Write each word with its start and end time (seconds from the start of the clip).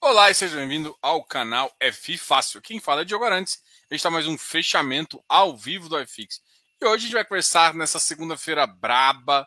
Olá 0.00 0.30
e 0.30 0.34
seja 0.34 0.56
bem-vindo 0.56 0.96
ao 1.02 1.24
canal 1.24 1.76
FI 1.92 2.16
Fácil. 2.16 2.62
Quem 2.62 2.78
fala 2.78 3.02
é 3.02 3.04
Diogo 3.04 3.24
Arantes. 3.24 3.60
A 3.90 3.94
gente 3.94 3.98
está 3.98 4.08
mais 4.08 4.28
um 4.28 4.38
fechamento 4.38 5.22
ao 5.28 5.56
vivo 5.56 5.88
do 5.88 5.98
FX. 6.06 6.40
E 6.80 6.86
hoje 6.86 6.94
a 6.94 6.98
gente 7.06 7.12
vai 7.14 7.24
conversar 7.24 7.74
nessa 7.74 7.98
segunda-feira 7.98 8.64
braba. 8.64 9.46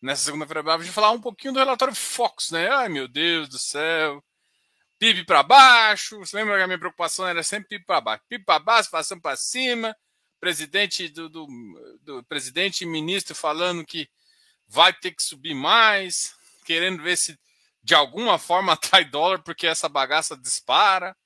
Nessa 0.00 0.24
segunda-feira 0.24 0.62
braba, 0.62 0.82
a 0.82 0.84
gente 0.84 0.94
vai 0.94 1.02
falar 1.02 1.16
um 1.16 1.20
pouquinho 1.20 1.54
do 1.54 1.58
relatório 1.58 1.94
Fox, 1.94 2.50
né? 2.50 2.68
Ai, 2.68 2.90
meu 2.90 3.08
Deus 3.08 3.48
do 3.48 3.58
céu. 3.58 4.22
PIB 4.98 5.24
para 5.24 5.42
baixo. 5.42 6.18
Você 6.18 6.36
lembra 6.36 6.58
que 6.58 6.62
a 6.62 6.66
minha 6.66 6.78
preocupação 6.78 7.26
era 7.26 7.42
sempre 7.42 7.70
PIB 7.70 7.86
para 7.86 8.00
baixo? 8.02 8.24
PIB 8.28 8.44
para 8.44 8.58
baixo, 8.58 8.90
passando 8.90 9.22
para 9.22 9.36
cima. 9.36 9.96
Presidente 10.38 11.08
do, 11.08 11.30
do, 11.30 11.46
do 12.02 12.24
presidente 12.24 12.82
e 12.82 12.86
ministro 12.86 13.34
falando 13.34 13.86
que 13.86 14.06
vai 14.66 14.92
ter 14.92 15.12
que 15.12 15.22
subir 15.22 15.54
mais, 15.54 16.34
querendo 16.66 17.02
ver 17.02 17.16
se 17.16 17.38
de 17.88 17.94
alguma 17.94 18.38
forma 18.38 18.72
atrai 18.74 19.04
dólar 19.04 19.42
porque 19.42 19.66
essa 19.66 19.88
bagaça 19.88 20.36
dispara. 20.36 21.16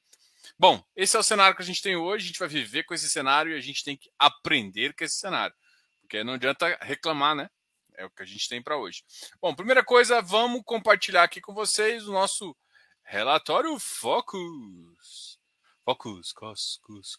Bom, 0.57 0.83
esse 0.95 1.17
é 1.17 1.19
o 1.19 1.23
cenário 1.25 1.57
que 1.57 1.63
a 1.63 1.67
gente 1.67 1.83
tem 1.83 1.97
hoje. 1.97 2.25
A 2.25 2.29
gente 2.29 2.39
vai 2.39 2.49
viver 2.49 2.85
com 2.85 2.95
esse 2.95 3.11
cenário 3.11 3.53
e 3.53 3.59
a 3.59 3.61
gente 3.61 3.83
tem 3.83 3.97
que 3.97 4.09
aprender 4.17 4.95
com 4.95 5.03
esse 5.03 5.17
cenário. 5.17 5.55
Porque 6.01 6.23
não 6.23 6.35
adianta 6.35 6.79
reclamar, 6.81 7.35
né? 7.35 7.51
É 7.95 8.05
o 8.05 8.11
que 8.11 8.23
a 8.23 8.27
gente 8.27 8.49
tem 8.49 8.63
para 8.63 8.77
hoje. 8.77 9.05
Bom, 9.41 9.55
primeira 9.55 9.85
coisa, 9.85 10.23
vamos 10.23 10.63
compartilhar 10.65 11.25
aqui 11.25 11.41
com 11.41 11.53
vocês 11.53 12.07
o 12.07 12.13
nosso 12.13 12.57
relatório 13.03 13.77
Focus. 13.81 15.41
Focus, 15.85 16.33
cos, 16.33 16.81
cos. 16.81 17.19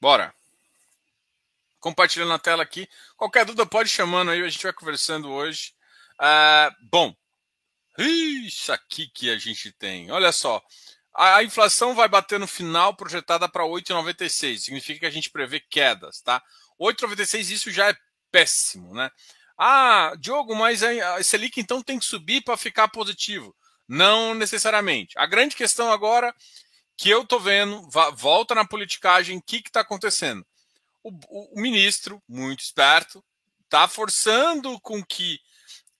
Bora. 0.00 0.32
Compartilhando 1.80 2.32
a 2.32 2.38
tela 2.38 2.62
aqui. 2.62 2.88
Qualquer 3.16 3.44
dúvida 3.44 3.66
pode 3.66 3.88
chamando 3.88 4.30
aí, 4.30 4.40
a 4.40 4.48
gente 4.48 4.62
vai 4.62 4.72
conversando 4.72 5.30
hoje. 5.30 5.74
Uh, 6.20 6.88
bom, 6.90 7.14
isso 7.98 8.72
aqui 8.72 9.08
que 9.08 9.30
a 9.30 9.38
gente 9.38 9.72
tem. 9.72 10.10
Olha 10.10 10.32
só. 10.32 10.62
A, 11.14 11.42
inflação 11.42 11.94
vai 11.94 12.08
bater 12.08 12.38
no 12.38 12.46
final 12.46 12.94
projetada 12.94 13.48
para 13.48 13.64
8,96. 13.64 14.58
Significa 14.58 15.00
que 15.00 15.06
a 15.06 15.10
gente 15.10 15.30
prevê 15.30 15.60
quedas, 15.60 16.20
tá? 16.20 16.42
8,96 16.80 17.50
isso 17.50 17.70
já 17.70 17.90
é 17.90 17.96
péssimo, 18.30 18.94
né? 18.94 19.10
Ah, 19.58 20.14
Diogo, 20.18 20.54
mas 20.54 20.82
a 20.82 21.22
Selic 21.22 21.60
então 21.60 21.82
tem 21.82 21.98
que 21.98 22.04
subir 22.04 22.42
para 22.42 22.56
ficar 22.56 22.88
positivo. 22.88 23.54
Não 23.86 24.34
necessariamente. 24.34 25.18
A 25.18 25.26
grande 25.26 25.56
questão 25.56 25.90
agora 25.90 26.34
que 26.96 27.10
eu 27.10 27.26
tô 27.26 27.38
vendo, 27.40 27.88
volta 28.14 28.54
na 28.54 28.64
politicagem, 28.64 29.36
o 29.36 29.42
que 29.42 29.56
está 29.56 29.80
acontecendo? 29.80 30.46
O, 31.02 31.10
o, 31.10 31.58
o 31.58 31.60
ministro, 31.60 32.22
muito 32.28 32.60
esperto, 32.60 33.24
está 33.64 33.88
forçando 33.88 34.78
com 34.80 35.04
que 35.04 35.40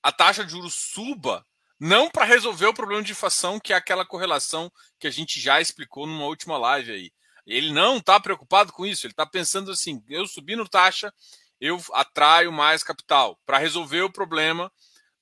a 0.03 0.12
taxa 0.12 0.45
de 0.45 0.53
juros 0.53 0.75
suba 0.75 1.45
não 1.81 2.11
para 2.11 2.27
resolver 2.27 2.67
o 2.67 2.75
problema 2.75 3.03
de 3.03 3.12
inflação, 3.12 3.59
que 3.59 3.73
é 3.73 3.77
aquela 3.77 4.05
correlação 4.05 4.70
que 4.98 5.06
a 5.06 5.11
gente 5.11 5.41
já 5.41 5.62
explicou 5.62 6.06
numa 6.06 6.27
última 6.27 6.59
live 6.59 6.92
aí. 6.92 7.12
Ele 7.47 7.73
não 7.73 7.97
está 7.97 8.20
preocupado 8.20 8.70
com 8.70 8.84
isso, 8.84 9.06
ele 9.06 9.12
está 9.12 9.25
pensando 9.25 9.70
assim: 9.70 10.05
eu 10.06 10.27
subindo 10.27 10.69
taxa, 10.69 11.12
eu 11.58 11.83
atraio 11.95 12.53
mais 12.53 12.83
capital 12.83 13.41
para 13.47 13.56
resolver 13.56 14.03
o 14.03 14.12
problema 14.12 14.70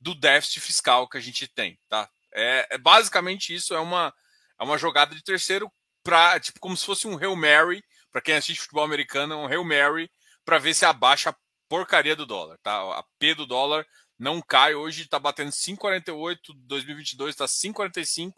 do 0.00 0.16
déficit 0.16 0.60
fiscal 0.60 1.08
que 1.08 1.16
a 1.16 1.20
gente 1.20 1.46
tem, 1.46 1.78
tá? 1.88 2.10
É, 2.32 2.66
é 2.70 2.78
basicamente 2.78 3.54
isso, 3.54 3.72
é 3.72 3.78
uma, 3.78 4.12
é 4.60 4.64
uma 4.64 4.76
jogada 4.76 5.14
de 5.14 5.22
terceiro 5.22 5.70
para 6.02 6.38
tipo 6.40 6.58
como 6.58 6.76
se 6.76 6.84
fosse 6.84 7.06
um 7.06 7.16
Hail 7.16 7.36
Mary, 7.36 7.84
para 8.10 8.20
quem 8.20 8.34
assiste 8.34 8.60
futebol 8.60 8.84
americano, 8.84 9.34
é 9.34 9.36
um 9.36 9.46
Hail 9.46 9.64
Mary 9.64 10.10
para 10.44 10.58
ver 10.58 10.74
se 10.74 10.84
abaixa 10.84 11.30
a 11.30 11.36
porcaria 11.68 12.16
do 12.16 12.26
dólar, 12.26 12.58
tá? 12.62 12.72
A 12.98 13.04
P 13.18 13.34
do 13.34 13.46
dólar 13.46 13.86
não 14.18 14.42
cai. 14.42 14.74
Hoje 14.74 15.02
está 15.02 15.18
batendo 15.18 15.50
5,48, 15.50 16.38
2022 16.66 17.34
está 17.34 17.46
5,45. 17.46 18.34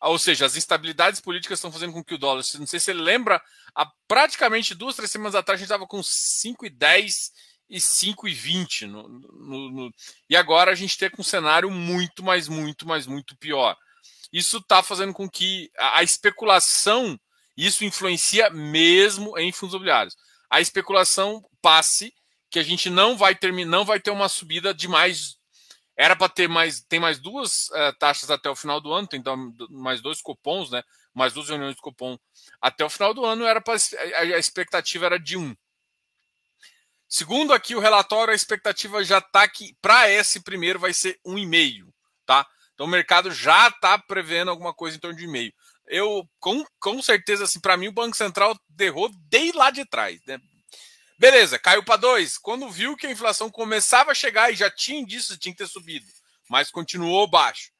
Ou 0.00 0.18
seja, 0.18 0.46
as 0.46 0.56
instabilidades 0.56 1.20
políticas 1.20 1.58
estão 1.58 1.70
fazendo 1.70 1.92
com 1.92 2.02
que 2.02 2.14
o 2.14 2.18
dólar, 2.18 2.42
não 2.58 2.66
sei 2.66 2.80
se 2.80 2.86
você 2.86 2.92
lembra, 2.92 3.40
há 3.72 3.88
praticamente 4.08 4.74
duas, 4.74 4.96
três 4.96 5.10
semanas 5.10 5.34
atrás 5.34 5.58
a 5.58 5.60
gente 5.60 5.66
estava 5.66 5.86
com 5.86 6.00
5,10 6.00 7.30
e 7.70 7.78
5,20. 7.78 8.88
No, 8.88 9.08
no, 9.08 9.70
no, 9.70 9.94
e 10.28 10.34
agora 10.34 10.72
a 10.72 10.74
gente 10.74 10.98
tem 10.98 11.10
um 11.16 11.22
cenário 11.22 11.70
muito, 11.70 12.22
mais, 12.22 12.48
muito, 12.48 12.86
mais, 12.86 13.06
muito 13.06 13.36
pior. 13.36 13.76
Isso 14.32 14.56
está 14.56 14.82
fazendo 14.82 15.12
com 15.12 15.28
que 15.28 15.70
a, 15.78 15.98
a 15.98 16.02
especulação, 16.02 17.18
isso 17.56 17.84
influencia 17.84 18.50
mesmo 18.50 19.38
em 19.38 19.52
fundos 19.52 19.74
imobiliários. 19.74 20.16
A 20.50 20.60
especulação 20.60 21.42
passe 21.60 22.12
que 22.52 22.58
a 22.58 22.62
gente 22.62 22.90
não 22.90 23.16
vai 23.16 23.36
não 23.66 23.84
vai 23.84 23.98
ter 23.98 24.10
uma 24.10 24.28
subida 24.28 24.74
de 24.74 24.86
mais. 24.86 25.38
Era 25.96 26.14
para 26.14 26.28
ter 26.28 26.48
mais, 26.48 26.82
tem 26.82 27.00
mais 27.00 27.18
duas 27.18 27.68
uh, 27.70 27.96
taxas 27.98 28.30
até 28.30 28.48
o 28.48 28.54
final 28.54 28.80
do 28.80 28.92
ano, 28.92 29.08
tem 29.08 29.22
mais 29.70 30.02
dois 30.02 30.20
cupons, 30.20 30.70
né? 30.70 30.82
Mais 31.14 31.32
duas 31.32 31.48
reuniões 31.48 31.74
de 31.74 31.80
cupom 31.80 32.18
até 32.60 32.84
o 32.84 32.90
final 32.90 33.14
do 33.14 33.24
ano. 33.24 33.46
Era 33.46 33.62
a 34.18 34.38
expectativa 34.38 35.06
era 35.06 35.18
de 35.18 35.36
um. 35.36 35.56
Segundo 37.08 37.52
aqui 37.52 37.74
o 37.74 37.80
relatório, 37.80 38.32
a 38.32 38.36
expectativa 38.36 39.02
já 39.02 39.18
está 39.18 39.48
que 39.48 39.74
para 39.80 40.10
esse 40.10 40.40
primeiro 40.40 40.78
vai 40.78 40.92
ser 40.92 41.18
um 41.24 41.38
e 41.38 41.46
meio, 41.46 41.92
tá? 42.26 42.46
Então 42.74 42.86
o 42.86 42.88
mercado 42.88 43.30
já 43.30 43.68
está 43.68 43.98
prevendo 43.98 44.50
alguma 44.50 44.74
coisa 44.74 44.96
em 44.96 45.00
torno 45.00 45.16
de 45.18 45.26
meio. 45.26 45.52
Eu 45.86 46.28
com, 46.38 46.64
com 46.78 47.02
certeza 47.02 47.44
assim, 47.44 47.60
para 47.60 47.76
mim 47.76 47.88
o 47.88 47.92
Banco 47.92 48.16
Central 48.16 48.58
derrou 48.68 49.10
desde 49.28 49.56
lá 49.56 49.70
de 49.70 49.84
trás, 49.84 50.20
né? 50.26 50.38
Beleza, 51.22 51.56
caiu 51.56 51.84
para 51.84 51.98
2. 51.98 52.36
Quando 52.38 52.68
viu 52.68 52.96
que 52.96 53.06
a 53.06 53.10
inflação 53.12 53.48
começava 53.48 54.10
a 54.10 54.14
chegar 54.14 54.52
e 54.52 54.56
já 54.56 54.68
tinha 54.68 54.98
indício, 54.98 55.38
tinha 55.38 55.52
que 55.52 55.58
ter 55.58 55.68
subido, 55.68 56.04
mas 56.50 56.68
continuou 56.68 57.28
baixo. 57.28 57.70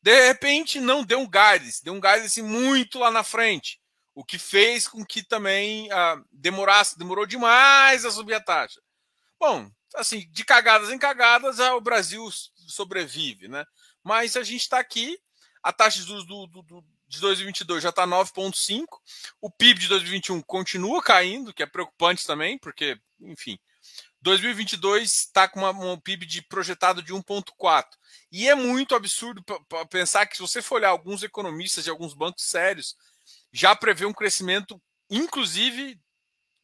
De 0.00 0.28
repente, 0.28 0.80
não 0.80 1.04
deu 1.04 1.18
um 1.20 1.28
gás, 1.28 1.82
deu 1.82 1.92
um 1.92 2.00
gás 2.00 2.24
assim, 2.24 2.40
muito 2.40 2.98
lá 2.98 3.10
na 3.10 3.22
frente, 3.22 3.78
o 4.14 4.24
que 4.24 4.38
fez 4.38 4.88
com 4.88 5.04
que 5.04 5.22
também 5.22 5.92
ah, 5.92 6.18
demorasse, 6.32 6.96
demorou 6.96 7.26
demais 7.26 8.06
a 8.06 8.10
subir 8.10 8.32
a 8.32 8.40
taxa. 8.40 8.80
Bom, 9.38 9.70
assim, 9.94 10.26
de 10.30 10.42
cagadas 10.42 10.88
em 10.88 10.96
cagadas, 10.96 11.60
ah, 11.60 11.76
o 11.76 11.82
Brasil 11.82 12.26
sobrevive, 12.66 13.46
né? 13.46 13.66
Mas 14.02 14.38
a 14.38 14.42
gente 14.42 14.62
está 14.62 14.78
aqui, 14.78 15.18
a 15.62 15.70
taxa 15.70 16.02
do, 16.02 16.24
do, 16.24 16.62
do, 16.62 16.84
de 17.08 17.20
2022 17.20 17.82
já 17.82 17.90
está 17.90 18.06
9,5. 18.06 18.84
O 19.40 19.50
PIB 19.50 19.80
de 19.80 19.88
2021 19.88 20.42
continua 20.42 21.02
caindo, 21.02 21.52
que 21.52 21.62
é 21.62 21.66
preocupante 21.66 22.26
também, 22.26 22.58
porque, 22.58 22.98
enfim, 23.20 23.58
2022 24.20 25.12
está 25.12 25.48
com 25.48 25.60
uma, 25.60 25.70
um 25.70 26.00
PIB 26.00 26.26
de 26.26 26.42
projetado 26.42 27.02
de 27.02 27.12
1,4. 27.12 27.84
E 28.32 28.48
é 28.48 28.54
muito 28.54 28.94
absurdo 28.94 29.44
pensar 29.88 30.26
que, 30.26 30.36
se 30.36 30.42
você 30.42 30.60
for 30.60 30.76
olhar 30.76 30.90
alguns 30.90 31.22
economistas 31.22 31.84
de 31.84 31.90
alguns 31.90 32.12
bancos 32.12 32.44
sérios, 32.44 32.96
já 33.52 33.74
prevê 33.76 34.04
um 34.04 34.12
crescimento, 34.12 34.80
inclusive 35.08 36.00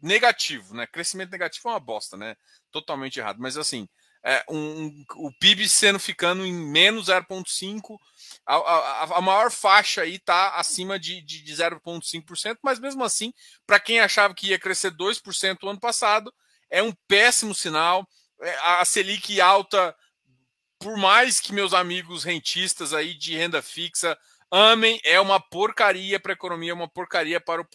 negativo, 0.00 0.74
né? 0.74 0.86
Crescimento 0.86 1.30
negativo 1.30 1.68
é 1.68 1.72
uma 1.72 1.80
bosta, 1.80 2.16
né? 2.16 2.36
Totalmente 2.72 3.20
errado. 3.20 3.38
Mas 3.38 3.56
assim, 3.56 3.88
é, 4.24 4.44
um, 4.48 5.04
o 5.16 5.32
PIB 5.32 5.68
sendo 5.68 5.98
ficando 5.98 6.46
em 6.46 6.52
menos 6.52 7.08
0,5%. 7.08 7.96
A, 8.46 8.56
a, 8.56 9.18
a, 9.18 9.20
maior 9.20 9.50
faixa 9.50 10.02
aí 10.02 10.16
está 10.16 10.56
acima 10.56 10.98
de, 10.98 11.20
de, 11.22 11.42
de 11.42 11.52
0,5%, 11.52 12.56
mas 12.62 12.78
mesmo 12.78 13.04
assim, 13.04 13.32
para 13.66 13.80
quem 13.80 14.00
achava 14.00 14.34
que 14.34 14.48
ia 14.48 14.58
crescer 14.58 14.92
2% 14.92 15.58
o 15.62 15.68
ano 15.68 15.80
passado, 15.80 16.32
é 16.70 16.82
um 16.82 16.92
péssimo 17.08 17.54
sinal. 17.54 18.06
É, 18.40 18.58
a 18.62 18.84
Selic 18.84 19.40
alta, 19.40 19.94
por 20.78 20.96
mais 20.96 21.40
que 21.40 21.52
meus 21.52 21.74
amigos 21.74 22.24
rentistas 22.24 22.92
aí 22.92 23.14
de 23.14 23.36
renda 23.36 23.60
fixa 23.60 24.16
amem, 24.50 25.00
é 25.04 25.20
uma 25.20 25.40
porcaria 25.40 26.20
para 26.20 26.32
a 26.32 26.34
economia, 26.34 26.72
é 26.72 26.74
uma 26.74 26.88
porcaria 26.88 27.40
para 27.40 27.62
o, 27.62 27.66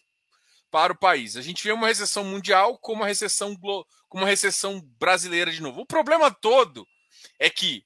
para 0.69 0.93
o 0.93 0.97
país. 0.97 1.35
A 1.35 1.41
gente 1.41 1.63
vê 1.63 1.71
uma 1.71 1.87
recessão 1.87 2.23
mundial 2.23 2.77
como 2.77 3.01
uma 3.01 3.07
recessão, 3.07 3.55
como 3.55 4.23
uma 4.23 4.27
recessão 4.27 4.81
brasileira 4.99 5.51
de 5.51 5.61
novo. 5.61 5.81
O 5.81 5.85
problema 5.85 6.31
todo 6.31 6.85
é 7.39 7.49
que 7.49 7.85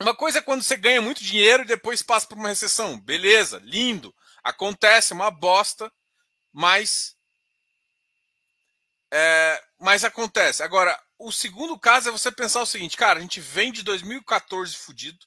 uma 0.00 0.14
coisa 0.14 0.38
é 0.38 0.42
quando 0.42 0.62
você 0.62 0.76
ganha 0.76 1.00
muito 1.00 1.22
dinheiro 1.22 1.62
e 1.62 1.66
depois 1.66 2.02
passa 2.02 2.26
por 2.26 2.36
uma 2.36 2.48
recessão. 2.48 3.00
Beleza, 3.00 3.60
lindo. 3.64 4.14
Acontece, 4.42 5.12
é 5.12 5.16
uma 5.16 5.30
bosta, 5.30 5.90
mas. 6.52 7.16
É, 9.12 9.62
mas 9.78 10.04
acontece. 10.04 10.62
Agora, 10.62 11.00
o 11.18 11.30
segundo 11.30 11.78
caso 11.78 12.08
é 12.08 12.12
você 12.12 12.32
pensar 12.32 12.60
o 12.62 12.66
seguinte, 12.66 12.96
cara, 12.96 13.18
a 13.18 13.22
gente 13.22 13.40
vem 13.40 13.72
de 13.72 13.82
2014 13.82 14.76
fudido. 14.76 15.24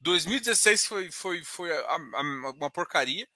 2016 0.00 0.86
foi, 0.86 1.10
foi, 1.12 1.44
foi 1.44 1.70
uma 2.56 2.70
porcaria. 2.70 3.28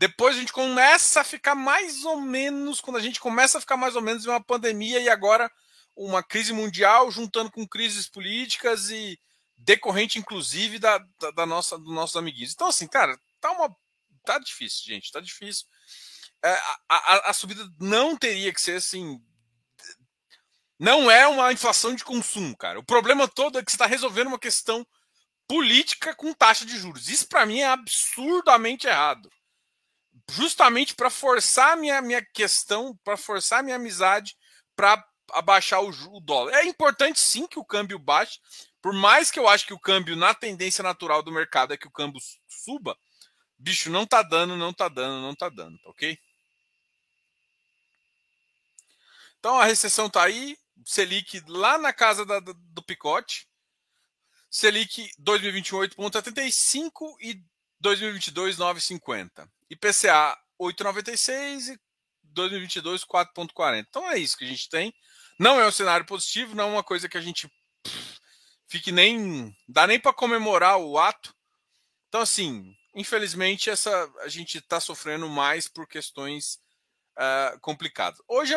Depois 0.00 0.34
a 0.34 0.40
gente 0.40 0.50
começa 0.50 1.20
a 1.20 1.24
ficar 1.24 1.54
mais 1.54 2.06
ou 2.06 2.18
menos, 2.18 2.80
quando 2.80 2.96
a 2.96 3.02
gente 3.02 3.20
começa 3.20 3.58
a 3.58 3.60
ficar 3.60 3.76
mais 3.76 3.94
ou 3.94 4.00
menos 4.00 4.24
em 4.24 4.30
uma 4.30 4.42
pandemia 4.42 4.98
e 4.98 5.10
agora 5.10 5.52
uma 5.94 6.22
crise 6.22 6.54
mundial 6.54 7.10
juntando 7.10 7.50
com 7.50 7.68
crises 7.68 8.08
políticas 8.08 8.88
e 8.88 9.20
decorrente 9.58 10.18
inclusive 10.18 10.78
da, 10.78 10.96
da, 11.18 11.30
da 11.32 11.44
nossa 11.44 11.76
dos 11.76 11.92
nossos 11.92 12.16
amiguinhos. 12.16 12.54
Então 12.54 12.68
assim, 12.68 12.88
cara, 12.88 13.14
tá 13.42 13.50
uma 13.52 13.76
tá 14.24 14.38
difícil, 14.38 14.86
gente, 14.86 15.12
tá 15.12 15.20
difícil. 15.20 15.66
É, 16.42 16.50
a, 16.50 16.80
a, 16.88 17.30
a 17.30 17.32
subida 17.34 17.68
não 17.78 18.16
teria 18.16 18.54
que 18.54 18.60
ser 18.62 18.76
assim, 18.76 19.20
não 20.78 21.10
é 21.10 21.28
uma 21.28 21.52
inflação 21.52 21.94
de 21.94 22.04
consumo, 22.04 22.56
cara. 22.56 22.78
O 22.78 22.84
problema 22.84 23.28
todo 23.28 23.58
é 23.58 23.62
que 23.62 23.70
você 23.70 23.74
está 23.74 23.84
resolvendo 23.84 24.28
uma 24.28 24.38
questão 24.38 24.86
política 25.46 26.14
com 26.14 26.32
taxa 26.32 26.64
de 26.64 26.78
juros. 26.78 27.10
Isso 27.10 27.28
para 27.28 27.44
mim 27.44 27.58
é 27.58 27.66
absurdamente 27.66 28.86
errado. 28.86 29.30
Justamente 30.30 30.94
para 30.94 31.10
forçar 31.10 31.76
minha 31.76 32.00
minha 32.00 32.24
questão, 32.24 32.96
para 33.04 33.16
forçar 33.16 33.62
minha 33.62 33.76
amizade 33.76 34.36
para 34.76 35.04
abaixar 35.32 35.82
o, 35.82 35.88
o 35.88 36.20
dólar. 36.20 36.54
É 36.54 36.64
importante 36.64 37.20
sim 37.20 37.46
que 37.46 37.58
o 37.58 37.64
câmbio 37.64 37.98
baixe, 37.98 38.38
por 38.82 38.92
mais 38.92 39.30
que 39.30 39.38
eu 39.38 39.48
acho 39.48 39.66
que 39.66 39.74
o 39.74 39.78
câmbio 39.78 40.16
na 40.16 40.34
tendência 40.34 40.82
natural 40.82 41.22
do 41.22 41.32
mercado 41.32 41.72
é 41.72 41.76
que 41.76 41.86
o 41.86 41.92
câmbio 41.92 42.20
suba, 42.48 42.96
bicho, 43.58 43.90
não 43.90 44.06
tá 44.06 44.22
dando, 44.22 44.56
não 44.56 44.72
tá 44.72 44.88
dando, 44.88 45.20
não 45.20 45.34
tá 45.34 45.48
dando, 45.48 45.78
tá 45.78 45.90
ok? 45.90 46.18
Então 49.38 49.58
a 49.58 49.64
recessão 49.64 50.08
tá 50.08 50.24
aí, 50.24 50.56
Selic 50.84 51.42
lá 51.46 51.78
na 51.78 51.92
casa 51.92 52.24
da, 52.24 52.40
do 52.40 52.82
picote, 52.82 53.48
Selic 54.50 55.10
2021 55.18 55.78
8,75 55.78 57.16
e 57.20 57.42
2022 57.80 58.56
9,50. 58.58 59.48
IPCA 59.70 60.36
8,96 60.60 61.74
e 61.74 61.80
2022 62.24 63.04
4,40. 63.04 63.86
Então 63.88 64.10
é 64.10 64.18
isso 64.18 64.36
que 64.36 64.44
a 64.44 64.48
gente 64.48 64.68
tem. 64.68 64.92
Não 65.38 65.60
é 65.60 65.66
um 65.66 65.72
cenário 65.72 66.04
positivo, 66.04 66.54
não 66.54 66.64
é 66.64 66.72
uma 66.72 66.84
coisa 66.84 67.08
que 67.08 67.16
a 67.16 67.20
gente 67.20 67.50
fique 68.68 68.92
nem 68.92 69.56
dá 69.68 69.86
nem 69.86 69.98
para 69.98 70.12
comemorar 70.12 70.78
o 70.78 70.98
ato. 70.98 71.34
Então 72.08 72.20
assim, 72.20 72.76
infelizmente 72.94 73.70
essa 73.70 74.12
a 74.20 74.28
gente 74.28 74.58
está 74.58 74.80
sofrendo 74.80 75.28
mais 75.28 75.66
por 75.66 75.86
questões 75.86 76.60
uh, 77.16 77.58
complicadas. 77.60 78.20
Hoje, 78.28 78.54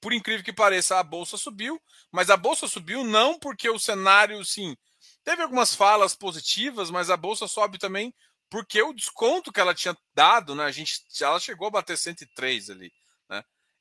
por 0.00 0.12
incrível 0.12 0.44
que 0.44 0.52
pareça, 0.52 0.98
a 0.98 1.02
bolsa 1.02 1.36
subiu, 1.36 1.80
mas 2.10 2.30
a 2.30 2.36
bolsa 2.36 2.66
subiu 2.66 3.04
não 3.04 3.38
porque 3.38 3.68
o 3.68 3.78
cenário, 3.78 4.44
sim, 4.44 4.76
teve 5.22 5.42
algumas 5.42 5.74
falas 5.74 6.14
positivas, 6.14 6.90
mas 6.90 7.10
a 7.10 7.16
bolsa 7.16 7.46
sobe 7.46 7.78
também 7.78 8.14
porque 8.54 8.80
o 8.80 8.92
desconto 8.92 9.52
que 9.52 9.58
ela 9.58 9.74
tinha 9.74 9.96
dado, 10.14 10.54
né? 10.54 10.62
A 10.62 10.70
gente, 10.70 11.02
ela 11.20 11.40
chegou 11.40 11.66
a 11.66 11.72
bater 11.72 11.98
103 11.98 12.70
ali. 12.70 12.92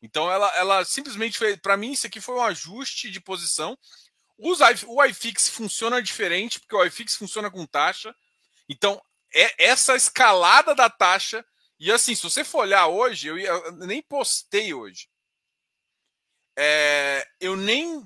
Então 0.02 0.32
ela, 0.32 0.52
ela 0.58 0.84
simplesmente 0.84 1.38
fez. 1.38 1.58
Para 1.58 1.78
mim, 1.78 1.92
isso 1.92 2.08
aqui 2.08 2.20
foi 2.20 2.34
um 2.34 2.44
ajuste 2.44 3.12
de 3.12 3.22
posição. 3.22 3.78
Os, 4.36 4.60
o 4.88 5.04
iFix 5.06 5.48
funciona 5.48 6.02
diferente, 6.02 6.60
porque 6.60 6.76
o 6.76 6.84
iFix 6.86 7.16
funciona 7.16 7.52
com 7.52 7.68
taxa. 7.68 8.16
Então, 8.68 9.00
é 9.32 9.66
essa 9.66 9.96
escalada 9.96 10.74
da 10.74 10.90
taxa. 10.90 11.46
E 11.80 11.92
assim, 11.92 12.16
se 12.16 12.24
você 12.24 12.44
for 12.44 12.62
olhar 12.62 12.88
hoje, 12.88 13.28
eu, 13.28 13.38
ia, 13.38 13.50
eu 13.50 13.74
nem 13.74 14.02
postei 14.02 14.74
hoje. 14.74 15.08
É, 16.58 17.28
eu 17.40 17.56
nem. 17.56 18.02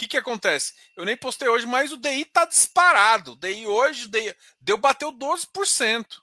Que, 0.00 0.08
que 0.08 0.16
acontece? 0.16 0.72
Eu 0.96 1.04
nem 1.04 1.14
postei 1.14 1.46
hoje, 1.46 1.66
mas 1.66 1.92
o 1.92 1.98
DI 1.98 2.24
tá 2.24 2.46
disparado. 2.46 3.32
O 3.32 3.36
DI 3.36 3.66
hoje 3.66 4.08
DI, 4.08 4.34
deu 4.58 4.78
bateu 4.78 5.12
12%. 5.12 6.22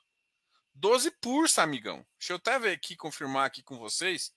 12 0.73 1.11
pursa, 1.21 1.61
amigão. 1.61 2.03
Deixa 2.17 2.33
eu 2.33 2.37
até 2.37 2.57
ver 2.57 2.71
aqui, 2.71 2.95
confirmar 2.95 3.45
aqui 3.45 3.61
com 3.61 3.77
vocês. 3.77 4.33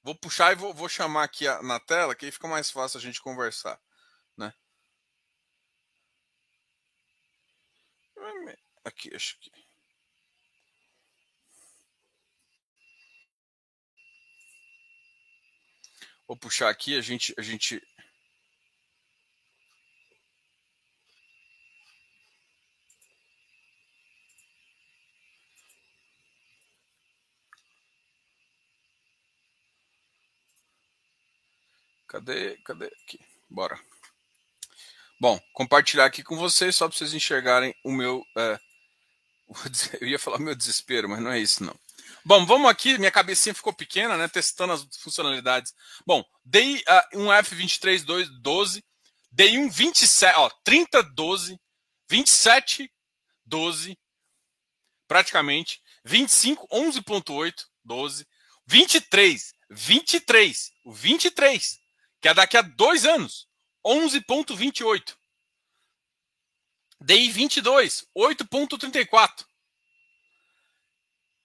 Vou 0.00 0.14
puxar 0.14 0.52
e 0.52 0.54
vou, 0.54 0.72
vou 0.72 0.88
chamar 0.88 1.24
aqui 1.24 1.44
a, 1.48 1.60
na 1.60 1.80
tela, 1.80 2.14
que 2.14 2.26
aí 2.26 2.30
fica 2.30 2.46
mais 2.46 2.70
fácil 2.70 2.98
a 2.98 3.02
gente 3.02 3.20
conversar. 3.20 3.80
Né? 4.36 4.54
Aqui, 8.84 9.12
acho 9.12 9.40
que. 9.40 9.50
Vou 16.30 16.36
puxar 16.36 16.68
aqui, 16.70 16.96
a 16.96 17.00
gente, 17.00 17.34
a 17.36 17.42
gente 17.42 17.82
Cadê? 32.06 32.56
Cadê? 32.58 32.86
Aqui. 32.86 33.18
Bora. 33.48 33.76
Bom, 35.18 35.36
compartilhar 35.52 36.04
aqui 36.04 36.22
com 36.22 36.36
vocês 36.36 36.76
só 36.76 36.88
para 36.88 36.96
vocês 36.96 37.12
enxergarem 37.12 37.74
o 37.82 37.90
meu. 37.90 38.24
É, 38.38 38.60
eu 40.00 40.06
ia 40.06 40.18
falar 40.18 40.38
meu 40.38 40.54
desespero, 40.54 41.08
mas 41.08 41.20
não 41.20 41.32
é 41.32 41.40
isso, 41.40 41.64
não. 41.64 41.76
Bom, 42.24 42.44
vamos 42.46 42.70
aqui. 42.70 42.98
Minha 42.98 43.10
cabecinha 43.10 43.54
ficou 43.54 43.72
pequena, 43.72 44.16
né? 44.16 44.28
Testando 44.28 44.72
as 44.72 44.86
funcionalidades. 44.98 45.74
Bom, 46.06 46.24
dei 46.44 46.76
uh, 46.76 47.18
um 47.18 47.26
F23 47.26 48.04
12, 48.40 48.84
dei 49.30 49.58
um 49.58 49.70
27, 49.70 50.38
ó, 50.38 50.50
30 50.64 51.02
12, 51.02 51.60
27 52.08 52.92
12, 53.46 53.98
praticamente, 55.08 55.80
25 56.04 56.68
11.8 56.68 57.64
12, 57.84 58.26
23 58.66 59.52
23, 59.70 60.70
o 60.84 60.92
23 60.92 61.80
que 62.20 62.28
é 62.28 62.34
daqui 62.34 62.56
a 62.56 62.62
dois 62.62 63.04
anos, 63.06 63.48
11,28. 63.84 65.16
DI 67.00 67.30
22, 67.30 68.06
8,34. 68.14 69.46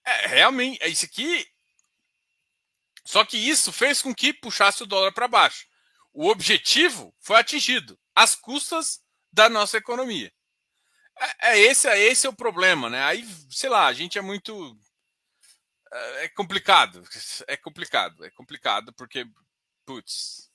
É, 0.06 0.28
realmente, 0.28 0.81
é 0.81 0.88
isso 0.88 1.06
aqui. 1.06 1.48
Só 3.04 3.24
que 3.25 3.38
isso 3.38 3.72
fez 3.72 4.02
com 4.02 4.13
que 4.13 4.34
puxasse 4.34 4.84
o 4.84 4.86
dólar 4.86 5.12
para 5.12 5.28
baixo. 5.28 5.68
O 6.13 6.28
objetivo 6.28 7.13
foi 7.19 7.38
atingido, 7.38 8.00
às 8.16 8.36
custas 8.36 9.02
da 9.31 9.50
nossa 9.50 9.78
economia. 9.78 10.31
É, 11.18 11.52
é 11.52 11.60
esse, 11.60 11.88
é 11.88 12.00
esse 12.00 12.25
é 12.25 12.30
o 12.30 12.36
problema, 12.36 12.90
né? 12.90 13.04
Aí, 13.04 13.28
sei 13.50 13.69
lá, 13.69 13.88
a 13.88 13.94
gente 13.94 14.18
é 14.18 14.22
muito 14.22 14.78
é, 15.92 16.25
é 16.25 16.30
complicado, 16.30 17.04
é 17.48 17.57
complicado, 17.57 18.25
é 18.25 18.30
complicado 18.31 18.94
porque, 18.94 19.25
putz, 19.86 20.50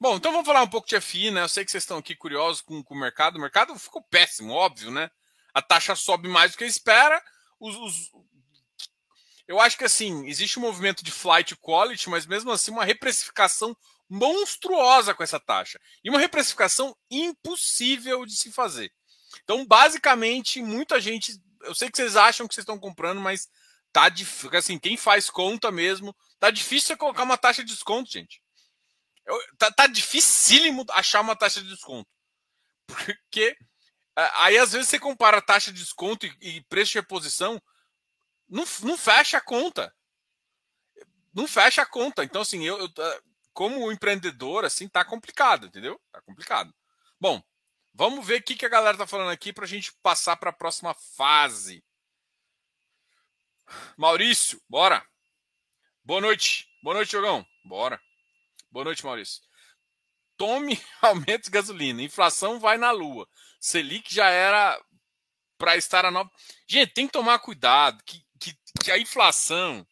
Bom, 0.00 0.14
então 0.16 0.30
vamos 0.30 0.46
falar 0.46 0.62
um 0.62 0.68
pouco 0.68 0.86
de 0.86 1.00
FI, 1.00 1.32
né? 1.32 1.42
Eu 1.42 1.48
sei 1.48 1.64
que 1.64 1.72
vocês 1.72 1.82
estão 1.82 1.98
aqui 1.98 2.14
curiosos 2.14 2.60
com, 2.60 2.84
com 2.84 2.94
o 2.94 3.00
mercado. 3.00 3.36
O 3.36 3.40
mercado 3.40 3.76
ficou 3.76 4.00
péssimo, 4.00 4.52
óbvio, 4.52 4.92
né? 4.92 5.10
A 5.52 5.60
taxa 5.60 5.96
sobe 5.96 6.28
mais 6.28 6.52
do 6.52 6.58
que 6.58 6.64
espera. 6.64 7.20
Os, 7.58 7.74
os... 7.74 8.12
Eu 9.48 9.58
acho 9.58 9.78
que 9.78 9.84
assim, 9.84 10.26
existe 10.26 10.58
um 10.58 10.62
movimento 10.62 11.02
de 11.02 11.10
flight 11.10 11.56
quality, 11.56 12.10
mas 12.10 12.26
mesmo 12.26 12.52
assim 12.52 12.70
uma 12.70 12.84
reprecificação 12.84 13.74
monstruosa 14.08 15.14
com 15.14 15.22
essa 15.22 15.40
taxa. 15.40 15.80
E 16.04 16.10
uma 16.10 16.20
reprecificação 16.20 16.94
impossível 17.10 18.26
de 18.26 18.36
se 18.36 18.52
fazer. 18.52 18.92
Então, 19.42 19.66
basicamente, 19.66 20.62
muita 20.62 21.00
gente. 21.00 21.32
Eu 21.62 21.74
sei 21.74 21.90
que 21.90 21.96
vocês 21.96 22.14
acham 22.14 22.46
que 22.46 22.54
vocês 22.54 22.62
estão 22.62 22.78
comprando, 22.78 23.20
mas 23.20 23.48
tá 23.92 24.08
difícil. 24.10 24.50
Assim, 24.56 24.78
quem 24.78 24.96
faz 24.96 25.30
conta 25.30 25.70
mesmo, 25.72 26.14
tá 26.38 26.50
difícil 26.50 26.88
você 26.88 26.96
colocar 26.96 27.22
uma 27.22 27.38
taxa 27.38 27.64
de 27.64 27.72
desconto, 27.72 28.10
gente. 28.10 28.42
Eu, 29.26 29.38
tá, 29.58 29.70
tá 29.70 29.86
dificílimo 29.86 30.84
achar 30.90 31.20
uma 31.20 31.36
taxa 31.36 31.62
de 31.62 31.68
desconto. 31.68 32.08
Porque 32.86 33.56
aí 34.34 34.58
às 34.58 34.72
vezes 34.72 34.88
você 34.88 34.98
compara 34.98 35.40
taxa 35.40 35.72
de 35.72 35.80
desconto 35.80 36.26
e, 36.26 36.34
e 36.40 36.64
preço 36.64 36.92
de 36.92 36.98
reposição, 36.98 37.60
não, 38.48 38.64
não 38.82 38.96
fecha 38.96 39.38
a 39.38 39.40
conta. 39.40 39.94
Não 41.34 41.46
fecha 41.46 41.82
a 41.82 41.86
conta. 41.86 42.24
Então, 42.24 42.42
assim, 42.42 42.64
eu, 42.64 42.78
eu 42.78 42.92
como 43.52 43.90
empreendedor, 43.90 44.64
assim, 44.64 44.88
tá 44.88 45.04
complicado, 45.04 45.66
entendeu? 45.66 46.00
Tá 46.12 46.22
complicado. 46.22 46.72
Bom, 47.20 47.42
vamos 47.92 48.24
ver 48.24 48.40
o 48.40 48.42
que, 48.42 48.54
que 48.54 48.64
a 48.64 48.68
galera 48.68 48.96
tá 48.96 49.06
falando 49.06 49.30
aqui 49.30 49.52
para 49.52 49.64
a 49.64 49.68
gente 49.68 49.92
passar 50.02 50.36
para 50.36 50.50
a 50.50 50.52
próxima 50.52 50.94
fase. 50.94 51.84
Maurício, 53.96 54.62
bora. 54.68 55.04
Boa 56.04 56.20
noite. 56.20 56.68
Boa 56.82 56.94
noite, 56.94 57.12
Jogão. 57.12 57.44
Bora. 57.64 58.00
Boa 58.70 58.84
noite, 58.84 59.04
Maurício. 59.04 59.42
Tome 60.36 60.80
aumento 61.02 61.44
de 61.44 61.50
gasolina. 61.50 62.00
Inflação 62.00 62.60
vai 62.60 62.78
na 62.78 62.92
lua. 62.92 63.28
Selic 63.60 64.14
já 64.14 64.30
era 64.30 64.80
para 65.58 65.76
estar 65.76 66.06
a 66.06 66.10
nova. 66.10 66.30
Gente, 66.66 66.92
tem 66.92 67.06
que 67.06 67.12
tomar 67.12 67.40
cuidado 67.40 68.02
que, 68.04 68.24
que, 68.78 68.90
a 68.90 68.98
inflação, 68.98 69.86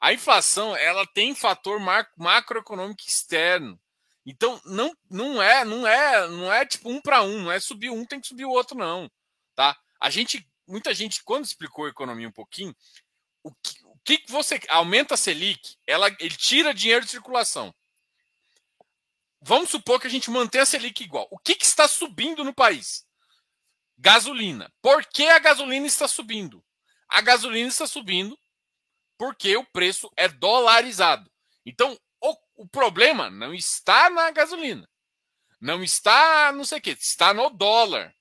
a 0.00 0.12
inflação, 0.12 0.76
ela 0.76 1.06
tem 1.06 1.34
fator 1.34 1.80
macroeconômico 2.16 3.02
externo. 3.06 3.80
Então 4.26 4.60
não, 4.64 4.96
não 5.10 5.42
é, 5.42 5.64
não 5.64 5.86
é, 5.86 6.28
não 6.28 6.52
é 6.52 6.64
tipo 6.64 6.90
um 6.90 7.00
para 7.00 7.22
um, 7.22 7.42
não 7.42 7.52
é 7.52 7.60
subir 7.60 7.90
um 7.90 8.04
tem 8.06 8.20
que 8.20 8.26
subir 8.28 8.46
o 8.46 8.50
outro 8.50 8.76
não, 8.76 9.10
tá? 9.54 9.76
A 10.00 10.08
gente, 10.08 10.48
muita 10.66 10.94
gente 10.94 11.22
quando 11.22 11.44
explicou 11.44 11.84
a 11.84 11.90
economia 11.90 12.28
um 12.28 12.32
pouquinho, 12.32 12.74
o 13.42 13.52
que, 13.54 13.84
o 13.84 13.98
que 14.02 14.24
você 14.28 14.58
aumenta 14.68 15.14
a 15.14 15.16
Selic, 15.18 15.76
ela 15.86 16.08
ele 16.18 16.36
tira 16.36 16.72
dinheiro 16.72 17.04
de 17.04 17.10
circulação. 17.10 17.74
Vamos 19.42 19.68
supor 19.68 20.00
que 20.00 20.06
a 20.06 20.10
gente 20.10 20.30
mantenha 20.30 20.62
a 20.62 20.66
Selic 20.66 21.04
igual. 21.04 21.28
O 21.30 21.38
que, 21.38 21.54
que 21.54 21.66
está 21.66 21.86
subindo 21.86 22.42
no 22.42 22.54
país? 22.54 23.06
Gasolina. 23.98 24.72
Por 24.80 25.04
que 25.04 25.28
a 25.28 25.38
gasolina 25.38 25.86
está 25.86 26.08
subindo? 26.08 26.64
A 27.08 27.20
gasolina 27.20 27.68
está 27.68 27.86
subindo 27.86 28.38
porque 29.16 29.56
o 29.56 29.64
preço 29.64 30.10
é 30.16 30.28
dolarizado. 30.28 31.30
Então, 31.64 31.98
o, 32.20 32.36
o 32.56 32.68
problema 32.68 33.30
não 33.30 33.54
está 33.54 34.10
na 34.10 34.30
gasolina. 34.30 34.88
Não 35.60 35.82
está, 35.82 36.52
não 36.52 36.64
sei 36.64 36.78
o 36.78 36.82
que, 36.82 36.90
está 36.90 37.32
no 37.32 37.48
dólar. 37.50 38.14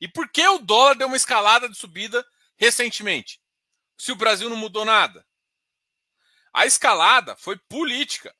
E 0.00 0.08
por 0.08 0.28
que 0.28 0.46
o 0.48 0.58
dólar 0.58 0.94
deu 0.94 1.06
uma 1.06 1.16
escalada 1.16 1.68
de 1.68 1.76
subida 1.76 2.26
recentemente? 2.56 3.40
Se 3.98 4.10
o 4.10 4.16
Brasil 4.16 4.48
não 4.48 4.56
mudou 4.56 4.84
nada. 4.84 5.24
A 6.52 6.66
escalada 6.66 7.36
foi 7.36 7.56
política. 7.56 8.34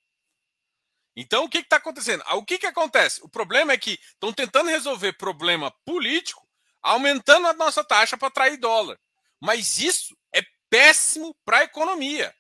Então, 1.14 1.44
o 1.44 1.48
que 1.48 1.58
está 1.58 1.76
acontecendo? 1.76 2.24
O 2.32 2.44
que, 2.44 2.58
que 2.58 2.66
acontece? 2.66 3.22
O 3.22 3.28
problema 3.28 3.72
é 3.72 3.78
que 3.78 3.92
estão 3.92 4.32
tentando 4.32 4.70
resolver 4.70 5.12
problema 5.12 5.70
político, 5.84 6.48
aumentando 6.82 7.46
a 7.46 7.52
nossa 7.52 7.84
taxa 7.84 8.16
para 8.16 8.28
atrair 8.28 8.56
dólar. 8.56 8.98
Mas 9.40 9.78
isso 9.78 10.16
é 10.34 10.42
péssimo 10.68 11.34
para 11.44 11.58
a 11.58 11.64
economia. 11.64 12.34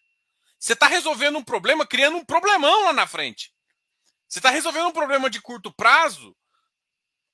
Você 0.58 0.74
está 0.74 0.86
resolvendo 0.86 1.38
um 1.38 1.44
problema, 1.44 1.86
criando 1.86 2.18
um 2.18 2.24
problemão 2.24 2.84
lá 2.84 2.92
na 2.92 3.06
frente. 3.06 3.52
Você 4.28 4.38
está 4.38 4.50
resolvendo 4.50 4.88
um 4.88 4.92
problema 4.92 5.30
de 5.30 5.40
curto 5.40 5.72
prazo 5.72 6.36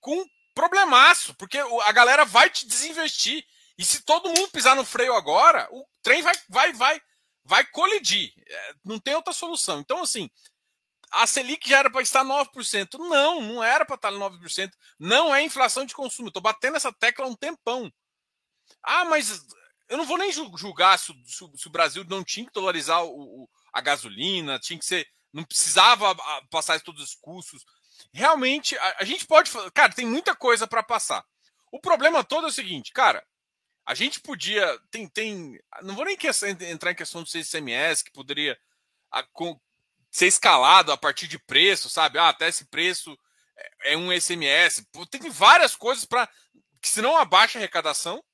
com 0.00 0.24
problemaço, 0.54 1.34
porque 1.34 1.58
a 1.58 1.92
galera 1.92 2.24
vai 2.24 2.48
te 2.48 2.66
desinvestir. 2.66 3.44
E 3.76 3.84
se 3.84 4.02
todo 4.02 4.30
mundo 4.30 4.50
pisar 4.50 4.74
no 4.74 4.84
freio 4.84 5.14
agora, 5.14 5.68
o 5.70 5.84
trem 6.02 6.22
vai, 6.22 6.34
vai, 6.48 6.72
vai, 6.72 7.02
vai 7.44 7.66
colidir. 7.66 8.32
É, 8.48 8.74
não 8.84 8.98
tem 8.98 9.14
outra 9.14 9.34
solução. 9.34 9.80
Então, 9.80 10.02
assim, 10.02 10.30
a 11.10 11.26
Selic 11.26 11.68
já 11.68 11.78
era 11.78 11.90
para 11.90 12.02
estar 12.02 12.24
9%. 12.24 12.98
Não, 12.98 13.40
não 13.40 13.62
era 13.62 13.84
para 13.84 13.96
estar 13.96 14.12
9%. 14.12 14.72
Não 14.98 15.34
é 15.34 15.42
inflação 15.42 15.84
de 15.84 15.94
consumo. 15.94 16.28
Estou 16.28 16.42
batendo 16.42 16.76
essa 16.76 16.92
tecla 16.92 17.24
há 17.24 17.28
um 17.28 17.34
tempão. 17.34 17.92
Ah, 18.82 19.04
mas 19.04 19.46
eu 19.88 19.96
não 19.96 20.04
vou 20.04 20.18
nem 20.18 20.32
julgar 20.32 20.98
se, 20.98 21.12
se 21.26 21.66
o 21.66 21.70
Brasil 21.70 22.04
não 22.08 22.24
tinha 22.24 22.46
que 22.46 22.52
dolarizar 22.52 23.04
o, 23.04 23.42
o, 23.42 23.48
a 23.72 23.80
gasolina, 23.80 24.58
tinha 24.58 24.78
que 24.78 24.84
ser. 24.84 25.06
Não 25.32 25.44
precisava 25.44 26.14
passar 26.50 26.80
todos 26.80 27.02
os 27.02 27.14
custos. 27.14 27.64
Realmente, 28.12 28.76
a, 28.78 28.96
a 29.00 29.04
gente 29.04 29.26
pode. 29.26 29.50
Cara, 29.72 29.92
tem 29.92 30.06
muita 30.06 30.34
coisa 30.34 30.66
para 30.66 30.82
passar. 30.82 31.24
O 31.70 31.80
problema 31.80 32.24
todo 32.24 32.46
é 32.46 32.50
o 32.50 32.52
seguinte, 32.52 32.92
cara. 32.92 33.24
A 33.84 33.94
gente 33.94 34.20
podia. 34.20 34.78
Tem, 34.90 35.08
tem, 35.08 35.60
não 35.82 35.94
vou 35.94 36.04
nem 36.04 36.16
entrar 36.68 36.90
em 36.90 36.96
questão 36.96 37.22
do 37.22 37.28
CMS, 37.28 38.02
que 38.02 38.10
poderia 38.10 38.58
a, 39.10 39.22
com, 39.22 39.58
ser 40.16 40.28
escalado 40.28 40.90
a 40.90 40.96
partir 40.96 41.28
de 41.28 41.38
preço, 41.38 41.90
sabe? 41.90 42.18
Ah, 42.18 42.30
até 42.30 42.48
esse 42.48 42.64
preço 42.64 43.14
é, 43.54 43.92
é 43.92 43.96
um 43.98 44.10
SMS. 44.10 44.82
Tem 45.10 45.28
várias 45.28 45.76
coisas 45.76 46.06
para 46.06 46.26
que 46.80 46.88
se 46.88 47.02
não 47.02 47.18
abaixa 47.18 47.58
a 47.58 47.60
arrecadação 47.60 48.24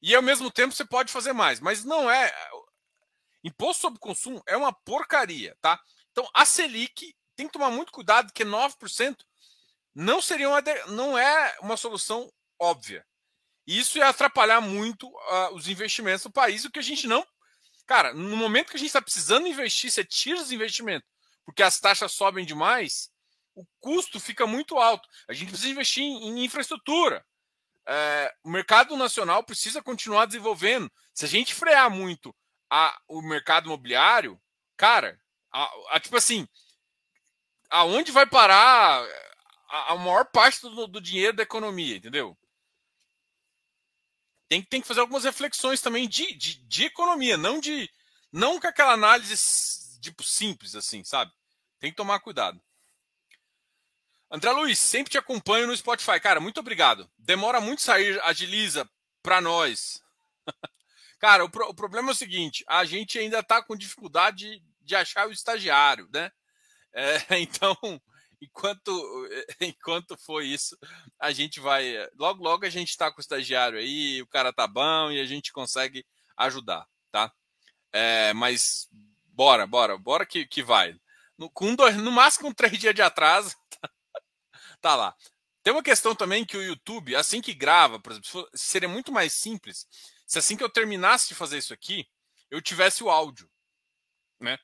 e 0.00 0.14
ao 0.14 0.22
mesmo 0.22 0.50
tempo 0.50 0.74
você 0.74 0.86
pode 0.86 1.12
fazer 1.12 1.34
mais, 1.34 1.60
mas 1.60 1.84
não 1.84 2.10
é 2.10 2.32
imposto 3.44 3.82
sobre 3.82 3.98
consumo 3.98 4.42
é 4.46 4.56
uma 4.56 4.72
porcaria, 4.72 5.54
tá? 5.60 5.78
Então 6.12 6.26
a 6.32 6.46
Selic 6.46 7.14
tem 7.36 7.46
que 7.46 7.52
tomar 7.52 7.70
muito 7.70 7.92
cuidado 7.92 8.28
porque 8.28 8.44
9% 8.44 9.16
não 9.94 10.22
seria 10.22 10.48
uma 10.48 10.62
não 10.86 11.18
é 11.18 11.58
uma 11.60 11.76
solução 11.76 12.32
óbvia. 12.58 13.06
Isso 13.66 13.98
ia 13.98 14.08
atrapalhar 14.08 14.62
muito 14.62 15.08
uh, 15.08 15.54
os 15.54 15.68
investimentos 15.68 16.24
no 16.24 16.32
país, 16.32 16.64
o 16.64 16.70
que 16.70 16.78
a 16.78 16.82
gente 16.82 17.06
não. 17.06 17.26
Cara, 17.86 18.14
no 18.14 18.36
momento 18.36 18.70
que 18.70 18.76
a 18.76 18.78
gente 18.78 18.88
está 18.88 19.02
precisando 19.02 19.46
investir, 19.46 19.90
você 19.90 20.04
tira 20.04 20.40
os 20.40 20.52
investimentos, 20.52 21.08
porque 21.44 21.62
as 21.62 21.78
taxas 21.80 22.12
sobem 22.12 22.44
demais, 22.44 23.10
o 23.54 23.66
custo 23.80 24.18
fica 24.20 24.46
muito 24.46 24.78
alto. 24.78 25.08
A 25.28 25.32
gente 25.32 25.48
precisa 25.48 25.70
investir 25.70 26.02
em, 26.02 26.44
infraestrutura. 26.44 27.24
É, 27.86 28.34
o 28.44 28.50
mercado 28.50 28.96
nacional 28.96 29.42
precisa 29.42 29.82
continuar 29.82 30.26
desenvolvendo. 30.26 30.90
Se 31.12 31.24
a 31.24 31.28
gente 31.28 31.54
frear 31.54 31.90
muito 31.90 32.34
a, 32.70 32.98
o 33.08 33.20
mercado 33.20 33.66
imobiliário, 33.66 34.40
cara, 34.76 35.20
a, 35.52 35.70
a, 35.90 36.00
tipo 36.00 36.16
assim, 36.16 36.48
aonde 37.68 38.12
vai 38.12 38.26
parar 38.26 39.06
a, 39.68 39.92
a 39.92 39.96
maior 39.96 40.24
parte 40.26 40.60
do, 40.60 40.86
do 40.86 41.00
dinheiro 41.00 41.36
da 41.36 41.42
economia, 41.42 41.96
entendeu? 41.96 42.38
Tem, 44.52 44.62
tem 44.62 44.80
que 44.82 44.86
fazer 44.86 45.00
algumas 45.00 45.24
reflexões 45.24 45.80
também 45.80 46.06
de, 46.06 46.34
de, 46.34 46.56
de 46.66 46.84
economia, 46.84 47.38
não 47.38 47.58
de. 47.58 47.88
Não 48.30 48.60
com 48.60 48.66
aquela 48.66 48.92
análise 48.92 49.98
tipo 50.00 50.22
simples, 50.22 50.74
assim, 50.74 51.02
sabe? 51.04 51.32
Tem 51.78 51.90
que 51.90 51.96
tomar 51.96 52.20
cuidado. 52.20 52.60
André 54.30 54.50
Luiz, 54.52 54.78
sempre 54.78 55.10
te 55.10 55.18
acompanho 55.18 55.66
no 55.66 55.76
Spotify. 55.76 56.20
Cara, 56.20 56.40
muito 56.40 56.60
obrigado. 56.60 57.10
Demora 57.18 57.60
muito 57.60 57.82
sair, 57.82 58.20
agiliza 58.22 58.88
para 59.22 59.40
nós. 59.40 60.02
Cara, 61.18 61.44
o, 61.44 61.50
pro, 61.50 61.68
o, 61.68 61.74
problema 61.74 62.10
é 62.10 62.12
o 62.12 62.16
seguinte: 62.16 62.62
a 62.68 62.84
gente 62.84 63.18
ainda 63.18 63.38
está 63.38 63.62
com 63.62 63.76
dificuldade 63.76 64.50
de, 64.50 64.62
de 64.82 64.94
achar 64.94 65.28
o 65.28 65.32
estagiário, 65.32 66.08
né? 66.12 66.30
É, 66.92 67.38
então, 67.40 67.74
enquanto, 68.42 69.28
enquanto 69.60 70.16
for 70.18 70.42
isso, 70.42 70.76
a 71.18 71.32
gente 71.32 71.60
vai. 71.60 71.94
Logo, 72.16 72.42
logo 72.42 72.66
a 72.66 72.70
gente 72.70 72.90
está 72.90 73.10
com 73.10 73.18
o 73.18 73.20
estagiário 73.20 73.78
aí, 73.78 74.20
o 74.20 74.26
cara 74.26 74.52
tá 74.52 74.66
bom 74.66 75.10
e 75.10 75.20
a 75.20 75.24
gente 75.24 75.52
consegue 75.52 76.04
ajudar, 76.36 76.86
tá? 77.10 77.32
É, 77.92 78.32
mas 78.34 78.88
bora, 79.24 79.66
bora, 79.66 79.96
bora 79.96 80.26
que, 80.26 80.46
que 80.46 80.62
vai. 80.62 80.94
No, 81.38 81.48
com 81.50 81.74
dois, 81.74 81.96
no 81.96 82.12
máximo 82.12 82.48
com 82.48 82.54
três 82.54 82.78
dias 82.78 82.94
de 82.94 83.02
atraso, 83.02 83.56
tá, 83.80 83.90
tá 84.80 84.96
lá. 84.96 85.16
Tem 85.62 85.72
uma 85.72 85.82
questão 85.82 86.14
também 86.14 86.44
que 86.44 86.56
o 86.56 86.62
YouTube, 86.62 87.14
assim 87.14 87.40
que 87.40 87.54
grava, 87.54 88.00
por 88.00 88.12
exemplo, 88.12 88.48
seria 88.52 88.88
muito 88.88 89.12
mais 89.12 89.32
simples 89.32 89.86
se 90.32 90.38
assim 90.38 90.56
que 90.56 90.64
eu 90.64 90.70
terminasse 90.70 91.28
de 91.28 91.34
fazer 91.34 91.58
isso 91.58 91.74
aqui, 91.74 92.08
eu 92.50 92.62
tivesse 92.62 93.04
o 93.04 93.10
áudio, 93.10 93.50
né? 94.40 94.58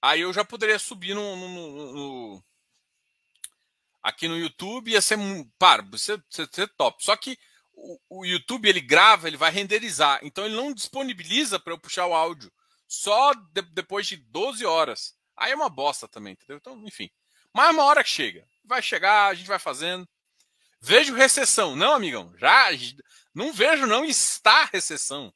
Aí 0.00 0.22
eu 0.22 0.32
já 0.32 0.42
poderia 0.42 0.78
subir 0.78 1.14
no, 1.14 1.36
no, 1.36 1.48
no, 1.48 1.92
no 1.92 2.44
aqui 4.02 4.26
no 4.28 4.36
YouTube 4.36 4.90
ia 4.90 5.00
ser, 5.00 5.18
para, 5.58 5.84
ser, 5.96 6.22
ser, 6.28 6.48
ser 6.52 6.68
top. 6.76 7.02
Só 7.04 7.16
que 7.16 7.38
o, 7.72 7.98
o, 8.08 8.26
YouTube 8.26 8.68
ele 8.68 8.80
grava, 8.80 9.28
ele 9.28 9.36
vai 9.36 9.50
renderizar, 9.50 10.20
então 10.22 10.44
ele 10.44 10.56
não 10.56 10.72
disponibiliza 10.74 11.58
para 11.58 11.72
eu 11.72 11.78
puxar 11.78 12.06
o 12.06 12.14
áudio 12.14 12.52
só 12.86 13.32
de, 13.32 13.62
depois 13.72 14.06
de 14.06 14.16
12 14.16 14.66
horas. 14.66 15.14
Aí 15.36 15.52
é 15.52 15.54
uma 15.54 15.70
bosta 15.70 16.06
também, 16.06 16.34
entendeu? 16.34 16.58
Então, 16.58 16.76
enfim. 16.86 17.10
Mas 17.52 17.70
uma 17.70 17.84
hora 17.84 18.04
que 18.04 18.10
chega. 18.10 18.46
Vai 18.64 18.82
chegar, 18.82 19.28
a 19.28 19.34
gente 19.34 19.46
vai 19.46 19.58
fazendo. 19.58 20.06
Vejo 20.80 21.14
recessão. 21.14 21.74
Não, 21.74 21.94
amigão, 21.94 22.34
já 22.36 22.68
não 23.34 23.52
vejo 23.52 23.86
não 23.86 24.04
está 24.04 24.64
recessão. 24.64 25.32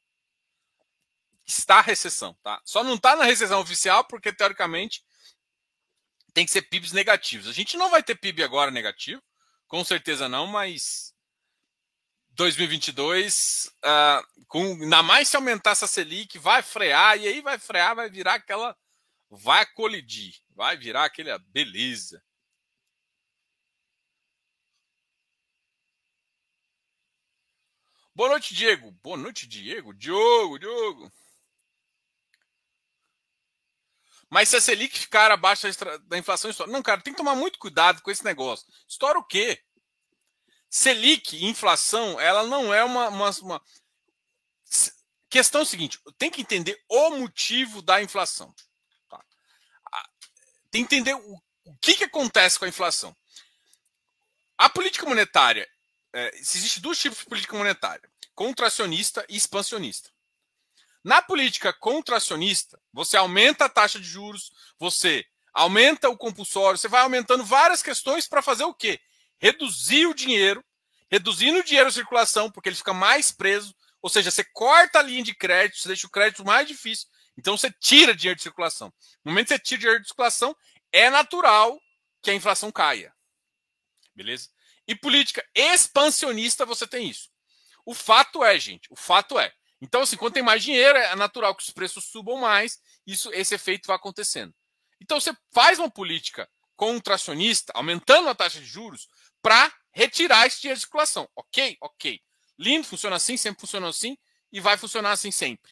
Está 1.45 1.81
recessão, 1.81 2.37
tá? 2.43 2.61
Só 2.65 2.83
não 2.83 2.95
está 2.95 3.15
na 3.15 3.23
recessão 3.23 3.61
oficial 3.61 4.03
porque 4.03 4.33
teoricamente 4.33 5.01
tem 6.37 6.45
que 6.45 6.51
ser 6.51 6.61
PIBs 6.61 6.91
negativos. 6.91 7.47
A 7.47 7.51
gente 7.51 7.75
não 7.77 7.89
vai 7.89 8.03
ter 8.03 8.13
PIB 8.13 8.43
agora 8.43 8.69
negativo, 8.69 9.19
com 9.67 9.83
certeza 9.83 10.29
não, 10.29 10.45
mas 10.45 11.11
2022, 12.29 13.65
uh, 13.65 13.71
ah, 13.83 14.23
com, 14.47 14.61
ainda 14.73 15.01
mais 15.01 15.29
se 15.29 15.35
aumentar 15.35 15.71
essa 15.71 15.87
Selic, 15.87 16.37
vai 16.37 16.61
frear, 16.61 17.17
e 17.17 17.27
aí 17.27 17.41
vai 17.41 17.57
frear, 17.57 17.95
vai 17.95 18.07
virar 18.07 18.35
aquela. 18.35 18.77
Vai 19.31 19.65
colidir, 19.65 20.35
vai 20.51 20.77
virar 20.77 21.05
aquele. 21.05 21.35
Beleza. 21.39 22.23
Boa 28.13 28.29
noite, 28.29 28.53
Diego. 28.53 28.91
Boa 29.03 29.17
noite, 29.17 29.47
Diego. 29.47 29.91
Diogo, 29.91 30.59
Diogo. 30.59 31.11
Mas 34.29 34.49
se 34.49 34.57
a 34.57 34.61
Selic 34.61 34.99
ficar 34.99 35.31
abaixo 35.31 35.67
da 36.03 36.17
inflação. 36.17 36.51
Não, 36.67 36.83
cara, 36.83 37.01
tem 37.01 37.13
que 37.13 37.17
tomar 37.17 37.35
muito 37.35 37.57
cuidado 37.57 38.01
com 38.01 38.11
esse 38.11 38.23
negócio. 38.23 38.67
Estoura 38.87 39.17
o 39.17 39.23
quê? 39.23 39.63
Selic, 40.69 41.45
inflação, 41.45 42.19
ela 42.19 42.43
não 42.43 42.73
é 42.73 42.83
uma, 42.83 43.07
uma, 43.07 43.29
uma. 43.41 43.61
Questão 45.29 45.61
é 45.61 45.65
seguinte: 45.65 45.99
tem 46.17 46.29
que 46.29 46.41
entender 46.41 46.77
o 46.89 47.11
motivo 47.11 47.81
da 47.81 48.01
inflação. 48.01 48.53
Tá? 49.09 49.23
Tem 50.69 50.85
que 50.85 50.95
entender 50.95 51.13
o, 51.13 51.41
o 51.63 51.77
que, 51.77 51.95
que 51.95 52.03
acontece 52.03 52.59
com 52.59 52.65
a 52.65 52.69
inflação. 52.69 53.15
A 54.57 54.69
política 54.69 55.05
monetária. 55.05 55.67
É, 56.13 56.35
existe 56.37 56.79
dois 56.79 56.97
tipos 56.97 57.19
de 57.19 57.25
política 57.25 57.55
monetária: 57.55 58.09
contracionista 58.35 59.25
e 59.29 59.37
expansionista. 59.37 60.09
Na 61.07 61.21
política 61.21 61.71
contracionista, 61.71 62.77
você 62.91 63.15
aumenta 63.15 63.63
a 63.63 63.69
taxa 63.69 63.97
de 63.97 64.05
juros, 64.05 64.51
você 64.77 65.25
aumenta 65.53 66.09
o 66.09 66.17
compulsório, 66.17 66.77
você 66.77 66.89
vai 66.89 66.99
aumentando 66.99 67.45
várias 67.45 67.81
questões 67.81 68.27
para 68.27 68.41
fazer 68.41 68.65
o 68.65 68.73
quê? 68.73 68.99
Reduzir 69.39 70.05
o 70.05 70.13
dinheiro, 70.13 70.61
reduzindo 71.09 71.59
o 71.59 71.63
dinheiro 71.63 71.87
em 71.87 71.93
circulação, 71.93 72.51
porque 72.51 72.67
ele 72.67 72.75
fica 72.75 72.93
mais 72.93 73.31
preso, 73.31 73.73
ou 74.01 74.09
seja, 74.09 74.29
você 74.29 74.43
corta 74.51 74.99
a 74.99 75.01
linha 75.01 75.23
de 75.23 75.33
crédito, 75.33 75.79
você 75.79 75.87
deixa 75.87 76.05
o 76.07 76.09
crédito 76.09 76.43
mais 76.43 76.67
difícil, 76.67 77.07
então 77.37 77.55
você 77.55 77.71
tira 77.79 78.13
dinheiro 78.13 78.35
de 78.35 78.43
circulação. 78.43 78.93
No 79.23 79.31
momento 79.31 79.47
que 79.47 79.53
você 79.53 79.59
tira 79.59 79.79
dinheiro 79.79 80.01
de 80.01 80.07
circulação, 80.09 80.53
é 80.91 81.09
natural 81.09 81.81
que 82.21 82.31
a 82.31 82.33
inflação 82.33 82.69
caia. 82.69 83.15
Beleza? 84.13 84.49
E 84.85 84.93
política 84.93 85.41
expansionista, 85.55 86.65
você 86.65 86.85
tem 86.85 87.09
isso. 87.09 87.29
O 87.85 87.93
fato 87.93 88.43
é, 88.43 88.59
gente, 88.59 88.91
o 88.91 88.95
fato 88.97 89.39
é, 89.39 89.53
então, 89.81 90.01
assim, 90.01 90.17
quando 90.17 90.33
tem 90.33 90.43
mais 90.43 90.63
dinheiro, 90.63 90.97
é 90.97 91.15
natural 91.15 91.55
que 91.55 91.63
os 91.63 91.69
preços 91.69 92.05
subam 92.05 92.37
mais, 92.37 92.79
isso, 93.05 93.31
esse 93.33 93.53
efeito 93.53 93.87
vai 93.87 93.95
acontecendo. 93.95 94.53
Então, 94.99 95.19
você 95.19 95.35
faz 95.53 95.77
uma 95.77 95.89
política 95.89 96.49
contracionista, 96.75 97.71
aumentando 97.75 98.29
a 98.29 98.35
taxa 98.35 98.59
de 98.59 98.65
juros, 98.65 99.07
para 99.41 99.71
retirar 99.91 100.47
esse 100.47 100.61
dinheiro 100.61 100.77
de 100.77 100.85
circulação. 100.85 101.29
Ok? 101.35 101.77
Ok. 101.81 102.21
Lindo, 102.57 102.87
funciona 102.87 103.15
assim, 103.15 103.37
sempre 103.37 103.61
funcionou 103.61 103.89
assim 103.89 104.17
e 104.51 104.59
vai 104.59 104.77
funcionar 104.77 105.11
assim 105.11 105.31
sempre. 105.31 105.71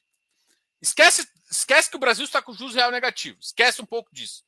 Esquece, 0.82 1.28
esquece 1.50 1.90
que 1.90 1.96
o 1.96 2.00
Brasil 2.00 2.26
está 2.26 2.42
com 2.42 2.54
juros 2.54 2.76
real 2.76 2.92
negativo. 2.92 3.38
Esquece 3.40 3.82
um 3.82 3.86
pouco 3.86 4.14
disso. 4.14 4.44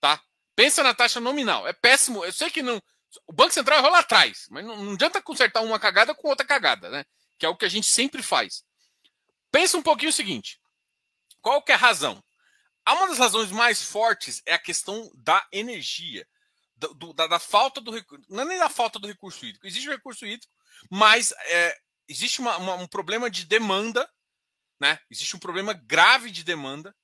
Tá? 0.00 0.22
Pensa 0.54 0.82
na 0.82 0.94
taxa 0.94 1.20
nominal. 1.20 1.66
É 1.66 1.72
péssimo. 1.72 2.24
Eu 2.24 2.32
sei 2.32 2.50
que 2.50 2.62
não. 2.62 2.80
O 3.26 3.32
Banco 3.32 3.52
Central 3.52 3.80
errou 3.80 3.90
lá 3.90 4.00
atrás, 4.00 4.46
mas 4.50 4.64
não, 4.64 4.76
não 4.84 4.92
adianta 4.92 5.20
consertar 5.20 5.62
uma 5.62 5.80
cagada 5.80 6.14
com 6.14 6.28
outra 6.28 6.46
cagada, 6.46 6.88
né? 6.90 7.04
Que 7.36 7.44
é 7.44 7.48
o 7.48 7.56
que 7.56 7.64
a 7.64 7.68
gente 7.68 7.88
sempre 7.88 8.22
faz. 8.22 8.62
Pensa 9.50 9.76
um 9.76 9.82
pouquinho 9.82 10.10
o 10.10 10.14
seguinte: 10.14 10.60
qual 11.40 11.62
que 11.62 11.72
é 11.72 11.74
a 11.74 11.78
razão? 11.78 12.22
Uma 12.88 13.06
das 13.06 13.18
razões 13.18 13.50
mais 13.50 13.82
fortes 13.82 14.42
é 14.44 14.54
a 14.54 14.58
questão 14.58 15.10
da 15.14 15.46
energia, 15.52 16.26
do, 16.76 17.12
da, 17.12 17.26
da, 17.26 17.38
falta 17.38 17.80
do 17.80 17.90
recurso. 17.90 18.24
Não 18.28 18.42
é 18.42 18.44
nem 18.44 18.58
da 18.58 18.68
falta 18.68 18.98
do 18.98 19.06
recurso 19.06 19.44
hídrico. 19.44 19.66
Existe 19.66 19.88
o 19.88 19.92
recurso 19.92 20.26
hídrico, 20.26 20.52
mas 20.90 21.32
é, 21.32 21.78
existe 22.08 22.40
uma, 22.40 22.56
uma, 22.56 22.74
um 22.74 22.88
problema 22.88 23.30
de 23.30 23.44
demanda, 23.44 24.08
né? 24.80 24.98
Existe 25.08 25.36
um 25.36 25.38
problema 25.38 25.72
grave 25.72 26.30
de 26.30 26.42
demanda 26.42 26.94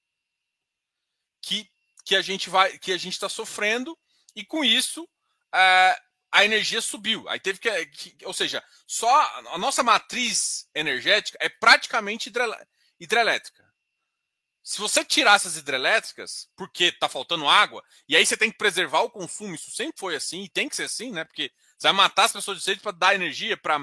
que, 1.41 1.71
que 2.05 2.17
a 2.17 2.23
gente 2.23 2.50
vai, 2.50 2.76
que 2.79 2.91
a 2.91 2.99
gente 2.99 3.12
está 3.12 3.29
sofrendo 3.29 3.97
e 4.35 4.45
com 4.45 4.65
isso 4.65 5.09
é, 5.55 5.97
a 6.37 6.45
energia 6.45 6.83
subiu. 6.83 7.26
Aí 7.31 7.40
teve 7.40 7.59
que, 7.59 7.87
que, 7.87 8.26
ou 8.26 8.35
seja, 8.35 8.62
só 8.87 9.09
a 9.52 9.57
nossa 9.57 9.83
matriz 9.83 10.69
energética 10.75 11.38
é 11.40 11.49
praticamente 11.49 12.31
hidrelétrica. 13.00 13.64
Se 14.62 14.78
você 14.78 15.02
tirar 15.02 15.37
essas 15.37 15.57
hidrelétricas, 15.57 16.50
porque 16.55 16.85
está 16.85 17.09
faltando 17.09 17.49
água, 17.49 17.83
e 18.07 18.14
aí 18.14 18.26
você 18.26 18.37
tem 18.37 18.50
que 18.50 18.59
preservar 18.59 19.00
o 19.00 19.11
consumo, 19.11 19.55
isso 19.55 19.71
sempre 19.71 19.99
foi 19.99 20.14
assim, 20.14 20.43
e 20.43 20.49
tem 20.49 20.69
que 20.69 20.76
ser 20.76 20.83
assim, 20.85 21.11
né? 21.11 21.25
Porque 21.25 21.50
você 21.78 21.87
vai 21.87 21.95
matar 21.95 22.25
as 22.25 22.33
pessoas 22.35 22.59
de 22.59 22.64
sede 22.64 22.83
para 22.83 22.93
dar 22.93 23.14
energia 23.14 23.57
para. 23.57 23.78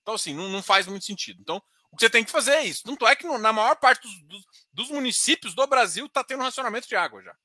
Então, 0.00 0.14
assim, 0.14 0.32
não, 0.32 0.48
não, 0.48 0.62
faz 0.62 0.86
muito 0.86 1.04
sentido. 1.04 1.42
Então, 1.42 1.62
o 1.90 1.96
que 1.96 2.04
você 2.04 2.10
tem 2.10 2.24
que 2.24 2.30
fazer 2.30 2.52
é 2.52 2.64
isso. 2.64 2.84
Tanto 2.84 3.06
é 3.06 3.14
que 3.14 3.26
na 3.26 3.52
maior 3.52 3.76
parte 3.76 4.00
dos, 4.00 4.22
dos, 4.22 4.44
dos 4.72 4.90
municípios 4.90 5.54
do 5.54 5.66
Brasil 5.66 6.06
está 6.06 6.24
tendo 6.24 6.42
racionamento 6.42 6.88
de 6.88 6.96
água 6.96 7.22
já. 7.22 7.36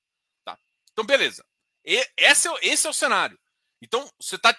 Tá? 0.46 0.58
Então, 0.94 1.04
beleza. 1.04 1.44
E, 1.84 2.08
esse, 2.16 2.48
é, 2.48 2.54
esse 2.62 2.88
é 2.88 2.90
o 2.90 2.94
cenário. 2.94 3.38
Então, 3.82 4.10
você 4.20 4.36
está 4.36 4.58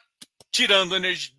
tirando 0.50 0.96
energia, 0.96 1.34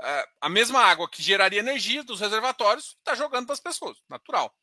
eh, 0.00 0.28
a 0.40 0.48
mesma 0.48 0.80
água 0.80 1.08
que 1.08 1.22
geraria 1.22 1.60
energia 1.60 2.02
dos 2.02 2.20
reservatórios, 2.20 2.96
está 2.98 3.14
jogando 3.14 3.46
para 3.46 3.54
as 3.54 3.60
pessoas. 3.60 3.98
Natural 4.08 4.54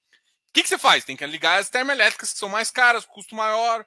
que, 0.58 0.64
que 0.64 0.70
você 0.70 0.78
faz? 0.78 1.06
Tem 1.06 1.16
que 1.16 1.26
ligar 1.26 1.60
as 1.60 1.70
termoelétricas 1.70 2.34
que 2.34 2.40
são 2.40 2.50
mais 2.50 2.72
caras, 2.72 3.06
custo 3.06 3.36
maior. 3.36 3.86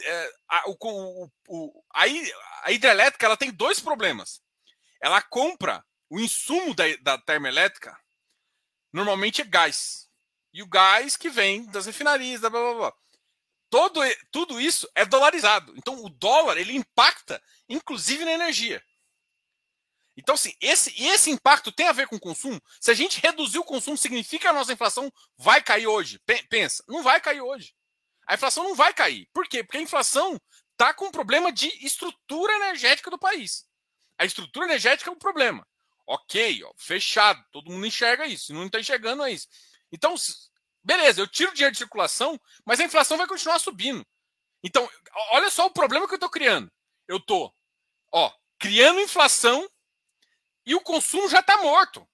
É, 0.00 0.32
a, 0.48 0.70
o, 0.70 0.76
o, 0.80 1.30
o, 1.48 1.84
a 2.64 2.70
hidrelétrica 2.70 3.26
ela 3.26 3.36
tem 3.36 3.50
dois 3.50 3.80
problemas. 3.80 4.40
Ela 5.00 5.20
compra 5.20 5.84
o 6.08 6.20
insumo 6.20 6.74
da, 6.74 6.84
da 7.00 7.18
termoelétrica, 7.18 7.98
normalmente 8.92 9.42
é 9.42 9.44
gás. 9.44 10.08
E 10.54 10.62
o 10.62 10.68
gás 10.68 11.16
que 11.16 11.28
vem 11.28 11.64
das 11.66 11.86
refinarias, 11.86 12.40
blá, 12.40 12.50
blá, 12.50 12.74
blá. 12.74 12.94
Todo, 13.72 14.02
tudo 14.30 14.60
isso 14.60 14.86
é 14.94 15.02
dolarizado. 15.02 15.72
Então 15.78 16.04
o 16.04 16.10
dólar 16.10 16.58
ele 16.58 16.76
impacta, 16.76 17.42
inclusive 17.66 18.22
na 18.22 18.32
energia. 18.32 18.84
Então, 20.14 20.34
assim, 20.34 20.52
esse, 20.60 20.92
esse 21.02 21.30
impacto 21.30 21.72
tem 21.72 21.88
a 21.88 21.92
ver 21.92 22.06
com 22.06 22.16
o 22.16 22.20
consumo? 22.20 22.60
Se 22.78 22.90
a 22.90 22.94
gente 22.94 23.18
reduzir 23.18 23.58
o 23.58 23.64
consumo, 23.64 23.96
significa 23.96 24.42
que 24.42 24.46
a 24.46 24.52
nossa 24.52 24.74
inflação 24.74 25.10
vai 25.38 25.62
cair 25.62 25.86
hoje? 25.86 26.20
Pensa, 26.50 26.84
não 26.86 27.02
vai 27.02 27.18
cair 27.18 27.40
hoje. 27.40 27.74
A 28.26 28.34
inflação 28.34 28.62
não 28.62 28.74
vai 28.74 28.92
cair. 28.92 29.26
Por 29.32 29.48
quê? 29.48 29.64
Porque 29.64 29.78
a 29.78 29.80
inflação 29.82 30.38
está 30.72 30.92
com 30.92 31.06
um 31.06 31.10
problema 31.10 31.50
de 31.50 31.68
estrutura 31.82 32.52
energética 32.56 33.10
do 33.10 33.18
país. 33.18 33.64
A 34.18 34.26
estrutura 34.26 34.66
energética 34.66 35.08
é 35.08 35.12
um 35.14 35.18
problema. 35.18 35.66
Ok, 36.06 36.62
ó, 36.62 36.74
fechado, 36.76 37.42
todo 37.50 37.72
mundo 37.72 37.86
enxerga 37.86 38.26
isso. 38.26 38.48
Se 38.48 38.52
não 38.52 38.66
está 38.66 38.78
enxergando, 38.78 39.22
é 39.22 39.32
isso. 39.32 39.48
Então, 39.90 40.14
beleza, 40.82 41.20
eu 41.20 41.26
tiro 41.26 41.52
dinheiro 41.52 41.72
de 41.72 41.78
circulação, 41.78 42.38
mas 42.64 42.80
a 42.80 42.84
inflação 42.84 43.16
vai 43.16 43.26
continuar 43.26 43.58
subindo. 43.58 44.04
Então, 44.62 44.88
olha 45.30 45.50
só 45.50 45.66
o 45.66 45.72
problema 45.72 46.06
que 46.06 46.14
eu 46.14 46.16
estou 46.16 46.30
criando. 46.30 46.70
Eu 47.08 47.16
estou, 47.16 47.54
ó, 48.12 48.32
criando 48.58 49.00
inflação 49.00 49.68
e 50.64 50.74
o 50.74 50.80
consumo 50.80 51.28
já 51.28 51.40
está 51.40 51.58
morto. 51.58 52.08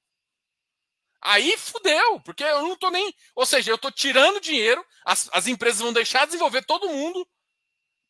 Aí 1.20 1.56
fudeu, 1.56 2.20
porque 2.20 2.44
eu 2.44 2.62
não 2.62 2.74
estou 2.74 2.90
nem. 2.90 3.12
Ou 3.34 3.44
seja, 3.44 3.70
eu 3.70 3.74
estou 3.74 3.90
tirando 3.90 4.40
dinheiro, 4.40 4.84
as, 5.04 5.28
as 5.32 5.46
empresas 5.46 5.80
vão 5.80 5.92
deixar 5.92 6.20
de 6.20 6.26
desenvolver 6.26 6.64
todo 6.64 6.88
mundo 6.88 7.28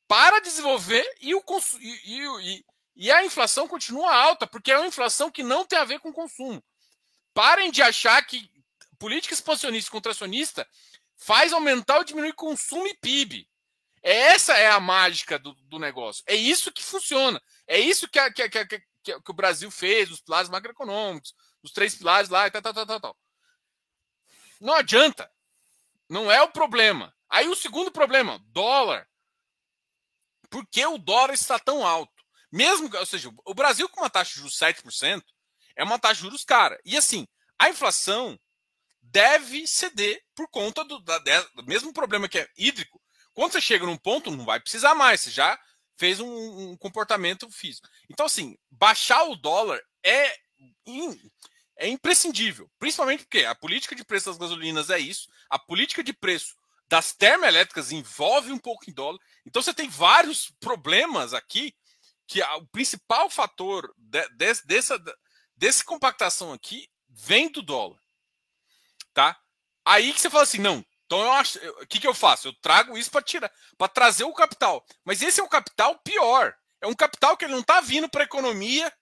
para 0.07 0.40
desenvolver 0.40 1.05
e, 1.21 1.35
o 1.35 1.42
e, 1.81 2.01
e, 2.05 2.64
e 2.97 3.11
a 3.11 3.25
inflação 3.25 3.66
continua 3.66 4.14
alta, 4.14 4.47
porque 4.47 4.71
é 4.71 4.79
uma 4.79 4.87
inflação 4.87 5.31
que 5.31 5.42
não 5.42 5.64
tem 5.64 5.79
a 5.79 5.85
ver 5.85 6.01
com 6.01 6.12
consumo. 6.12 6.62
Parem 7.35 7.71
de 7.71 7.83
achar 7.83 8.23
que 8.25 8.51
política 8.98 9.34
expansionista 9.34 9.88
e 9.88 9.92
contracionista 9.92 10.68
faz 11.16 11.52
aumentar 11.52 11.98
ou 11.98 12.04
diminuir 12.04 12.32
consumo 12.34 12.87
e 12.87 12.94
PIB. 12.94 13.48
Essa 14.02 14.56
é 14.56 14.70
a 14.70 14.80
mágica 14.80 15.38
do, 15.38 15.54
do 15.54 15.78
negócio. 15.78 16.22
É 16.26 16.34
isso 16.34 16.72
que 16.72 16.82
funciona. 16.82 17.42
É 17.66 17.78
isso 17.78 18.08
que 18.08 18.18
a, 18.18 18.32
que, 18.32 18.48
que, 18.48 18.66
que, 18.66 18.80
que 19.20 19.30
o 19.30 19.34
Brasil 19.34 19.70
fez, 19.70 20.11
os 20.11 20.20
pilares 20.20 20.48
macroeconômicos, 20.48 21.34
os 21.62 21.72
três 21.72 21.94
pilares 21.94 22.30
lá 22.30 22.46
e 22.46 22.50
tal, 22.50 22.62
tal, 22.62 22.74
tal, 22.74 22.87
tal, 22.87 23.00
tal. 23.00 23.16
Não 24.61 24.74
adianta. 24.74 25.30
Não 26.08 26.30
é 26.30 26.40
o 26.42 26.50
problema. 26.50 27.14
Aí 27.28 27.48
o 27.48 27.56
segundo 27.56 27.90
problema, 27.90 28.40
dólar. 28.46 29.06
Por 30.48 30.66
que 30.66 30.84
o 30.87 30.96
dólar 30.96 31.34
está 31.34 31.58
tão 31.58 31.87
alto? 31.87 32.12
Mesmo, 32.50 32.90
ou 32.96 33.06
seja, 33.06 33.30
o 33.44 33.54
Brasil 33.54 33.88
com 33.88 34.00
uma 34.00 34.08
taxa 34.08 34.30
de 34.30 34.37
juros 34.37 34.58
7% 34.58 35.22
é 35.76 35.84
uma 35.84 35.98
taxa 35.98 36.14
de 36.14 36.20
juros 36.22 36.44
cara. 36.44 36.80
E 36.84 36.96
assim, 36.96 37.26
a 37.58 37.68
inflação 37.68 38.38
deve 39.11 39.66
ceder 39.66 40.23
por 40.35 40.49
conta 40.49 40.85
do, 40.85 40.99
da, 41.01 41.18
do 41.55 41.64
mesmo 41.64 41.92
problema 41.92 42.29
que 42.29 42.38
é 42.38 42.49
hídrico. 42.57 43.01
Quando 43.35 43.53
você 43.53 43.61
chega 43.61 43.87
num 43.87 43.97
ponto, 43.97 44.31
não 44.31 44.44
vai 44.44 44.61
precisar 44.61 44.94
mais. 44.94 45.21
Você 45.21 45.31
já 45.31 45.59
fez 45.97 46.21
um, 46.21 46.71
um, 46.71 46.77
comportamento 46.77 47.51
físico. 47.51 47.88
Então, 48.09 48.27
assim, 48.27 48.57
baixar 48.71 49.25
o 49.25 49.37
dólar 49.37 49.81
é, 50.05 50.35
in, 50.87 51.18
é 51.77 51.88
imprescindível, 51.88 52.71
principalmente 52.79 53.25
porque 53.25 53.44
a 53.44 53.55
política 53.55 53.94
de 53.94 54.05
preço 54.05 54.27
das 54.27 54.38
gasolinas 54.38 54.90
é 54.90 54.99
isso, 54.99 55.29
a 55.51 55.59
política 55.59 56.03
de 56.03 56.12
preço 56.12 56.55
das 56.88 57.12
termoelétricas 57.12 57.92
envolve 57.92 58.51
um 58.51 58.59
pouco 58.59 58.88
em 58.88 58.92
dólar. 58.92 59.18
Então, 59.44 59.61
você 59.61 59.75
tem 59.75 59.88
vários 59.88 60.51
problemas 60.61 61.35
aqui 61.35 61.75
que 62.27 62.42
o 62.42 62.66
principal 62.66 63.29
fator 63.29 63.92
de, 63.97 64.29
de, 64.31 64.62
dessa, 64.64 65.03
dessa 65.57 65.85
compactação 65.85 66.53
aqui 66.53 66.88
vem 67.09 67.51
do 67.51 67.62
dólar. 67.62 67.99
Tá? 69.18 69.37
Aí 69.85 70.12
que 70.12 70.20
você 70.20 70.31
fala 70.31 70.44
assim, 70.44 70.61
não, 70.61 70.85
então 71.04 71.20
eu 71.20 71.33
acho, 71.33 71.59
o 71.83 71.87
que, 71.88 71.98
que 71.98 72.07
eu 72.07 72.14
faço? 72.14 72.46
Eu 72.46 72.52
trago 72.61 72.96
isso 72.96 73.11
para 73.11 73.20
tirar, 73.20 73.52
para 73.76 73.88
trazer 73.88 74.22
o 74.22 74.33
capital. 74.33 74.87
Mas 75.04 75.22
esse 75.22 75.40
é 75.40 75.42
o 75.42 75.48
capital 75.48 75.98
pior. 76.04 76.54
É 76.81 76.87
um 76.87 76.94
capital 76.94 77.37
que 77.37 77.44
ele 77.44 77.52
não 77.52 77.62
está 77.62 77.81
vindo 77.81 78.09
para 78.09 78.22
a 78.22 78.26
economia, 78.26 78.92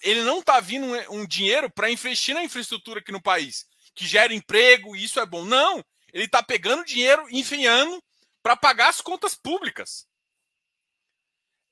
ele 0.00 0.22
não 0.22 0.38
está 0.38 0.60
vindo 0.60 0.86
um, 1.10 1.26
dinheiro 1.26 1.68
para 1.68 1.90
investir 1.90 2.36
na 2.36 2.44
infraestrutura 2.44 3.00
aqui 3.00 3.10
no 3.10 3.20
país, 3.20 3.66
que 3.96 4.06
gera 4.06 4.32
emprego, 4.32 4.94
e 4.94 5.02
isso 5.02 5.18
é 5.18 5.26
bom. 5.26 5.44
Não, 5.44 5.84
ele 6.12 6.26
está 6.26 6.40
pegando 6.40 6.84
dinheiro, 6.84 7.26
enfiando 7.30 8.00
para 8.44 8.56
pagar 8.56 8.90
as 8.90 9.00
contas 9.00 9.34
públicas. 9.34 10.06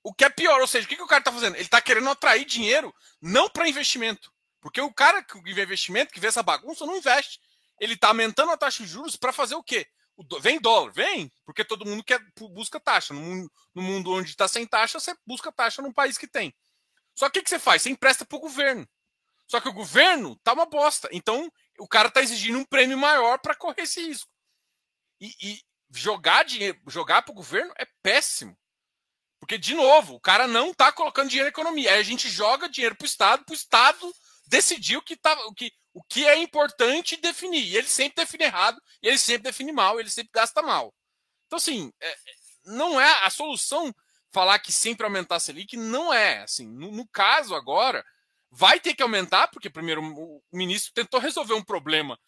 O 0.03 0.13
que 0.13 0.25
é 0.25 0.29
pior, 0.29 0.61
ou 0.61 0.67
seja, 0.67 0.87
o 0.87 0.89
que, 0.89 0.97
que 0.97 1.03
o 1.03 1.07
cara 1.07 1.21
está 1.21 1.31
fazendo? 1.31 1.55
Ele 1.55 1.63
está 1.63 1.81
querendo 1.81 2.11
atrair 2.11 2.45
dinheiro 2.45 2.93
não 3.21 3.49
para 3.49 3.69
investimento. 3.69 4.33
Porque 4.63 4.81
o 4.81 4.95
cara 4.95 5.23
que 5.23 5.39
vê 5.53 5.65
investimento, 5.65 6.15
que 6.15 6.21
vê 6.21 6.29
essa 6.29 6.43
bagunça, 6.43 6.87
não 6.87 6.97
investe 6.97 7.39
ele 7.83 7.95
está 7.95 8.09
aumentando 8.09 8.53
a 8.53 8.57
taxa 8.57 8.85
de 8.85 8.89
juros 8.89 9.17
para 9.17 9.33
fazer 9.33 9.57
o 9.57 9.63
quê? 9.63 9.85
Vem 10.41 10.61
dólar, 10.61 10.93
vem, 10.93 11.33
porque 11.45 11.65
todo 11.65 11.85
mundo 11.85 12.05
quer 12.05 12.21
busca 12.37 12.79
taxa. 12.79 13.13
No 13.13 13.21
mundo, 13.21 13.53
no 13.75 13.83
mundo 13.83 14.13
onde 14.13 14.31
está 14.31 14.47
sem 14.47 14.65
taxa, 14.65 15.01
você 15.01 15.13
busca 15.27 15.51
taxa 15.51 15.83
num 15.83 15.93
país 15.93 16.17
que 16.17 16.29
tem. 16.29 16.55
Só 17.13 17.29
que 17.29 17.41
o 17.41 17.43
que 17.43 17.51
você 17.51 17.59
faz? 17.59 17.83
Você 17.83 17.91
empresta 17.91 18.25
para 18.25 18.37
o 18.37 18.41
governo. 18.41 18.89
Só 19.49 19.61
que 19.61 19.69
o 19.69 19.73
governo 19.73 20.39
tá 20.45 20.53
uma 20.53 20.65
bosta. 20.65 21.09
Então, 21.11 21.51
o 21.77 21.89
cara 21.89 22.07
está 22.07 22.23
exigindo 22.23 22.57
um 22.57 22.65
prêmio 22.65 22.97
maior 22.97 23.39
para 23.39 23.57
correr 23.57 23.83
esse 23.83 24.01
risco. 24.01 24.31
E, 25.21 25.35
e 25.43 25.61
jogar 25.91 26.45
dinheiro, 26.45 26.81
jogar 26.87 27.23
para 27.23 27.33
o 27.33 27.37
governo 27.37 27.75
é 27.79 27.87
péssimo. 28.01 28.57
Porque, 29.41 29.59
de 29.59 29.75
novo, 29.75 30.15
o 30.15 30.21
cara 30.21 30.47
não 30.47 30.71
está 30.71 30.93
colocando 30.93 31.29
dinheiro 31.29 31.47
na 31.47 31.51
economia. 31.51 31.95
Aí 31.95 31.99
a 31.99 32.05
gente 32.05 32.29
joga 32.29 32.69
dinheiro 32.69 32.95
para 32.95 33.05
o 33.05 33.09
Estado, 33.09 33.45
para 33.45 33.53
o 33.53 33.57
Estado 33.57 34.15
decidir 34.53 34.99
o 34.99 35.03
que, 35.03 35.17
tá, 35.17 35.33
o 35.47 35.55
que, 35.55 35.73
o 35.95 36.05
que 36.05 36.29
é 36.29 36.37
importante 36.37 37.17
definir. 37.17 37.65
E 37.65 37.77
ele 37.77 37.89
sempre 37.89 38.23
define 38.23 38.45
errado, 38.45 38.81
ele 39.01 39.17
sempre 39.17 39.45
define 39.45 39.73
mal, 39.73 39.99
ele 39.99 40.11
sempre 40.11 40.31
gasta 40.31 40.61
mal. 40.61 40.95
Então, 41.47 41.57
assim, 41.57 41.91
é, 41.99 42.17
não 42.67 43.01
é 43.01 43.25
a 43.25 43.31
solução 43.31 43.95
falar 44.31 44.59
que 44.59 44.71
sempre 44.71 45.05
aumentar 45.05 45.37
a 45.37 45.41
Selic, 45.41 45.75
não 45.75 46.13
é. 46.13 46.43
Assim, 46.43 46.69
no, 46.69 46.93
no 46.93 47.09
caso 47.09 47.55
agora, 47.55 48.05
vai 48.51 48.79
ter 48.79 48.95
que 48.95 49.03
aumentar, 49.03 49.49
porque 49.49 49.71
primeiro 49.71 50.03
o 50.03 50.43
ministro 50.53 50.93
tentou 50.93 51.19
resolver 51.19 51.55
um 51.55 51.65
problema 51.65 52.19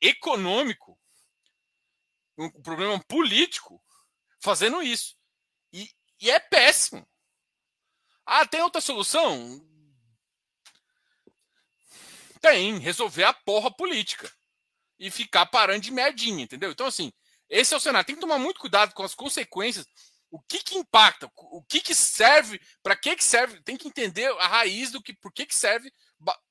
econômico, 0.00 0.98
um 2.36 2.50
problema 2.62 3.02
político, 3.08 3.82
fazendo 4.38 4.82
isso. 4.82 5.16
E, 5.72 5.90
e 6.20 6.30
é 6.30 6.38
péssimo. 6.38 7.08
Ah, 8.26 8.46
tem 8.46 8.60
outra 8.60 8.82
solução? 8.82 9.66
Tem, 12.40 12.78
resolver 12.78 13.24
a 13.24 13.32
porra 13.32 13.70
política. 13.70 14.30
E 14.98 15.10
ficar 15.10 15.46
parando 15.46 15.80
de 15.80 15.92
merdinha, 15.92 16.42
entendeu? 16.42 16.72
Então, 16.72 16.86
assim, 16.86 17.12
esse 17.48 17.72
é 17.72 17.76
o 17.76 17.80
cenário. 17.80 18.06
Tem 18.06 18.16
que 18.16 18.20
tomar 18.20 18.38
muito 18.38 18.60
cuidado 18.60 18.92
com 18.94 19.02
as 19.02 19.14
consequências. 19.14 19.86
O 20.30 20.40
que 20.40 20.62
que 20.62 20.76
impacta? 20.76 21.30
O 21.36 21.62
que 21.62 21.80
que 21.80 21.94
serve? 21.94 22.60
Para 22.82 22.96
que 22.96 23.16
que 23.16 23.24
serve? 23.24 23.62
Tem 23.62 23.76
que 23.76 23.88
entender 23.88 24.30
a 24.38 24.46
raiz 24.46 24.90
do 24.90 25.02
que, 25.02 25.14
por 25.14 25.32
que 25.32 25.46
que 25.46 25.54
serve 25.54 25.92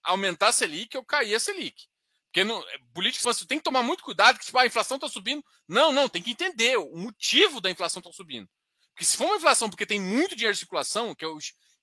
aumentar 0.03 0.47
a 0.47 0.51
Selic 0.51 0.97
ou 0.97 1.05
cair 1.05 1.35
a 1.35 1.39
Selic. 1.39 1.87
Porque 2.25 2.43
no, 2.43 2.59
é, 2.69 2.77
política 2.93 3.23
você 3.23 3.45
tem 3.45 3.57
que 3.57 3.63
tomar 3.63 3.83
muito 3.83 4.03
cuidado 4.03 4.39
que 4.39 4.45
tipo, 4.45 4.57
a 4.57 4.65
inflação 4.65 4.97
está 4.97 5.07
subindo. 5.07 5.43
Não, 5.67 5.91
não, 5.91 6.09
tem 6.09 6.21
que 6.21 6.31
entender 6.31 6.77
o 6.77 6.95
motivo 6.95 7.61
da 7.61 7.69
inflação 7.69 7.99
estar 7.99 8.11
tá 8.11 8.15
subindo. 8.15 8.49
Porque 8.93 9.05
se 9.05 9.15
for 9.15 9.25
uma 9.25 9.37
inflação 9.37 9.69
porque 9.69 9.85
tem 9.85 9.99
muito 9.99 10.35
dinheiro 10.35 10.55
em 10.55 10.57
circulação, 10.57 11.13
que 11.13 11.23
eu, 11.23 11.37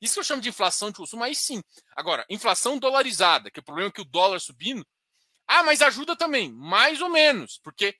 isso 0.05 0.15
que 0.15 0.21
eu 0.21 0.25
chamo 0.25 0.43
de 0.43 0.49
inflação 0.49 0.91
de 0.91 0.97
consumo, 0.97 1.25
aí 1.25 1.35
sim. 1.35 1.63
Agora, 1.97 2.25
inflação 2.29 2.79
dolarizada, 2.79 3.51
que 3.51 3.59
é 3.59 3.63
o 3.63 3.65
problema 3.65 3.89
é 3.89 3.93
que 3.93 4.01
o 4.01 4.05
dólar 4.05 4.39
subindo. 4.39 4.87
Ah, 5.47 5.63
mas 5.63 5.83
ajuda 5.83 6.17
também, 6.17 6.53
mais 6.53 7.01
ou 7.01 7.09
menos. 7.09 7.59
Porque 7.59 7.97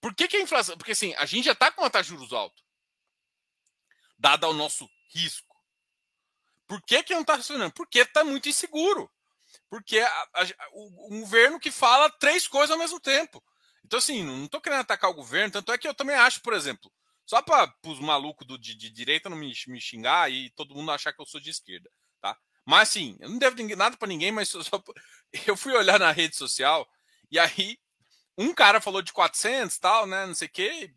por 0.00 0.14
que, 0.14 0.28
que 0.28 0.36
a 0.36 0.40
inflação? 0.40 0.76
Porque 0.76 0.92
assim, 0.92 1.14
a 1.14 1.26
gente 1.26 1.44
já 1.44 1.52
está 1.52 1.70
com 1.70 1.82
uma 1.82 1.90
taxa 1.90 2.10
de 2.10 2.16
juros 2.16 2.32
alta, 2.32 2.62
dada 4.18 4.46
ao 4.46 4.54
nosso 4.54 4.88
risco. 5.12 5.56
Por 6.66 6.80
que, 6.82 7.02
que 7.02 7.14
não 7.14 7.22
está 7.22 7.36
funcionando? 7.36 7.72
Porque 7.72 8.00
está 8.00 8.24
muito 8.24 8.48
inseguro. 8.48 9.10
Porque 9.68 9.98
a, 9.98 10.28
a, 10.34 10.46
o, 10.72 11.06
o, 11.06 11.20
governo 11.20 11.58
que 11.58 11.70
fala 11.70 12.10
três 12.10 12.46
coisas 12.46 12.70
ao 12.70 12.78
mesmo 12.78 13.00
tempo. 13.00 13.42
Então, 13.84 13.98
assim, 13.98 14.22
não 14.22 14.44
estou 14.44 14.60
querendo 14.60 14.80
atacar 14.80 15.10
o 15.10 15.14
governo, 15.14 15.52
tanto 15.52 15.72
é 15.72 15.78
que 15.78 15.88
eu 15.88 15.94
também 15.94 16.14
acho, 16.14 16.40
por 16.42 16.52
exemplo, 16.52 16.92
só 17.30 17.40
para 17.40 17.72
os 17.86 18.00
malucos 18.00 18.44
do, 18.44 18.58
de, 18.58 18.74
de, 18.74 18.90
direita 18.90 19.30
não 19.30 19.36
me, 19.36 19.52
me, 19.68 19.80
xingar 19.80 20.28
e 20.32 20.50
todo 20.50 20.74
mundo 20.74 20.90
achar 20.90 21.12
que 21.12 21.22
eu 21.22 21.26
sou 21.26 21.40
de 21.40 21.50
esquerda, 21.50 21.88
tá? 22.20 22.36
Mas, 22.66 22.88
assim, 22.88 23.16
eu 23.20 23.28
não 23.28 23.38
devo 23.38 23.56
nada 23.76 23.96
para 23.96 24.08
ninguém, 24.08 24.32
mas 24.32 24.48
só, 24.50 24.60
só, 24.64 24.82
eu 25.46 25.56
fui 25.56 25.72
olhar 25.72 25.96
na 25.96 26.10
rede 26.10 26.34
social 26.34 26.84
e 27.30 27.38
aí 27.38 27.78
um 28.36 28.52
cara 28.52 28.80
falou 28.80 29.00
de 29.00 29.12
400 29.12 29.78
tal, 29.78 30.08
né, 30.08 30.26
não 30.26 30.34
sei 30.34 30.48
o 30.48 30.50
quê, 30.50 30.92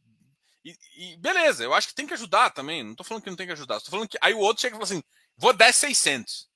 e, 0.65 0.75
e, 0.97 1.17
beleza, 1.17 1.63
eu 1.63 1.71
acho 1.71 1.89
que 1.89 1.93
tem 1.93 2.07
que 2.07 2.15
ajudar 2.15 2.49
também. 2.49 2.81
Não 2.81 2.95
tô 2.95 3.03
falando 3.03 3.21
que 3.21 3.29
não 3.29 3.37
tem 3.37 3.45
que 3.45 3.53
ajudar. 3.53 3.79
Tô 3.81 3.91
falando 3.91 4.07
que 4.07 4.17
aí 4.19 4.33
o 4.33 4.39
outro 4.39 4.61
chega 4.61 4.75
e 4.75 4.79
fala 4.79 4.85
assim: 4.85 5.03
vou 5.37 5.53
dar 5.53 5.71
600. 5.71 6.49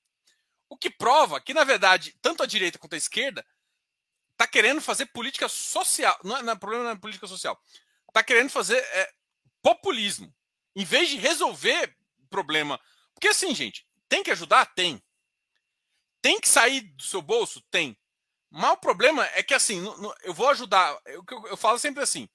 O 0.70 0.78
que 0.78 0.90
prova 0.90 1.42
que, 1.42 1.54
na 1.54 1.66
verdade, 1.66 2.18
tanto 2.22 2.42
a 2.42 2.46
direita 2.46 2.80
quanto 2.80 2.94
a 2.94 2.98
esquerda 2.98 3.46
tá 4.38 4.48
querendo 4.48 4.80
fazer 4.80 5.08
política 5.08 5.50
social. 5.50 6.18
Não 6.24 6.38
é, 6.38 6.42
não 6.42 6.54
é 6.54 6.56
problema 6.56 6.86
na 6.86 6.92
é 6.92 6.96
política 6.96 7.28
social. 7.28 7.62
Tá 8.14 8.24
querendo 8.24 8.50
fazer 8.50 8.78
é, 8.78 9.14
populismo. 9.62 10.34
Em 10.76 10.86
vez 10.86 11.10
de 11.10 11.18
resolver 11.18 11.96
problema. 12.30 12.80
Porque 13.14 13.28
assim, 13.28 13.54
gente, 13.56 13.88
tem 14.08 14.24
que 14.24 14.32
ajudar? 14.32 14.66
Tem. 14.68 15.02
Tem 16.22 16.40
que 16.40 16.48
sair 16.48 16.82
do 16.82 17.04
seu 17.04 17.22
bolso? 17.22 17.62
Tem. 17.72 17.98
Mas 18.50 18.72
o 18.72 18.78
problema 18.78 19.26
é 19.34 19.44
que 19.44 19.54
assim, 19.54 19.84
eu 20.24 20.34
vou 20.34 20.50
ajudar. 20.50 20.98
Eu, 21.06 21.24
eu 21.50 21.58
falo 21.58 21.78
sempre 21.78 22.04
assim: 22.04 22.30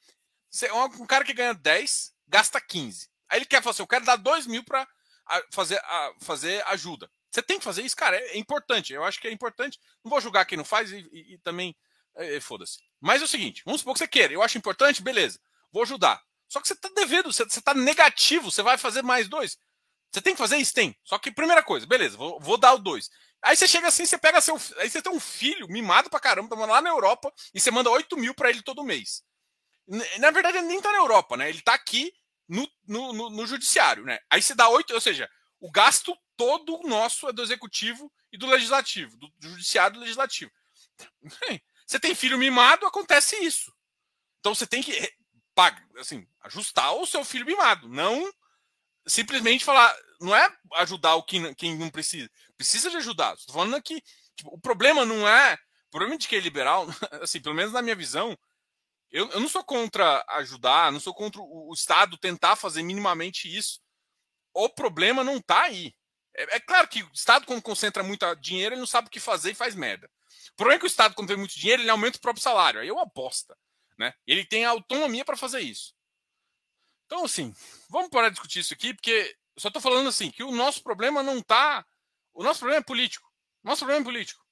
um 0.99 1.07
cara 1.07 1.25
que 1.25 1.33
ganha 1.33 1.55
10, 1.55 2.15
gasta 2.27 2.61
15. 2.61 3.09
Aí 3.29 3.39
ele 3.39 3.47
quer 3.47 3.63
falar 3.63 3.73
assim: 3.73 3.83
eu 3.83 3.87
quero 3.87 4.05
dar 4.05 4.17
2 4.17 4.47
mil 4.47 4.65
para 4.65 4.87
fazer, 5.51 5.81
fazer 6.21 6.63
ajuda. 6.67 7.11
Você 7.31 7.43
tem 7.43 7.59
que 7.59 7.65
fazer 7.65 7.83
isso, 7.83 7.97
cara. 7.97 8.17
É, 8.17 8.33
é, 8.33 8.39
importante. 8.39 8.93
Eu 8.93 9.03
acho 9.03 9.19
que 9.19 9.27
é 9.27 9.33
importante. 9.33 9.79
Não 10.05 10.11
vou 10.11 10.21
julgar 10.21 10.45
quem 10.45 10.59
não 10.59 10.65
faz 10.65 10.93
e, 10.93 11.09
e, 11.13 11.35
e 11.35 11.39
também. 11.39 11.75
É, 12.15 12.39
Foda-se. 12.41 12.79
Mas 13.01 13.23
é 13.23 13.25
o 13.25 13.29
seguinte: 13.29 13.63
vamos 13.65 13.81
supor 13.81 13.95
que 13.95 14.01
você 14.01 14.09
queira. 14.09 14.35
Eu 14.35 14.43
acho 14.43 14.59
importante, 14.59 15.03
beleza. 15.03 15.41
Vou 15.73 15.83
ajudar. 15.83 16.23
Só 16.53 16.61
que 16.61 16.69
você 16.69 16.75
está 16.75 16.91
devendo, 16.91 17.33
você, 17.33 17.45
está 17.45 17.73
negativo. 17.73 18.51
Você 18.51 18.63
vai 18.63 18.77
fazer 18.77 19.01
mais 19.01 19.27
dois. 19.27 19.57
Você 20.11 20.21
tem 20.21 20.35
que 20.35 20.39
fazer 20.39 20.59
isso? 20.59 20.75
Tem. 20.75 20.95
Só 21.03 21.19
que, 21.19 21.33
primeira 21.33 21.63
coisa, 21.63 21.87
beleza, 21.87 22.15
vou, 22.15 22.39
vou 22.39 22.59
dar 22.59 22.75
o 22.75 22.79
dois. 22.79 23.09
Aí 23.41 23.57
você 23.57 23.67
chega 23.67 23.89
assim, 23.89 24.05
você 24.05 24.19
pega 24.19 24.39
seu. 24.39 24.61
Aí 24.77 24.91
você 24.91 25.01
tem 25.01 25.11
um 25.11 25.19
filho 25.19 25.67
mimado 25.67 26.11
pra 26.11 26.21
caramba, 26.21 26.55
tá 26.55 26.67
lá 26.67 26.83
na 26.83 26.91
Europa, 26.91 27.33
e 27.55 27.59
você 27.59 27.71
manda 27.71 27.89
8 27.89 28.19
mil 28.19 28.35
pra 28.35 28.51
ele 28.51 28.61
todo 28.61 28.85
mês. 28.85 29.23
Na 30.19 30.31
verdade, 30.31 30.59
ele 30.59 30.67
nem 30.67 30.83
tá 30.83 30.93
na 30.93 30.99
Europa, 30.99 31.39
né? 31.39 31.49
Ele 31.49 31.63
tá 31.63 31.73
aqui 31.73 32.13
no, 32.47 32.71
no, 32.87 33.15
no, 33.15 33.31
no 33.31 33.47
judiciário, 33.47 34.05
né? 34.05 34.19
Aí 34.29 34.43
você 34.43 34.55
dá 34.55 34.69
8, 34.69 34.93
ou 34.93 35.01
seja, 35.01 35.31
o 35.59 35.71
gasto 35.71 36.15
todo 36.37 36.83
nosso 36.87 37.31
é 37.31 37.33
do 37.33 37.43
executivo 37.43 38.13
e 38.31 38.37
do 38.37 38.47
legislativo, 38.47 39.17
do, 39.17 39.29
do 39.39 39.49
judiciário 39.49 39.95
e 39.95 39.99
do 39.99 40.01
legislativo. 40.01 40.51
Você 41.85 41.99
tem 41.99 42.15
filho 42.15 42.39
mimado, 42.39 42.87
acontece 42.87 43.37
isso. 43.45 43.71
Então 44.41 44.55
você 44.55 44.67
tem 44.67 44.83
que 44.83 45.13
pagar, 45.55 45.85
assim, 45.99 46.27
ajustar 46.43 46.95
o 46.95 47.07
seu 47.07 47.25
filho 47.25 47.47
mimado, 47.47 47.89
não 47.89 48.33
simplesmente 49.07 49.65
falar, 49.65 49.95
não 50.21 50.35
é 50.35 50.49
ajudar 50.75 51.17
o 51.17 51.23
quem, 51.23 51.53
quem 51.55 51.77
não 51.77 51.91
precisa, 51.91 52.31
precisa 52.57 52.91
de 52.91 52.97
ajudar. 52.99 53.35
Estou 53.35 53.55
falando 53.55 53.75
aqui, 53.75 54.03
tipo, 54.37 54.55
o 54.55 54.61
problema 54.61 55.05
não 55.05 55.27
é, 55.29 55.55
o 55.55 55.91
problema 55.91 56.17
de 56.17 56.29
que 56.29 56.37
é 56.37 56.41
liberal, 56.41 56.87
assim, 57.23 57.41
pelo 57.41 57.55
menos 57.55 57.73
na 57.73 57.83
minha 57.83 57.97
visão, 57.97 58.37
eu, 59.11 59.29
eu 59.31 59.41
não 59.41 59.49
sou 59.49 59.63
contra 59.63 60.25
ajudar, 60.29 60.91
não 60.91 61.01
sou 61.01 61.15
contra 61.15 61.41
o, 61.41 61.71
o 61.71 61.75
Estado 61.75 62.17
tentar 62.17 62.57
fazer 62.57 62.83
minimamente 62.83 63.55
isso. 63.55 63.81
O 64.55 64.69
problema 64.71 65.23
não 65.23 65.37
está 65.37 65.65
aí. 65.65 65.95
É, 66.35 66.57
é, 66.57 66.61
claro 66.61 66.89
que 66.89 67.03
o 67.03 67.11
Estado, 67.13 67.45
quando 67.45 67.61
concentra 67.61 68.03
muito 68.03 68.35
dinheiro, 68.37 68.75
ele 68.75 68.81
não 68.81 68.87
sabe 68.87 69.09
o 69.09 69.11
que 69.11 69.21
fazer 69.21 69.51
e 69.51 69.55
faz 69.55 69.75
merda. 69.75 70.11
O 70.53 70.57
problema 70.57 70.77
é 70.77 70.79
que 70.79 70.87
o 70.87 70.89
Estado, 70.89 71.15
quando 71.15 71.29
tem 71.29 71.37
muito 71.37 71.59
dinheiro, 71.59 71.83
ele 71.83 71.91
aumenta 71.91 72.17
o 72.17 72.21
próprio 72.21 72.43
salário. 72.43 72.81
Aí 72.81 72.89
é 72.89 72.93
uma 72.93 73.07
bosta. 73.07 73.57
Né? 74.03 74.13
Ele 74.27 74.45
tem 74.45 74.65
autonomia 74.65 75.25
para 75.25 75.37
fazer 75.37 75.61
isso. 75.61 75.95
Então, 77.07 77.25
assim, 77.25 77.55
vamos 77.89 78.11
parar 78.11 78.29
de 78.29 78.35
discutir 78.35 78.59
isso 78.59 78.75
aqui, 78.75 78.93
porque 78.93 79.37
só 79.57 79.69
estou 79.69 79.81
falando 79.81 80.09
assim, 80.09 80.29
que 80.29 80.43
o 80.43 80.51
nosso 80.51 80.83
problema 80.83 81.23
não 81.23 81.39
está. 81.39 81.87
O 82.35 82.43
nosso 82.43 82.59
problema 82.59 82.81
é 82.81 82.85
político. 82.85 83.31
Nosso 83.63 83.81
problema 83.81 84.03
é 84.03 84.05
político. 84.05 84.45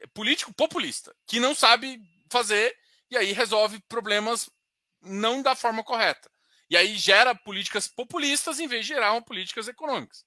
É 0.00 0.06
político 0.08 0.52
populista, 0.52 1.16
que 1.26 1.40
não 1.40 1.54
sabe 1.54 1.98
fazer 2.30 2.76
e 3.10 3.16
aí 3.16 3.32
resolve 3.32 3.80
problemas 3.88 4.50
não 5.00 5.40
da 5.40 5.54
forma 5.54 5.82
correta. 5.82 6.30
E 6.68 6.76
aí 6.76 6.94
gera 6.96 7.34
políticas 7.34 7.88
populistas 7.88 8.60
em 8.60 8.66
vez 8.66 8.84
de 8.84 8.88
gerar 8.88 9.18
políticas 9.22 9.66
econômicas. 9.66 10.26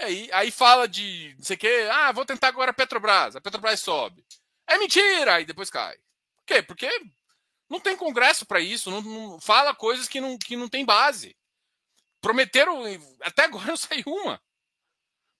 E 0.00 0.04
aí, 0.04 0.30
aí 0.32 0.50
fala 0.52 0.86
de 0.86 1.34
não 1.38 1.44
sei 1.44 1.56
o 1.56 1.58
quê, 1.58 1.88
ah, 1.90 2.12
vou 2.12 2.24
tentar 2.24 2.48
agora 2.48 2.70
a 2.70 2.74
Petrobras, 2.74 3.34
a 3.34 3.40
Petrobras 3.40 3.80
sobe. 3.80 4.24
É 4.66 4.78
mentira, 4.78 5.34
aí 5.34 5.44
depois 5.44 5.70
cai. 5.70 5.96
Por 5.96 6.46
quê? 6.46 6.62
Porque 6.62 6.88
não 7.72 7.80
tem 7.80 7.96
congresso 7.96 8.44
para 8.44 8.60
isso, 8.60 8.90
não, 8.90 9.00
não, 9.00 9.40
fala 9.40 9.74
coisas 9.74 10.06
que 10.06 10.20
não, 10.20 10.36
que 10.36 10.56
não 10.56 10.68
tem 10.68 10.84
base. 10.84 11.34
Prometeram, 12.20 12.82
até 13.22 13.44
agora 13.44 13.68
não 13.68 13.76
saiu 13.78 14.04
uma. 14.06 14.38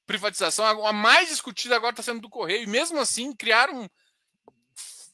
Privatização, 0.07 0.64
a 0.87 0.92
mais 0.95 1.29
discutida 1.29 1.77
agora 1.77 1.92
está 1.92 2.03
sendo 2.03 2.23
do 2.23 2.31
Correio, 2.31 2.62
e 2.62 2.66
mesmo 2.66 2.99
assim 2.99 3.37
criaram. 3.37 3.88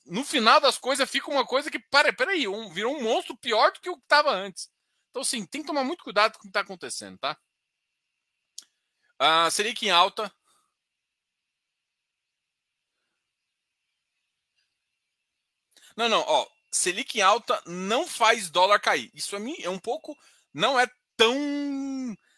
No 0.07 0.24
final 0.24 0.61
das 0.61 0.78
coisas, 0.78 1.11
fica 1.11 1.28
uma 1.31 1.44
coisa 1.44 1.70
que, 1.70 1.78
para, 1.78 2.12
peraí, 2.12 2.46
um, 2.46 2.70
virou 2.72 2.96
um 2.96 3.02
monstro 3.02 3.37
pior 3.37 3.72
do 3.72 3.81
que 3.81 3.90
o 3.90 3.96
que 3.96 4.04
estava 4.04 4.31
antes. 4.31 4.70
Então, 5.11 5.24
sim, 5.24 5.44
tem 5.44 5.61
que 5.61 5.66
tomar 5.66 5.85
muito 5.85 6.04
cuidado 6.04 6.35
com 6.35 6.38
o 6.38 6.42
que 6.42 6.48
está 6.48 6.61
acontecendo, 6.61 7.18
tá? 7.18 7.37
Ah, 9.18 9.50
Selic 9.50 9.85
em 9.85 9.90
alta. 9.90 10.33
Não, 15.96 16.09
não, 16.09 16.20
ó. 16.26 16.58
Selic 16.70 17.18
em 17.18 17.22
alta 17.22 17.61
não 17.66 18.07
faz 18.07 18.50
dólar 18.50 18.81
cair. 18.81 19.11
Isso 19.14 19.35
a 19.37 19.40
mim 19.40 19.57
é 19.61 19.70
um 19.70 19.78
pouco. 19.78 20.16
Não 20.52 20.78
é 20.78 20.87
tão. 21.16 21.37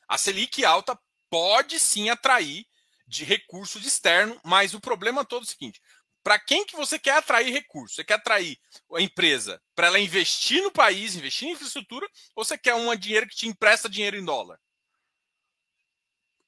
A 0.09 0.19
Selic 0.19 0.65
alta 0.65 0.99
pode 1.29 1.79
sim 1.79 2.11
atrair 2.11 2.67
de 3.07 3.25
recurso 3.25 3.81
de 3.81 3.89
externo, 3.89 4.41
mas 4.45 4.75
o 4.75 4.81
problema 4.81 5.25
todo 5.25 5.43
é 5.43 5.47
o 5.47 5.49
seguinte: 5.49 5.81
para 6.23 6.39
quem 6.39 6.65
que 6.65 6.77
você 6.77 6.99
quer 6.99 7.17
atrair 7.17 7.53
recurso? 7.53 7.97
Você 7.97 8.05
quer 8.05 8.15
atrair 8.15 8.59
a 8.95 9.01
empresa 9.01 9.61
para 9.75 9.89
ela 9.89 9.99
investir 9.99 10.63
no 10.63 10.71
país, 10.71 11.15
investir 11.15 11.49
em 11.49 11.53
infraestrutura, 11.53 12.07
ou 12.37 12.45
você 12.45 12.57
quer 12.59 12.75
um 12.75 12.95
dinheiro 12.95 13.29
que 13.29 13.37
te 13.37 13.49
empresta 13.49 13.89
dinheiro 13.89 14.17
em 14.17 14.25
dólar? 14.25 14.59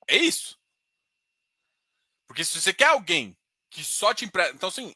É 0.09 0.17
isso. 0.17 0.59
Porque 2.27 2.45
se 2.45 2.61
você 2.61 2.73
quer 2.73 2.87
alguém 2.87 3.37
que 3.71 3.83
só 3.83 4.13
te 4.15 4.25
empresta. 4.25 4.55
Então, 4.55 4.69
assim, 4.69 4.95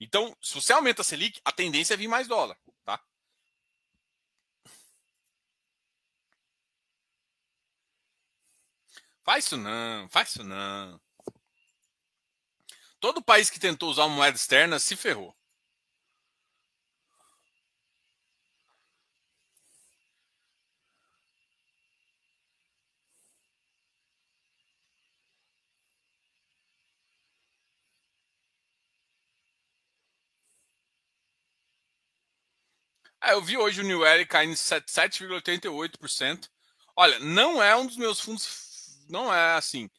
então, 0.00 0.36
se 0.40 0.54
você 0.54 0.72
aumenta 0.72 1.02
a 1.02 1.04
Selic, 1.04 1.40
a 1.44 1.52
tendência 1.52 1.94
é 1.94 1.96
vir 1.96 2.08
mais 2.08 2.28
dólar, 2.28 2.56
tá? 2.84 3.00
Faz 9.24 9.44
isso 9.44 9.56
não, 9.56 10.08
faz 10.08 10.30
isso 10.30 10.44
não. 10.44 11.00
Todo 13.00 13.22
país 13.22 13.48
que 13.50 13.60
tentou 13.60 13.90
usar 13.90 14.08
moeda 14.08 14.36
externa 14.36 14.78
se 14.78 14.96
ferrou. 14.96 15.37
Ah, 33.20 33.32
eu 33.32 33.42
vi 33.42 33.56
hoje 33.56 33.80
o 33.80 33.84
New 33.84 34.04
Era 34.04 34.24
caindo 34.24 34.54
7,88%. 34.54 36.48
Olha, 36.96 37.18
não 37.18 37.62
é 37.62 37.76
um 37.76 37.86
dos 37.86 37.96
meus 37.96 38.20
fundos. 38.20 39.04
Não 39.08 39.32
é 39.32 39.54
assim. 39.54 39.90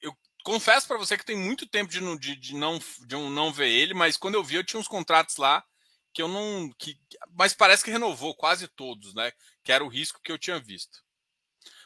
Eu 0.00 0.16
confesso 0.44 0.86
para 0.88 0.98
você 0.98 1.16
que 1.16 1.24
tem 1.24 1.36
muito 1.36 1.66
tempo 1.66 1.90
de, 1.90 2.00
não, 2.00 2.16
de, 2.16 2.36
de, 2.36 2.54
não, 2.54 2.78
de 2.78 3.16
não 3.16 3.52
ver 3.52 3.68
ele, 3.68 3.94
mas 3.94 4.16
quando 4.16 4.34
eu 4.34 4.44
vi, 4.44 4.56
eu 4.56 4.64
tinha 4.64 4.80
uns 4.80 4.88
contratos 4.88 5.36
lá 5.36 5.64
que 6.12 6.22
eu 6.22 6.28
não. 6.28 6.72
Que, 6.78 6.98
mas 7.34 7.52
parece 7.52 7.84
que 7.84 7.90
renovou 7.90 8.34
quase 8.34 8.66
todos, 8.68 9.14
né? 9.14 9.30
Que 9.62 9.70
era 9.70 9.84
o 9.84 9.88
risco 9.88 10.20
que 10.22 10.32
eu 10.32 10.38
tinha 10.38 10.58
visto. 10.58 11.04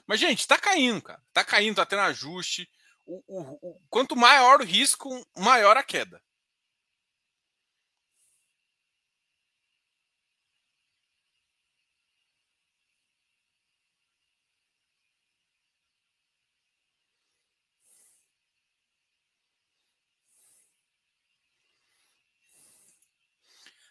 Mas, 0.07 0.21
gente, 0.21 0.47
tá 0.47 0.57
caindo, 0.57 1.03
cara. 1.03 1.23
Tá 1.33 1.45
caindo, 1.45 1.77
tá 1.77 1.87
tendo 1.87 2.03
ajuste. 2.03 2.71
O, 3.05 3.23
o, 3.27 3.59
o, 3.61 3.81
quanto 3.89 4.15
maior 4.15 4.61
o 4.61 4.65
risco, 4.65 5.09
maior 5.37 5.77
a 5.77 5.83
queda. 5.83 6.23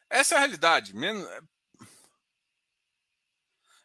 Essa 0.10 0.36
é 0.36 0.38
a 0.38 0.40
realidade. 0.40 0.94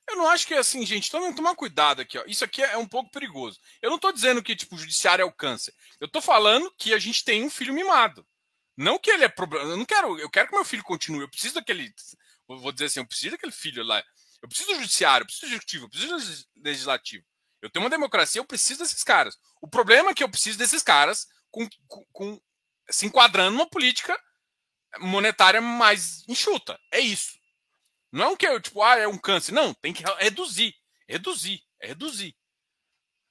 Eu 0.09 0.17
não 0.17 0.29
acho 0.29 0.47
que 0.47 0.55
é 0.55 0.59
assim, 0.59 0.85
gente. 0.85 1.11
Toma, 1.11 1.35
tomar 1.35 1.55
cuidado 1.55 2.01
aqui. 2.01 2.19
Ó. 2.19 2.25
Isso 2.27 2.45
aqui 2.45 2.63
é 2.63 2.77
um 2.77 2.87
pouco 2.87 3.11
perigoso. 3.11 3.59
Eu 3.81 3.91
não 3.91 3.97
estou 3.97 4.13
dizendo 4.13 4.43
que 4.43 4.55
tipo, 4.55 4.75
o 4.75 4.79
judiciário 4.79 5.23
é 5.23 5.27
o 5.27 5.33
câncer. 5.33 5.75
Eu 6.01 6.07
estou 6.07 6.23
falando 6.23 6.73
que 6.79 6.95
a 6.95 6.99
gente 6.99 7.25
tem 7.25 7.45
um 7.45 7.51
filho 7.51 7.75
mimado. 7.75 8.27
Não 8.77 8.99
que 8.99 9.11
ele 9.11 9.25
é 9.25 9.29
problema. 9.29 9.71
Eu 9.71 9.77
não 9.77 9.85
quero. 9.85 10.19
Eu 10.19 10.31
quero 10.31 10.49
que 10.49 10.55
meu 10.55 10.65
filho 10.65 10.83
continue. 10.83 11.23
Eu 11.23 11.31
preciso 11.31 11.55
daquele. 11.55 11.93
Vou 12.47 12.73
dizer 12.73 12.87
assim, 12.87 13.01
eu 13.01 13.07
preciso 13.07 13.33
daquele 13.33 13.53
filho 13.53 13.83
lá. 13.83 14.03
Eu 14.43 14.49
preciso 14.49 14.73
do 14.73 14.81
judiciário, 14.81 15.23
eu 15.23 15.27
preciso 15.27 15.47
do 15.47 15.53
executivo, 15.55 15.85
eu 15.87 15.89
preciso 15.89 16.47
do 16.55 16.63
legislativo. 16.63 17.25
Eu 17.63 17.71
tenho 17.71 17.83
uma 17.83 17.89
democracia, 17.89 18.39
eu 18.39 18.45
preciso 18.45 18.81
desses 18.81 19.03
caras. 19.03 19.39
O 19.59 19.67
problema 19.67 20.11
é 20.11 20.15
que 20.15 20.23
eu 20.23 20.29
preciso 20.29 20.59
desses 20.59 20.83
caras 20.83 21.27
com, 21.51 21.67
com, 21.89 22.05
com 22.13 22.41
se 22.91 23.07
enquadrando 23.07 23.53
numa 23.57 23.67
política 23.67 24.21
monetária 24.99 25.61
mais 25.61 26.25
enxuta. 26.29 26.79
É 26.91 27.01
isso. 27.01 27.39
Não 28.13 28.25
é 28.25 28.29
um 28.29 28.37
que 28.37 28.47
eu, 28.47 28.61
tipo, 28.61 28.83
ah, 28.83 28.97
é 28.97 29.09
um 29.09 29.19
câncer. 29.19 29.53
Não, 29.53 29.75
tem 29.75 29.93
que 29.93 30.05
reduzir. 30.19 30.75
Reduzir. 31.09 31.63
É 31.81 31.89
reduzir. 31.89 32.35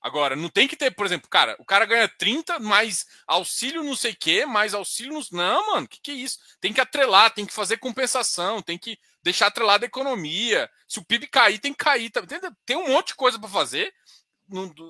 Agora, 0.03 0.35
não 0.35 0.49
tem 0.49 0.67
que 0.67 0.75
ter, 0.75 0.91
por 0.91 1.05
exemplo, 1.05 1.29
cara, 1.29 1.55
o 1.57 1.63
cara 1.63 1.85
ganha 1.85 2.09
30, 2.09 2.59
mais 2.59 3.07
auxílio 3.25 3.81
não 3.81 3.95
sei 3.95 4.11
o 4.11 4.17
quê, 4.17 4.45
mais 4.45 4.73
auxílio. 4.73 5.13
Não, 5.13 5.21
não 5.31 5.67
mano, 5.67 5.87
que 5.87 6.01
que 6.01 6.11
é 6.11 6.15
isso? 6.15 6.37
Tem 6.59 6.73
que 6.73 6.81
atrelar, 6.81 7.33
tem 7.33 7.45
que 7.45 7.53
fazer 7.53 7.77
compensação, 7.77 8.61
tem 8.61 8.77
que 8.77 8.99
deixar 9.23 9.47
atrelada 9.47 9.85
a 9.85 9.87
economia. 9.87 10.69
Se 10.89 10.99
o 10.99 11.05
PIB 11.05 11.27
cair, 11.27 11.57
tem 11.57 11.71
que 11.71 11.81
cair. 11.81 12.09
Tá, 12.09 12.21
tem 12.65 12.75
um 12.75 12.89
monte 12.89 13.07
de 13.07 13.15
coisa 13.15 13.39
para 13.39 13.47
fazer. 13.47 13.93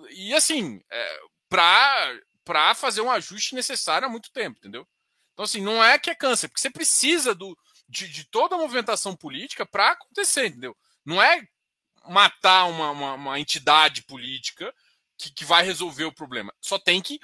E 0.10 0.34
assim, 0.34 0.82
é, 0.90 1.20
para 1.48 2.74
fazer 2.74 3.02
um 3.02 3.12
ajuste 3.12 3.54
necessário 3.54 4.08
há 4.08 4.10
muito 4.10 4.32
tempo, 4.32 4.58
entendeu? 4.58 4.88
Então, 5.34 5.46
assim, 5.46 5.62
não 5.62 5.84
é 5.84 5.98
que 5.98 6.10
é 6.10 6.15
câncer, 6.15 6.48
porque 6.48 6.62
você 6.62 6.69
precisa 6.69 7.34
do, 7.34 7.58
de, 7.89 8.08
de 8.08 8.24
toda 8.26 8.56
a 8.56 8.58
movimentação 8.58 9.15
política 9.15 9.65
para 9.65 9.91
acontecer, 9.91 10.48
entendeu? 10.48 10.78
Não 11.04 11.22
é 11.22 11.48
matar 12.06 12.65
uma, 12.65 12.91
uma, 12.91 13.13
uma 13.13 13.39
entidade 13.39 14.04
política 14.04 14.74
que, 15.17 15.32
que, 15.32 15.46
vai 15.46 15.63
resolver 15.63 16.06
o 16.06 16.13
problema. 16.13 16.54
Só 16.62 16.78
tem 16.78 17.02
que 17.02 17.19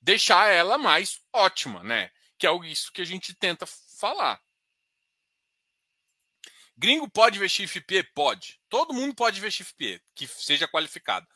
deixar 0.00 0.48
ela 0.48 0.78
mais 0.78 1.20
ótima, 1.32 1.82
né? 1.82 2.10
Que 2.38 2.46
é 2.46 2.50
isso 2.64 2.92
que 2.92 3.02
a 3.02 3.06
gente 3.06 3.34
tenta 3.34 3.66
falar. 3.98 4.40
Gringo 6.76 7.10
pode 7.10 7.38
investir 7.38 7.64
em? 7.64 8.08
Pode. 8.14 8.60
Todo 8.68 8.94
mundo 8.94 9.14
pode 9.14 9.38
investir 9.38 9.66
em 9.66 10.00
que 10.14 10.28
seja 10.28 10.68
qualificado. 10.68 11.26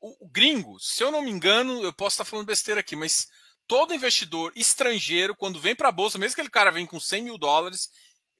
O, 0.00 0.26
o 0.26 0.28
gringo, 0.28 0.78
se 0.78 1.02
eu 1.02 1.10
não 1.10 1.22
me 1.22 1.30
engano, 1.30 1.82
eu 1.82 1.92
posso 1.92 2.14
estar 2.14 2.24
falando 2.24 2.46
besteira 2.46 2.80
aqui, 2.80 2.94
mas 2.94 3.28
todo 3.72 3.94
investidor 3.94 4.52
estrangeiro, 4.54 5.34
quando 5.34 5.58
vem 5.58 5.74
para 5.74 5.88
a 5.88 5.92
Bolsa, 5.92 6.18
mesmo 6.18 6.34
que 6.34 6.42
aquele 6.42 6.52
cara 6.52 6.70
vem 6.70 6.84
com 6.84 7.00
100 7.00 7.22
mil 7.22 7.38
dólares, 7.38 7.88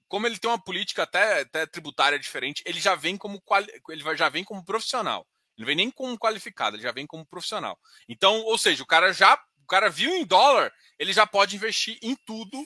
como 0.07 0.27
ele 0.27 0.37
tem 0.37 0.51
uma 0.51 0.63
política 0.63 1.05
até, 1.05 1.41
até 1.41 1.65
tributária 1.65 2.19
diferente, 2.19 2.63
ele 2.67 2.79
já 2.79 2.95
vem 2.95 3.17
como 3.17 3.43
ele 3.89 4.03
já 4.15 4.29
vem 4.29 4.45
como 4.45 4.63
profissional. 4.63 5.27
Ele 5.57 5.63
não 5.63 5.67
vem 5.67 5.77
nem 5.77 5.91
como 5.91 6.19
qualificado, 6.19 6.77
ele 6.77 6.83
já 6.83 6.93
vem 6.93 7.07
como 7.07 7.25
profissional. 7.25 7.81
Então, 8.07 8.43
ou 8.43 8.59
seja, 8.59 8.83
o 8.83 8.87
cara 8.87 9.11
já 9.15 9.43
o 9.57 9.67
cara 9.67 9.89
viu 9.89 10.15
em 10.15 10.27
dólar, 10.27 10.71
ele 10.99 11.15
já 11.15 11.27
pode 11.27 11.57
investir 11.57 11.97
em 12.03 12.15
tudo 12.27 12.63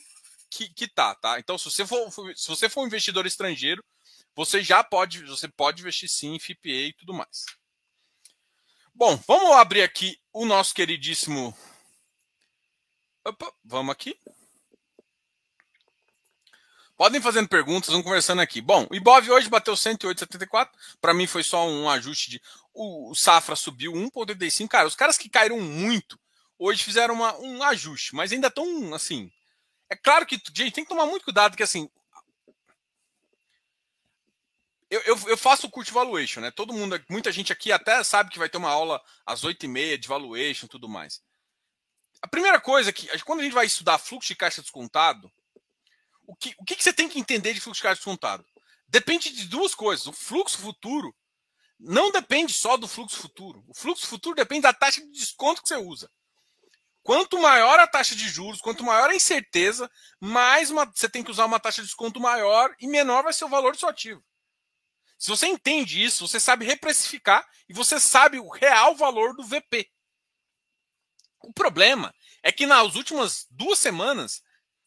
que, 0.50 0.68
que 0.74 0.88
tá, 0.88 1.14
tá? 1.14 1.38
Então, 1.38 1.56
se 1.56 1.70
você 1.70 1.86
for 1.86 2.10
se 2.34 2.48
você 2.48 2.68
for 2.68 2.82
um 2.82 2.86
investidor 2.88 3.26
estrangeiro, 3.26 3.80
você 4.34 4.60
já 4.60 4.82
pode 4.82 5.22
você 5.22 5.46
pode 5.46 5.82
investir 5.82 6.08
sim 6.08 6.34
em 6.34 6.40
FIPA 6.40 6.68
e 6.68 6.92
tudo 6.94 7.14
mais. 7.14 7.44
Bom, 8.92 9.16
vamos 9.24 9.52
abrir 9.52 9.82
aqui 9.82 10.18
o 10.32 10.44
nosso 10.44 10.74
queridíssimo 10.74 11.56
Opa, 13.26 13.52
vamos 13.64 13.90
aqui. 13.90 14.16
Podem 16.96 17.20
fazendo 17.20 17.48
perguntas, 17.48 17.90
vamos 17.90 18.04
conversando 18.04 18.40
aqui. 18.40 18.60
Bom, 18.60 18.86
o 18.88 18.94
Ibov 18.94 19.28
hoje 19.28 19.48
bateu 19.48 19.74
108,74. 19.74 20.70
Para 21.00 21.12
mim 21.12 21.26
foi 21.26 21.42
só 21.42 21.66
um 21.66 21.90
ajuste 21.90 22.30
de. 22.30 22.42
O, 22.72 23.12
Safra 23.16 23.56
subiu 23.56 23.92
1,85. 23.92 24.68
Cara, 24.68 24.86
os 24.86 24.94
caras 24.94 25.18
que 25.18 25.28
caíram 25.28 25.60
muito 25.60 26.16
hoje 26.56 26.84
fizeram 26.84 27.14
uma, 27.14 27.36
um 27.38 27.64
ajuste, 27.64 28.14
mas 28.14 28.30
ainda 28.30 28.46
estão 28.46 28.94
assim. 28.94 29.28
É 29.90 29.96
claro 29.96 30.24
que, 30.24 30.40
gente, 30.54 30.72
tem 30.72 30.84
que 30.84 30.88
tomar 30.90 31.06
muito 31.06 31.24
cuidado, 31.24 31.56
que 31.56 31.64
assim. 31.64 31.90
Eu, 34.88 35.00
eu, 35.00 35.18
eu 35.30 35.36
faço 35.36 35.66
o 35.66 35.70
curso 35.70 35.90
de 35.90 35.94
valuation, 35.94 36.40
né? 36.40 36.52
Todo 36.52 36.72
mundo, 36.72 37.04
muita 37.10 37.32
gente 37.32 37.52
aqui 37.52 37.72
até 37.72 38.04
sabe 38.04 38.30
que 38.30 38.38
vai 38.38 38.48
ter 38.48 38.58
uma 38.58 38.70
aula 38.70 39.02
às 39.26 39.42
8h30 39.42 39.98
de 39.98 40.06
valuation 40.06 40.66
e 40.66 40.68
tudo 40.68 40.88
mais. 40.88 41.25
A 42.22 42.28
primeira 42.28 42.60
coisa 42.60 42.92
que, 42.92 43.06
quando 43.20 43.40
a 43.40 43.42
gente 43.42 43.52
vai 43.52 43.66
estudar 43.66 43.98
fluxo 43.98 44.28
de 44.28 44.36
caixa 44.36 44.62
descontado, 44.62 45.30
o 46.26 46.34
que, 46.34 46.54
o 46.58 46.64
que, 46.64 46.82
você 46.82 46.92
tem 46.92 47.08
que 47.08 47.18
entender 47.18 47.54
de 47.54 47.60
fluxo 47.60 47.78
de 47.78 47.82
caixa 47.82 47.96
descontado? 47.96 48.44
Depende 48.88 49.30
de 49.30 49.44
duas 49.44 49.74
coisas. 49.74 50.06
O 50.06 50.12
fluxo 50.12 50.58
futuro 50.58 51.14
não 51.78 52.10
depende 52.10 52.52
só 52.52 52.76
do 52.76 52.88
fluxo 52.88 53.16
futuro. 53.16 53.64
O 53.68 53.74
fluxo 53.74 54.06
futuro 54.06 54.34
depende 54.34 54.62
da 54.62 54.72
taxa 54.72 55.00
de 55.00 55.10
desconto 55.10 55.62
que 55.62 55.68
você 55.68 55.76
usa. 55.76 56.10
Quanto 57.02 57.38
maior 57.38 57.78
a 57.78 57.86
taxa 57.86 58.16
de 58.16 58.28
juros, 58.28 58.60
quanto 58.60 58.82
maior 58.82 59.10
a 59.10 59.14
incerteza, 59.14 59.88
mais 60.18 60.70
uma, 60.70 60.84
você 60.86 61.08
tem 61.08 61.22
que 61.22 61.30
usar 61.30 61.44
uma 61.44 61.60
taxa 61.60 61.80
de 61.80 61.86
desconto 61.86 62.18
maior 62.18 62.74
e 62.80 62.88
menor 62.88 63.22
vai 63.22 63.32
ser 63.32 63.44
o 63.44 63.48
valor 63.48 63.72
do 63.72 63.78
seu 63.78 63.88
ativo. 63.88 64.24
Se 65.18 65.28
você 65.28 65.46
entende 65.46 66.02
isso, 66.02 66.26
você 66.26 66.40
sabe 66.40 66.64
reprecificar 66.64 67.46
e 67.68 67.72
você 67.72 68.00
sabe 68.00 68.38
o 68.38 68.48
real 68.48 68.96
valor 68.96 69.34
do 69.36 69.44
VP. 69.44 69.88
O 71.46 71.52
problema 71.52 72.12
é 72.42 72.50
que 72.50 72.66
nas 72.66 72.96
últimas 72.96 73.46
duas 73.48 73.78
semanas, 73.78 74.42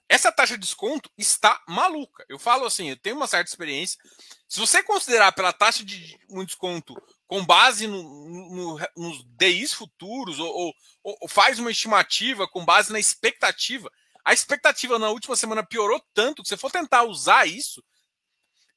essa 0.09 0.29
taxa 0.29 0.55
de 0.55 0.65
desconto 0.65 1.09
está 1.17 1.63
maluca. 1.65 2.25
Eu 2.27 2.37
falo 2.37 2.65
assim, 2.65 2.89
eu 2.89 2.97
tenho 2.97 3.15
uma 3.15 3.27
certa 3.27 3.49
experiência. 3.49 3.97
Se 4.45 4.59
você 4.59 4.83
considerar 4.83 5.31
pela 5.31 5.53
taxa 5.53 5.85
de 5.85 6.19
um 6.29 6.43
desconto 6.43 7.01
com 7.27 7.45
base 7.45 7.87
no, 7.87 8.03
no, 8.03 8.79
nos 8.97 9.23
DIs 9.37 9.71
futuros, 9.71 10.37
ou, 10.37 10.53
ou, 11.01 11.17
ou, 11.21 11.29
faz 11.29 11.59
uma 11.59 11.71
estimativa 11.71 12.45
com 12.45 12.65
base 12.65 12.91
na 12.91 12.99
expectativa, 12.99 13.89
a 14.25 14.33
expectativa 14.33 14.99
na 14.99 15.09
última 15.09 15.37
semana 15.37 15.65
piorou 15.65 16.03
tanto 16.13 16.43
que 16.43 16.49
se 16.49 16.57
for 16.57 16.69
tentar 16.69 17.03
usar 17.03 17.47
isso, 17.47 17.81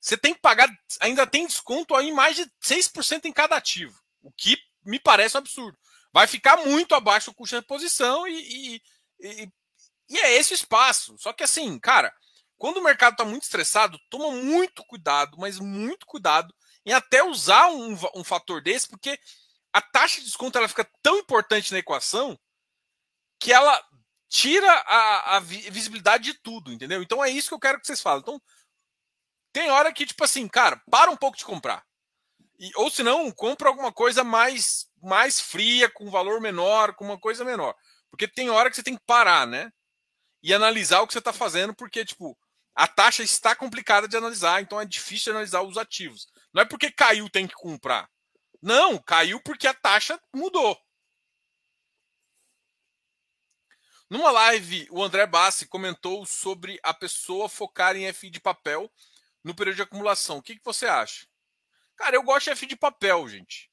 você 0.01 0.17
tem 0.17 0.35
que 0.35 0.41
pagar, 0.41 0.69
ainda 1.01 1.27
tem 1.27 1.49
desconto 1.49 1.97
aí 1.97 2.13
mais 2.13 2.37
de 2.37 2.45
6% 2.65 3.25
em 3.25 3.33
cada 3.33 3.57
ativo, 3.57 3.99
o 4.23 4.31
que 4.31 4.57
me 4.85 5.01
parece 5.01 5.37
um 5.37 5.39
absurdo 5.39 5.77
vai 6.13 6.27
ficar 6.27 6.59
muito 6.59 6.95
abaixo 6.95 7.31
do 7.31 7.35
custo 7.35 7.57
de 7.57 7.61
reposição 7.61 8.27
e, 8.27 8.35
e, 8.35 8.83
e, 9.21 9.53
e 10.11 10.19
é 10.19 10.33
esse 10.35 10.53
o 10.53 10.55
espaço. 10.55 11.17
Só 11.19 11.33
que 11.33 11.43
assim, 11.43 11.79
cara, 11.79 12.15
quando 12.59 12.77
o 12.77 12.85
mercado 12.85 13.15
está 13.15 13.25
muito 13.25 13.45
estressado, 13.45 13.99
toma 14.11 14.31
muito 14.31 14.85
cuidado, 14.85 15.37
mas 15.39 15.59
muito 15.59 16.07
cuidado 16.07 16.55
em 16.85 16.93
até 16.93 17.23
usar 17.23 17.69
um, 17.71 17.97
um 18.15 18.25
fator 18.25 18.63
desse, 18.63 18.89
porque 18.89 19.19
a 19.73 19.81
taxa 19.81 20.21
de 20.21 20.27
desconto 20.27 20.59
ela 20.59 20.69
fica 20.69 20.89
tão 21.03 21.19
importante 21.19 21.73
na 21.73 21.79
equação 21.79 22.39
que 23.41 23.53
ela 23.53 23.83
tira 24.29 24.71
a, 24.87 25.37
a, 25.37 25.41
visibilidade 25.41 26.25
de 26.25 26.35
tudo, 26.35 26.73
entendeu? 26.73 27.03
Então 27.03 27.23
é 27.23 27.31
isso 27.31 27.49
que 27.49 27.55
eu 27.55 27.61
quero 27.61 27.81
que 27.81 27.87
vocês 27.87 28.01
falem. 28.01 28.21
Então, 28.21 28.41
tem 29.53 29.71
hora 29.71 29.93
que, 29.93 30.07
tipo 30.07 30.25
assim, 30.25 30.49
cara, 30.49 30.81
para 30.91 31.11
um 31.11 31.17
pouco 31.17 31.37
de 31.37 31.45
comprar. 31.45 31.85
E, 32.59 32.71
ou 32.77 32.91
se 32.91 33.03
não, 33.03 33.31
compra 33.31 33.69
alguma 33.69 33.93
coisa 33.93 34.23
mais, 34.23 34.87
mais 35.03 35.41
fria, 35.41 35.91
com 35.91 36.11
valor 36.11 36.41
menor, 36.41 36.95
com 36.95 37.05
uma 37.05 37.19
coisa 37.19 37.45
menor. 37.45 37.75
Porque 38.11 38.29
tem 38.29 38.51
hora 38.51 38.71
que 38.71 38.77
você 38.77 38.83
tem 38.83 38.97
que 38.97 39.05
parar, 39.07 39.47
né? 39.47 39.73
E 40.43 40.53
analisar 40.53 41.01
o 41.01 41.07
que 41.07 41.13
você 41.13 41.19
está 41.19 41.33
fazendo, 41.33 41.75
porque, 41.75 42.05
tipo, 42.05 42.37
a 42.75 42.87
taxa 42.87 43.23
está 43.23 43.55
complicada 43.55 44.09
de 44.09 44.17
analisar, 44.17 44.63
então 44.63 44.81
é 44.81 44.85
difícil 44.85 45.33
analisar 45.33 45.63
os 45.63 45.77
ativos. 45.77 46.29
Não 46.53 46.63
é 46.63 46.65
porque 46.65 46.91
caiu 46.91 47.29
tem 47.29 47.47
que 47.47 47.55
comprar. 47.55 48.09
Não, 48.61 48.99
caiu 48.99 49.41
porque 49.43 49.67
a 49.67 49.75
taxa 49.75 50.21
mudou. 50.33 50.79
Numa 54.09 54.31
live, 54.31 54.87
o 54.91 55.03
André 55.03 55.27
Bassi 55.27 55.67
comentou 55.67 56.27
sobre 56.27 56.79
a 56.83 56.93
pessoa 56.93 57.49
focar 57.49 57.97
em 57.97 58.13
FI 58.13 58.29
de 58.29 58.41
papel 58.41 58.93
no 59.43 59.55
período 59.55 59.77
de 59.77 59.83
acumulação. 59.83 60.37
O 60.39 60.43
que, 60.43 60.57
que 60.57 60.65
você 60.65 60.87
acha? 60.87 61.27
Cara, 62.03 62.17
eu 62.17 62.23
gosto 62.25 62.47
de 62.47 62.51
F 62.51 62.67
de 62.67 62.75
papel, 62.75 63.29
gente. 63.29 63.71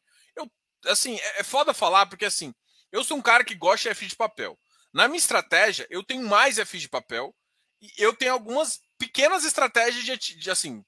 assim, 0.86 1.16
é, 1.16 1.40
é 1.40 1.44
foda 1.44 1.74
falar, 1.74 2.06
porque 2.06 2.26
assim, 2.26 2.54
eu 2.92 3.04
sou 3.04 3.18
um 3.18 3.24
cara 3.24 3.44
que 3.44 3.56
gosta 3.56 3.90
de 3.90 3.96
FI 3.96 4.06
de 4.06 4.16
papel. 4.16 4.56
Na 4.94 5.08
minha 5.08 5.18
estratégia, 5.18 5.88
eu 5.90 6.04
tenho 6.04 6.28
mais 6.28 6.60
FI 6.60 6.78
de 6.78 6.88
papel 6.88 7.36
e 7.82 7.92
eu 7.98 8.16
tenho 8.16 8.34
algumas 8.34 8.80
pequenas 9.00 9.46
estratégias 9.46 10.04
de, 10.04 10.36
de 10.38 10.52
assim, 10.52 10.86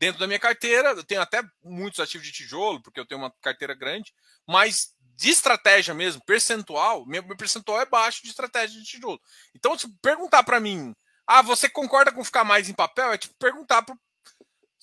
dentro 0.00 0.18
da 0.18 0.26
minha 0.26 0.38
carteira, 0.38 0.92
eu 0.92 1.04
tenho 1.04 1.20
até 1.20 1.42
muitos 1.62 2.00
ativos 2.00 2.26
de 2.26 2.32
tijolo, 2.32 2.82
porque 2.82 2.98
eu 2.98 3.06
tenho 3.06 3.20
uma 3.20 3.30
carteira 3.42 3.74
grande, 3.74 4.14
mas 4.48 4.94
de 5.16 5.28
estratégia 5.28 5.92
mesmo, 5.92 6.24
percentual, 6.24 7.04
meu, 7.04 7.22
meu 7.24 7.36
percentual 7.36 7.78
é 7.78 7.84
baixo 7.84 8.22
de 8.22 8.30
estratégia 8.30 8.80
de 8.80 8.86
tijolo. 8.86 9.20
Então, 9.54 9.76
se 9.76 9.86
perguntar 10.00 10.42
para 10.42 10.60
mim, 10.60 10.94
ah, 11.26 11.42
você 11.42 11.68
concorda 11.68 12.10
com 12.10 12.24
ficar 12.24 12.42
mais 12.42 12.70
em 12.70 12.74
papel? 12.74 13.12
É 13.12 13.18
tipo 13.18 13.34
perguntar 13.38 13.82
para, 13.82 13.94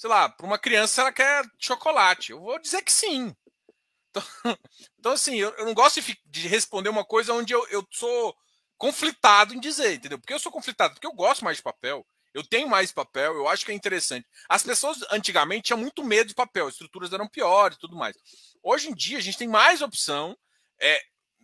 sei 0.02 0.10
lá, 0.10 0.28
para 0.28 0.48
uma 0.48 0.58
criança 0.58 1.02
ela 1.02 1.12
quer 1.12 1.46
chocolate. 1.60 2.32
Eu 2.32 2.40
vou 2.42 2.60
dizer 2.60 2.82
que 2.82 2.92
sim. 2.92 3.36
Então, 4.10 4.24
então 4.98 5.12
assim, 5.12 5.36
eu, 5.36 5.52
eu, 5.52 5.66
não 5.66 5.76
gosto 5.76 6.02
de, 6.02 6.20
de, 6.26 6.48
responder 6.48 6.90
uma 6.90 7.06
coisa 7.06 7.34
onde 7.34 7.54
eu, 7.54 7.64
eu 7.68 7.88
sou 7.92 8.36
conflitado 8.80 9.54
em 9.54 9.60
dizer, 9.60 9.94
entendeu? 9.94 10.18
Porque 10.18 10.34
eu 10.34 10.40
sou 10.40 10.52
conflitado, 10.52 10.96
porque 10.96 11.06
eu 11.06 11.14
gosto 11.14 11.46
mais 11.46 11.58
de 11.58 11.64
papel. 11.64 12.04
Eu 12.34 12.44
tenho 12.44 12.68
mais 12.68 12.92
papel, 12.92 13.36
eu 13.36 13.48
acho 13.48 13.64
que 13.64 13.72
é 13.72 13.76
interessante. 13.76 14.28
As 14.50 14.64
pessoas 14.64 15.04
antigamente 15.12 15.66
tinham 15.66 15.78
muito 15.78 16.04
medo 16.04 16.30
de 16.30 16.34
papel, 16.34 16.66
as 16.66 16.74
estruturas 16.74 17.14
eram 17.14 17.28
piores 17.28 17.78
e 17.78 17.80
tudo 17.80 17.96
mais. 17.96 18.18
Hoje 18.64 18.90
em 18.90 18.96
dia 18.96 19.20
a 19.20 19.22
gente 19.22 19.38
tem 19.38 19.48
mais 19.48 19.84
opção, 19.84 20.36
é, 20.80 21.00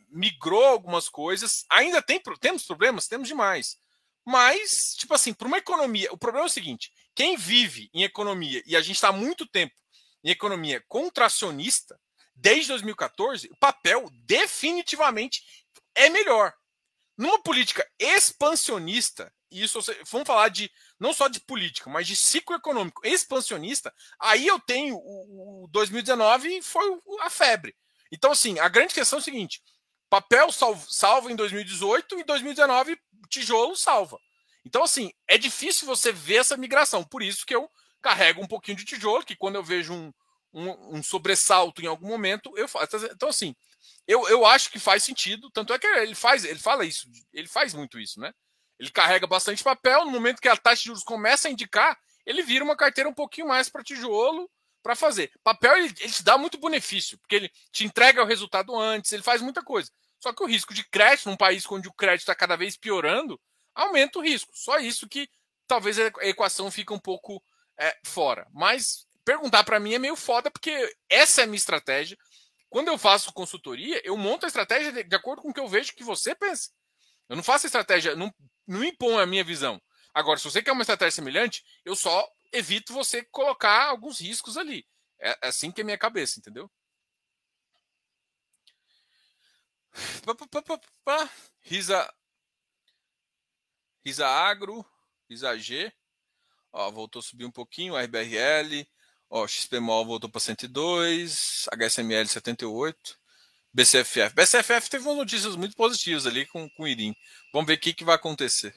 migrou 0.09 0.65
algumas 0.65 1.09
coisas, 1.09 1.63
ainda 1.69 2.01
tem 2.01 2.19
temos 2.39 2.63
problemas, 2.63 3.07
temos 3.07 3.27
demais. 3.27 3.77
Mas, 4.25 4.95
tipo 4.97 5.13
assim, 5.13 5.31
para 5.31 5.47
uma 5.47 5.59
economia, 5.59 6.11
o 6.11 6.17
problema 6.17 6.45
é 6.45 6.49
o 6.49 6.51
seguinte: 6.51 6.91
quem 7.17 7.35
vive 7.35 7.89
em 7.95 8.03
economia 8.03 8.61
e 8.67 8.75
a 8.75 8.81
gente 8.81 8.97
está 8.97 9.07
há 9.07 9.11
muito 9.11 9.47
tempo 9.47 9.73
em 10.23 10.29
economia 10.29 10.83
contracionista, 10.87 11.99
desde 12.35 12.67
2014, 12.67 13.49
o 13.51 13.57
papel 13.57 14.07
definitivamente 14.23 15.41
é 15.95 16.11
melhor. 16.11 16.53
Numa 17.17 17.41
política 17.41 17.83
expansionista, 17.97 19.33
isso 19.49 19.79
vamos 20.11 20.27
falar 20.27 20.49
de 20.49 20.69
não 20.99 21.11
só 21.11 21.27
de 21.27 21.39
política, 21.39 21.89
mas 21.89 22.05
de 22.05 22.15
ciclo 22.15 22.55
econômico 22.55 23.01
expansionista, 23.03 23.91
aí 24.19 24.45
eu 24.45 24.59
tenho 24.59 24.95
o, 24.95 25.63
o 25.63 25.67
2019 25.69 26.61
foi 26.61 26.99
a 27.21 27.31
febre. 27.31 27.75
Então, 28.11 28.31
assim, 28.31 28.59
a 28.59 28.69
grande 28.69 28.93
questão 28.93 29.17
é 29.17 29.21
o 29.21 29.25
seguinte: 29.25 29.63
papel 30.07 30.51
salva, 30.51 30.85
salva 30.87 31.31
em 31.31 31.35
2018 31.35 32.19
e 32.19 32.23
2019 32.23 32.95
tijolo 33.27 33.75
salva. 33.75 34.19
Então, 34.67 34.83
assim, 34.83 35.11
é 35.29 35.37
difícil 35.37 35.87
você 35.87 36.11
ver 36.11 36.41
essa 36.41 36.57
migração. 36.57 37.01
Por 37.01 37.23
isso 37.23 37.45
que 37.45 37.55
eu 37.55 37.69
carrego 38.01 38.41
um 38.41 38.47
pouquinho 38.47 38.77
de 38.77 38.83
tijolo, 38.83 39.23
que 39.25 39.35
quando 39.35 39.55
eu 39.55 39.63
vejo 39.63 39.93
um, 39.93 40.11
um, 40.53 40.97
um 40.97 41.01
sobressalto 41.03 41.81
em 41.81 41.87
algum 41.87 42.07
momento, 42.07 42.51
eu 42.57 42.67
faço. 42.67 42.97
Então, 43.05 43.29
assim, 43.29 43.55
eu, 44.05 44.27
eu 44.27 44.45
acho 44.45 44.69
que 44.69 44.77
faz 44.77 45.05
sentido. 45.05 45.49
Tanto 45.51 45.73
é 45.73 45.79
que 45.79 45.87
ele 45.87 46.13
faz, 46.13 46.43
ele 46.43 46.59
fala 46.59 46.83
isso, 46.83 47.07
ele 47.31 47.47
faz 47.47 47.73
muito 47.73 47.97
isso, 47.97 48.19
né? 48.19 48.33
Ele 48.77 48.91
carrega 48.91 49.25
bastante 49.25 49.63
papel. 49.63 50.03
No 50.03 50.11
momento 50.11 50.41
que 50.41 50.49
a 50.49 50.57
taxa 50.57 50.81
de 50.81 50.87
juros 50.87 51.03
começa 51.03 51.47
a 51.47 51.51
indicar, 51.51 51.97
ele 52.25 52.43
vira 52.43 52.65
uma 52.65 52.75
carteira 52.75 53.09
um 53.09 53.13
pouquinho 53.13 53.47
mais 53.47 53.69
para 53.69 53.81
tijolo 53.81 54.51
para 54.83 54.97
fazer. 54.97 55.31
Papel 55.45 55.77
ele, 55.77 55.93
ele, 55.97 56.11
te 56.11 56.23
dá 56.23 56.37
muito 56.37 56.59
benefício, 56.59 57.17
porque 57.19 57.35
ele 57.35 57.51
te 57.71 57.85
entrega 57.85 58.21
o 58.21 58.25
resultado 58.25 58.77
antes, 58.77 59.13
ele 59.13 59.23
faz 59.23 59.41
muita 59.41 59.63
coisa. 59.63 59.89
Só 60.19 60.33
que 60.33 60.43
o 60.43 60.45
risco 60.45 60.73
de 60.73 60.83
crédito, 60.89 61.29
num 61.29 61.37
país 61.37 61.65
onde 61.71 61.87
o 61.87 61.93
crédito 61.93 62.21
está 62.21 62.35
cada 62.35 62.57
vez 62.57 62.75
piorando, 62.75 63.39
aumenta 63.77 64.19
o 64.19 64.21
risco. 64.21 64.51
Só 64.55 64.79
isso 64.79 65.07
que 65.07 65.29
talvez 65.67 65.97
a 65.99 66.07
equação 66.21 66.71
fique 66.71 66.91
um 66.91 66.99
pouco 66.99 67.41
é, 67.79 67.95
fora. 68.05 68.47
Mas 68.51 69.07
perguntar 69.23 69.63
para 69.63 69.79
mim 69.79 69.93
é 69.93 69.99
meio 69.99 70.15
foda, 70.15 70.49
porque 70.49 70.95
essa 71.07 71.41
é 71.41 71.43
a 71.43 71.47
minha 71.47 71.57
estratégia. 71.57 72.17
Quando 72.69 72.87
eu 72.87 72.97
faço 72.97 73.31
consultoria, 73.31 74.01
eu 74.03 74.17
monto 74.17 74.45
a 74.45 74.47
estratégia 74.47 74.91
de, 74.91 75.03
de 75.03 75.15
acordo 75.15 75.41
com 75.41 75.49
o 75.49 75.53
que 75.53 75.59
eu 75.59 75.67
vejo 75.67 75.93
que 75.93 76.03
você 76.03 76.35
pensa. 76.35 76.71
Eu 77.29 77.35
não 77.35 77.43
faço 77.43 77.65
estratégia, 77.65 78.15
não, 78.15 78.33
não 78.65 78.83
impõe 78.83 79.21
a 79.21 79.25
minha 79.25 79.43
visão. 79.43 79.81
Agora, 80.13 80.39
se 80.39 80.45
você 80.45 80.61
quer 80.63 80.71
uma 80.71 80.81
estratégia 80.81 81.11
semelhante, 81.11 81.63
eu 81.85 81.95
só 81.95 82.27
evito 82.51 82.93
você 82.93 83.23
colocar 83.23 83.85
alguns 83.85 84.19
riscos 84.19 84.57
ali. 84.57 84.85
É, 85.19 85.29
é 85.29 85.47
assim 85.49 85.71
que 85.71 85.81
é 85.81 85.83
minha 85.83 85.97
cabeça, 85.97 86.39
entendeu? 86.39 86.69
Risa. 91.61 92.11
Risa 94.07 94.25
Agro. 94.25 94.85
Risa 95.29 95.57
G. 95.57 95.91
Ó, 96.71 96.89
voltou 96.89 97.19
a 97.19 97.23
subir 97.23 97.43
um 97.43 97.51
pouquinho. 97.51 97.97
RBRL. 97.97 98.87
Ó, 99.29 99.45
XPMOL 99.45 100.05
voltou 100.05 100.29
para 100.29 100.39
102, 100.39 101.65
HSML 101.73 102.25
78, 102.25 103.19
BCFF. 103.73 104.33
BCFF 104.33 104.89
teve 104.89 105.13
notícias 105.13 105.57
muito 105.57 105.75
positivas 105.75 106.25
ali 106.25 106.45
com, 106.45 106.69
com 106.69 106.83
o 106.83 106.87
Irim. 106.87 107.13
Vamos 107.51 107.67
ver 107.67 107.73
o 107.73 107.79
que, 107.79 107.93
que 107.93 108.05
vai 108.05 108.15
acontecer. 108.15 108.73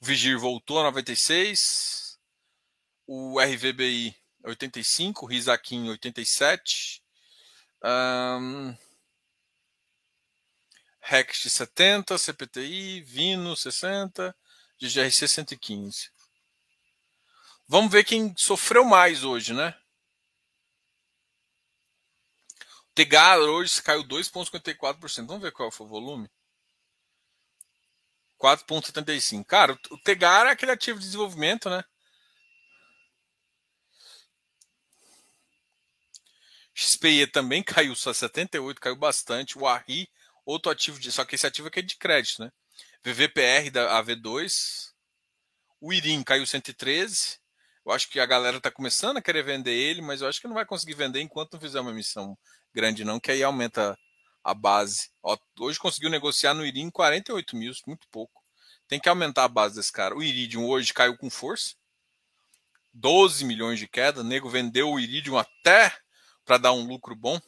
O 0.00 0.06
Vigir 0.06 0.38
voltou 0.38 0.78
a 0.78 0.84
96, 0.84 2.16
o 3.04 3.40
RVBI 3.40 4.14
85, 4.44 5.24
o 5.24 5.28
Risaquim 5.28 5.88
87, 5.88 7.02
um, 7.84 8.76
Rext 11.00 11.48
70, 11.48 12.16
CPTI, 12.16 13.00
Vino 13.00 13.56
60, 13.56 14.32
GRC 14.86 15.26
115. 15.26 16.10
Vamos 17.66 17.90
ver 17.90 18.04
quem 18.04 18.34
sofreu 18.36 18.84
mais 18.84 19.24
hoje, 19.24 19.52
né? 19.52 19.74
Tegar 22.94 23.38
hoje 23.38 23.82
caiu 23.82 24.02
2,54%. 24.04 25.26
Vamos 25.26 25.42
ver 25.42 25.52
qual 25.52 25.70
foi 25.70 25.86
o 25.86 25.90
volume. 25.90 26.30
4,75. 28.38 29.44
Cara, 29.44 29.78
o 29.90 29.98
Tegar 29.98 30.46
é 30.46 30.50
aquele 30.50 30.72
ativo 30.72 30.98
de 30.98 31.04
desenvolvimento, 31.04 31.68
né? 31.68 31.84
XPE 36.74 37.26
também 37.26 37.62
caiu 37.64 37.94
só 37.94 38.12
78, 38.12 38.80
caiu 38.80 38.96
bastante. 38.96 39.58
O 39.58 39.66
ARRI, 39.66 40.08
outro 40.44 40.70
ativo 40.70 40.98
de. 40.98 41.10
Só 41.10 41.24
que 41.24 41.34
esse 41.34 41.46
ativo 41.46 41.68
aqui 41.68 41.80
é 41.80 41.82
de 41.82 41.96
crédito, 41.96 42.42
né? 42.42 42.50
VVPR 43.04 43.70
da 43.70 44.02
AV2. 44.02 44.92
O 45.80 45.92
IRIM 45.92 46.22
caiu 46.22 46.46
113. 46.46 47.38
Eu 47.86 47.92
acho 47.92 48.10
que 48.10 48.20
a 48.20 48.26
galera 48.26 48.58
está 48.58 48.70
começando 48.70 49.16
a 49.16 49.22
querer 49.22 49.42
vender 49.42 49.72
ele, 49.72 50.02
mas 50.02 50.20
eu 50.20 50.28
acho 50.28 50.40
que 50.40 50.46
não 50.46 50.54
vai 50.54 50.66
conseguir 50.66 50.94
vender 50.94 51.20
enquanto 51.20 51.54
não 51.54 51.60
fizer 51.60 51.80
uma 51.80 51.90
emissão 51.90 52.36
grande 52.74 53.04
não, 53.04 53.18
que 53.18 53.30
aí 53.30 53.42
aumenta 53.42 53.96
a 54.44 54.52
base. 54.52 55.10
Ó, 55.22 55.36
hoje 55.58 55.78
conseguiu 55.78 56.10
negociar 56.10 56.54
no 56.54 56.64
Iridium 56.66 56.90
48 56.90 57.56
mil, 57.56 57.72
muito 57.86 58.06
pouco. 58.10 58.42
Tem 58.86 58.98
que 58.98 59.08
aumentar 59.08 59.44
a 59.44 59.48
base 59.48 59.76
desse 59.76 59.92
cara. 59.92 60.16
O 60.16 60.22
Iridium 60.22 60.66
hoje 60.66 60.92
caiu 60.92 61.16
com 61.16 61.30
força. 61.30 61.74
12 62.92 63.44
milhões 63.44 63.78
de 63.78 63.86
queda. 63.86 64.20
O 64.20 64.24
nego 64.24 64.48
vendeu 64.48 64.90
o 64.90 64.98
Iridium 64.98 65.38
até 65.38 65.96
para 66.44 66.58
dar 66.58 66.72
um 66.72 66.86
lucro 66.86 67.14
bom. 67.14 67.40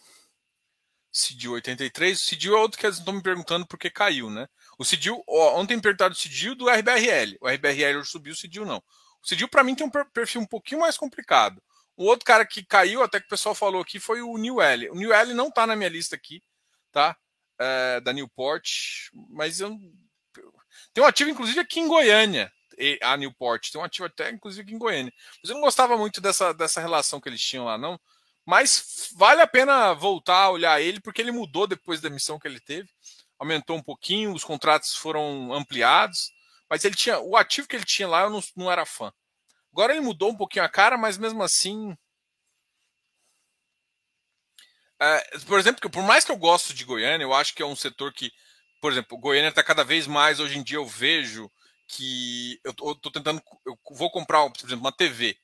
CIDIL 1.13 1.53
83. 1.53 2.21
O 2.21 2.25
CIDIL 2.25 2.57
é 2.57 2.61
outro 2.61 2.79
que 2.79 2.87
eles 2.87 2.99
estão 2.99 3.15
me 3.15 3.23
perguntando 3.23 3.67
por 3.67 3.79
que 3.79 3.91
caiu, 3.91 4.31
né? 4.31 4.47
O 4.81 4.85
CIDIL, 4.85 5.23
ontem 5.29 5.77
me 5.77 5.83
perguntaram 5.83 6.13
o 6.13 6.17
CIDIL 6.17 6.55
do 6.55 6.67
RBRL. 6.67 7.37
O 7.39 7.47
RBRL 7.47 8.03
subiu, 8.03 8.33
o 8.33 8.37
CIDIL 8.37 8.65
não. 8.65 8.83
O 9.23 9.29
CIDIL 9.29 9.47
para 9.47 9.63
mim 9.63 9.75
tem 9.75 9.87
um 9.87 9.91
perfil 9.91 10.41
um 10.41 10.47
pouquinho 10.47 10.81
mais 10.81 10.97
complicado. 10.97 11.63
O 11.95 12.07
outro 12.07 12.25
cara 12.25 12.47
que 12.47 12.65
caiu, 12.65 13.03
até 13.03 13.21
que 13.21 13.27
o 13.27 13.29
pessoal 13.29 13.55
falou 13.55 13.83
aqui, 13.83 14.01
foi 14.01 14.23
o 14.23 14.39
New 14.39 14.59
L. 14.59 14.89
O 14.89 14.95
New 14.95 15.13
L 15.13 15.35
não 15.35 15.49
está 15.49 15.67
na 15.67 15.77
minha 15.77 15.91
lista 15.91 16.17
aqui, 16.17 16.43
tá? 16.91 17.15
É, 17.59 18.01
da 18.01 18.11
Newport, 18.11 18.65
mas 19.29 19.61
eu 19.61 19.79
tem 20.95 21.05
um 21.05 21.07
ativo 21.07 21.29
inclusive 21.29 21.61
aqui 21.61 21.79
em 21.79 21.87
Goiânia, 21.87 22.51
a 23.03 23.19
Newport, 23.19 23.71
tem 23.71 23.79
um 23.79 23.85
ativo 23.85 24.07
até 24.07 24.31
inclusive 24.31 24.63
aqui 24.63 24.75
em 24.75 24.79
Goiânia. 24.79 25.13
Mas 25.43 25.51
eu 25.51 25.57
não 25.57 25.61
gostava 25.61 25.95
muito 25.99 26.23
dessa, 26.23 26.55
dessa 26.55 26.81
relação 26.81 27.21
que 27.21 27.29
eles 27.29 27.43
tinham 27.43 27.67
lá, 27.67 27.77
não. 27.77 28.01
Mas 28.47 29.11
vale 29.15 29.43
a 29.43 29.47
pena 29.47 29.93
voltar 29.93 30.45
a 30.45 30.51
olhar 30.51 30.81
ele, 30.81 31.01
porque 31.01 31.21
ele 31.21 31.33
mudou 31.33 31.67
depois 31.67 32.01
da 32.01 32.09
missão 32.09 32.39
que 32.39 32.49
ele 32.49 32.61
teve. 32.61 32.89
Aumentou 33.41 33.77
um 33.77 33.83
pouquinho, 33.83 34.35
os 34.35 34.45
contratos 34.45 34.95
foram 34.95 35.53
ampliados. 35.53 36.31
Mas 36.69 36.85
ele 36.85 36.95
tinha. 36.95 37.19
O 37.19 37.37
ativo 37.37 37.67
que 37.67 37.75
ele 37.75 37.85
tinha 37.85 38.07
lá, 38.07 38.23
eu 38.23 38.31
não, 38.31 38.41
não 38.55 38.71
era 38.71 38.87
fã. 38.87 39.13
Agora 39.73 39.93
ele 39.93 40.01
mudou 40.01 40.31
um 40.31 40.37
pouquinho 40.37 40.65
a 40.65 40.69
cara, 40.69 40.97
mas 40.97 41.19
mesmo 41.19 41.43
assim. 41.43 41.97
É, 45.03 45.39
por 45.47 45.59
exemplo, 45.59 45.91
por 45.91 46.03
mais 46.03 46.25
que 46.25 46.31
eu 46.31 46.37
gosto 46.37 46.75
de 46.75 46.85
Goiânia, 46.85 47.25
eu 47.25 47.33
acho 47.33 47.55
que 47.55 47.63
é 47.63 47.67
um 47.67 47.75
setor 47.75 48.13
que, 48.13 48.31
por 48.81 48.93
exemplo, 48.93 49.19
Goiânia 49.19 49.49
está 49.49 49.63
cada 49.65 49.83
vez 49.83 50.07
mais, 50.07 50.39
hoje 50.39 50.59
em 50.59 50.63
dia 50.63 50.77
eu 50.77 50.87
vejo 50.87 51.51
que 51.89 52.61
eu 52.63 52.73
estou 52.73 53.11
tentando, 53.11 53.43
eu 53.67 53.79
vou 53.93 54.11
comprar, 54.11 54.49
por 54.51 54.59
exemplo, 54.59 54.85
uma 54.85 54.93
TV, 54.93 55.37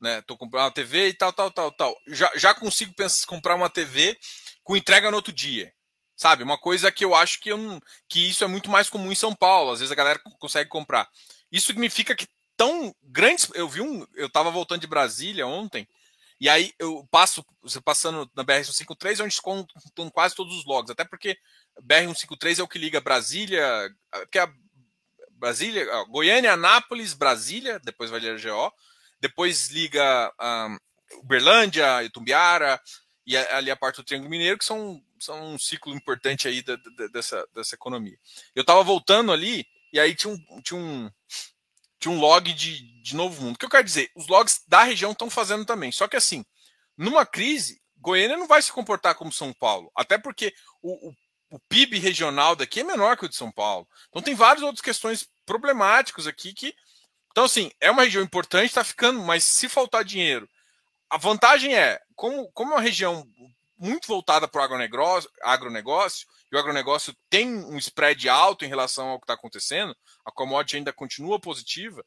né? 0.00 0.22
Tô 0.22 0.36
comprando 0.36 0.64
uma 0.64 0.70
TV 0.70 1.08
e 1.08 1.14
tal, 1.14 1.32
tal, 1.32 1.50
tal, 1.50 1.72
tal. 1.72 1.96
Já, 2.08 2.30
já 2.36 2.54
consigo 2.54 2.94
pensar, 2.94 3.26
comprar 3.26 3.54
uma 3.54 3.70
TV 3.70 4.18
com 4.62 4.76
entrega 4.76 5.10
no 5.10 5.16
outro 5.16 5.32
dia, 5.32 5.72
sabe? 6.18 6.42
Uma 6.42 6.58
coisa 6.58 6.90
que 6.90 7.04
eu 7.04 7.14
acho 7.14 7.40
que, 7.40 7.50
eu, 7.50 7.80
que 8.08 8.28
isso 8.28 8.42
é 8.42 8.48
muito 8.48 8.68
mais 8.68 8.90
comum 8.90 9.12
em 9.12 9.14
São 9.14 9.32
Paulo. 9.32 9.70
Às 9.70 9.78
vezes 9.78 9.92
a 9.92 9.94
galera 9.94 10.20
consegue 10.38 10.68
comprar. 10.68 11.08
Isso 11.50 11.68
significa 11.68 12.14
que 12.14 12.26
tão 12.56 12.92
grandes. 13.02 13.48
Eu 13.54 13.68
vi 13.68 13.80
um. 13.80 14.04
Eu 14.14 14.26
estava 14.26 14.50
voltando 14.50 14.80
de 14.80 14.86
Brasília 14.88 15.46
ontem 15.46 15.88
E 16.40 16.48
aí 16.48 16.74
eu 16.78 17.06
passo, 17.10 17.44
você 17.62 17.80
passando 17.80 18.28
na 18.34 18.44
BR-153, 18.44 19.24
onde 19.24 19.34
estão 19.34 20.10
quase 20.10 20.34
todos 20.34 20.58
os 20.58 20.66
logs, 20.66 20.90
até 20.90 21.04
porque 21.04 21.38
BR-153 21.80 22.58
é 22.58 22.62
o 22.62 22.68
que 22.68 22.78
liga 22.78 23.00
Brasília, 23.00 23.88
que 24.30 24.38
é 24.38 24.42
a 24.42 24.52
Brasília, 25.32 25.86
Goiânia, 26.08 26.52
Anápolis, 26.52 27.14
Brasília, 27.14 27.78
depois 27.84 28.10
vai 28.10 28.18
ligar 28.18 28.40
GO, 28.40 28.72
depois 29.20 29.68
liga 29.68 30.32
um, 30.40 30.76
Uberlândia, 31.20 32.02
Itumbiara, 32.02 32.80
e 33.26 33.36
ali 33.36 33.70
a 33.70 33.76
parte 33.76 33.96
do 33.96 34.04
Triângulo 34.04 34.30
Mineiro, 34.30 34.58
que 34.58 34.64
são, 34.64 35.00
são 35.20 35.54
um 35.54 35.58
ciclo 35.58 35.94
importante 35.94 36.48
aí 36.48 36.62
da, 36.62 36.76
da, 36.76 37.06
dessa, 37.08 37.46
dessa 37.54 37.74
economia. 37.74 38.18
Eu 38.54 38.62
estava 38.62 38.82
voltando 38.82 39.32
ali, 39.32 39.66
e 39.92 39.98
aí 39.98 40.14
tinha 40.14 40.32
um, 40.32 40.62
tinha 40.62 40.78
um, 40.78 41.10
tinha 41.98 42.12
um 42.12 42.20
log 42.20 42.52
de, 42.52 42.80
de 43.02 43.16
Novo 43.16 43.42
Mundo. 43.42 43.56
O 43.56 43.58
que 43.58 43.64
eu 43.64 43.70
quero 43.70 43.84
dizer? 43.84 44.10
Os 44.14 44.28
logs 44.28 44.62
da 44.66 44.82
região 44.82 45.12
estão 45.12 45.28
fazendo 45.28 45.64
também. 45.64 45.90
Só 45.90 46.06
que 46.06 46.16
assim, 46.16 46.44
numa 46.96 47.26
crise, 47.26 47.80
Goiânia 47.96 48.36
não 48.36 48.46
vai 48.46 48.62
se 48.62 48.72
comportar 48.72 49.14
como 49.14 49.32
São 49.32 49.52
Paulo. 49.52 49.90
Até 49.94 50.18
porque 50.18 50.54
o, 50.82 51.08
o, 51.08 51.14
o 51.50 51.58
PIB 51.68 51.98
regional 51.98 52.54
daqui 52.54 52.80
é 52.80 52.84
menor 52.84 53.16
que 53.16 53.24
o 53.24 53.28
de 53.28 53.36
São 53.36 53.50
Paulo. 53.50 53.88
Então 54.08 54.22
tem 54.22 54.34
várias 54.34 54.62
outras 54.62 54.80
questões 54.80 55.28
problemáticas 55.44 56.26
aqui 56.26 56.52
que. 56.52 56.74
Então, 57.30 57.44
assim, 57.44 57.70
é 57.80 57.90
uma 57.90 58.02
região 58.02 58.22
importante, 58.22 58.66
está 58.66 58.82
ficando, 58.82 59.20
mas 59.20 59.44
se 59.44 59.68
faltar 59.68 60.04
dinheiro. 60.04 60.48
A 61.08 61.16
vantagem 61.16 61.74
é, 61.74 62.00
como, 62.16 62.50
como 62.52 62.72
é 62.72 62.76
uma 62.76 62.82
região 62.82 63.24
muito 63.78 64.08
voltada 64.08 64.48
para 64.48 64.60
o 64.60 64.64
agronegócio, 65.42 66.28
e 66.50 66.56
o 66.56 66.58
agronegócio 66.58 67.14
tem 67.30 67.48
um 67.48 67.78
spread 67.78 68.28
alto 68.28 68.64
em 68.64 68.68
relação 68.68 69.08
ao 69.08 69.18
que 69.18 69.24
está 69.24 69.34
acontecendo, 69.34 69.96
a 70.24 70.32
commodity 70.32 70.76
ainda 70.76 70.92
continua 70.92 71.40
positiva, 71.40 72.04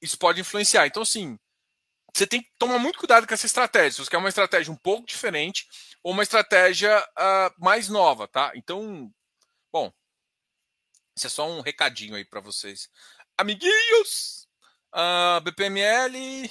isso 0.00 0.18
pode 0.18 0.40
influenciar. 0.40 0.86
Então, 0.86 1.02
assim, 1.02 1.38
você 2.14 2.26
tem 2.26 2.42
que 2.42 2.50
tomar 2.58 2.78
muito 2.78 2.98
cuidado 2.98 3.26
com 3.26 3.32
essa 3.32 3.46
estratégia. 3.46 3.92
Se 3.92 3.98
você 3.98 4.10
quer 4.10 4.18
uma 4.18 4.28
estratégia 4.28 4.72
um 4.72 4.76
pouco 4.76 5.06
diferente 5.06 5.66
ou 6.02 6.12
uma 6.12 6.22
estratégia 6.22 6.98
uh, 7.00 7.54
mais 7.64 7.88
nova, 7.88 8.28
tá? 8.28 8.52
Então, 8.54 9.10
bom, 9.72 9.90
isso 11.16 11.26
é 11.26 11.30
só 11.30 11.48
um 11.48 11.60
recadinho 11.60 12.14
aí 12.14 12.24
para 12.24 12.40
vocês. 12.40 12.88
Amiguinhos! 13.36 14.46
Uh, 14.94 15.40
BPML, 15.40 16.50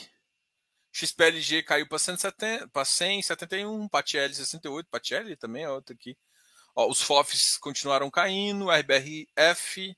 XPLG 0.91 1.63
caiu 1.63 1.87
para 1.87 1.97
171, 1.97 3.87
PATL 3.87 4.33
68, 4.33 4.89
PATL 4.89 5.35
também 5.39 5.63
é 5.63 5.69
outro 5.69 5.95
aqui. 5.95 6.17
Ó, 6.75 6.89
os 6.89 7.01
FOFs 7.01 7.57
continuaram 7.57 8.09
caindo, 8.09 8.69
RBRF, 8.69 9.95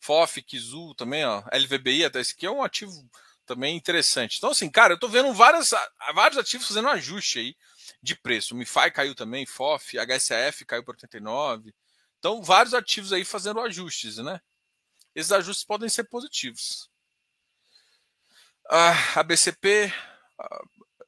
FOF, 0.00 0.42
Kizu 0.42 0.94
também, 0.94 1.24
ó, 1.24 1.42
LVBI, 1.52 2.04
até 2.04 2.20
esse 2.20 2.34
aqui 2.34 2.46
é 2.46 2.50
um 2.50 2.62
ativo 2.62 3.08
também 3.46 3.76
interessante. 3.76 4.38
Então, 4.38 4.50
assim, 4.50 4.68
cara, 4.70 4.94
eu 4.94 4.98
tô 4.98 5.08
vendo 5.08 5.32
várias, 5.32 5.70
vários 6.14 6.38
ativos 6.38 6.66
fazendo 6.66 6.86
um 6.86 6.92
ajuste 6.92 7.38
aí 7.38 7.56
de 8.02 8.16
preço. 8.16 8.54
O 8.54 8.56
MiFi 8.56 8.90
caiu 8.92 9.14
também, 9.14 9.46
FOF, 9.46 9.98
HSAF 9.98 10.64
caiu 10.64 10.84
para 10.84 10.92
89. 10.92 11.74
Então, 12.18 12.42
vários 12.42 12.74
ativos 12.74 13.12
aí 13.12 13.24
fazendo 13.24 13.60
ajustes, 13.60 14.18
né? 14.18 14.40
Esses 15.14 15.32
ajustes 15.32 15.64
podem 15.64 15.88
ser 15.88 16.04
positivos. 16.04 16.88
Ah, 18.70 19.20
a 19.20 19.22
BCP, 19.22 19.92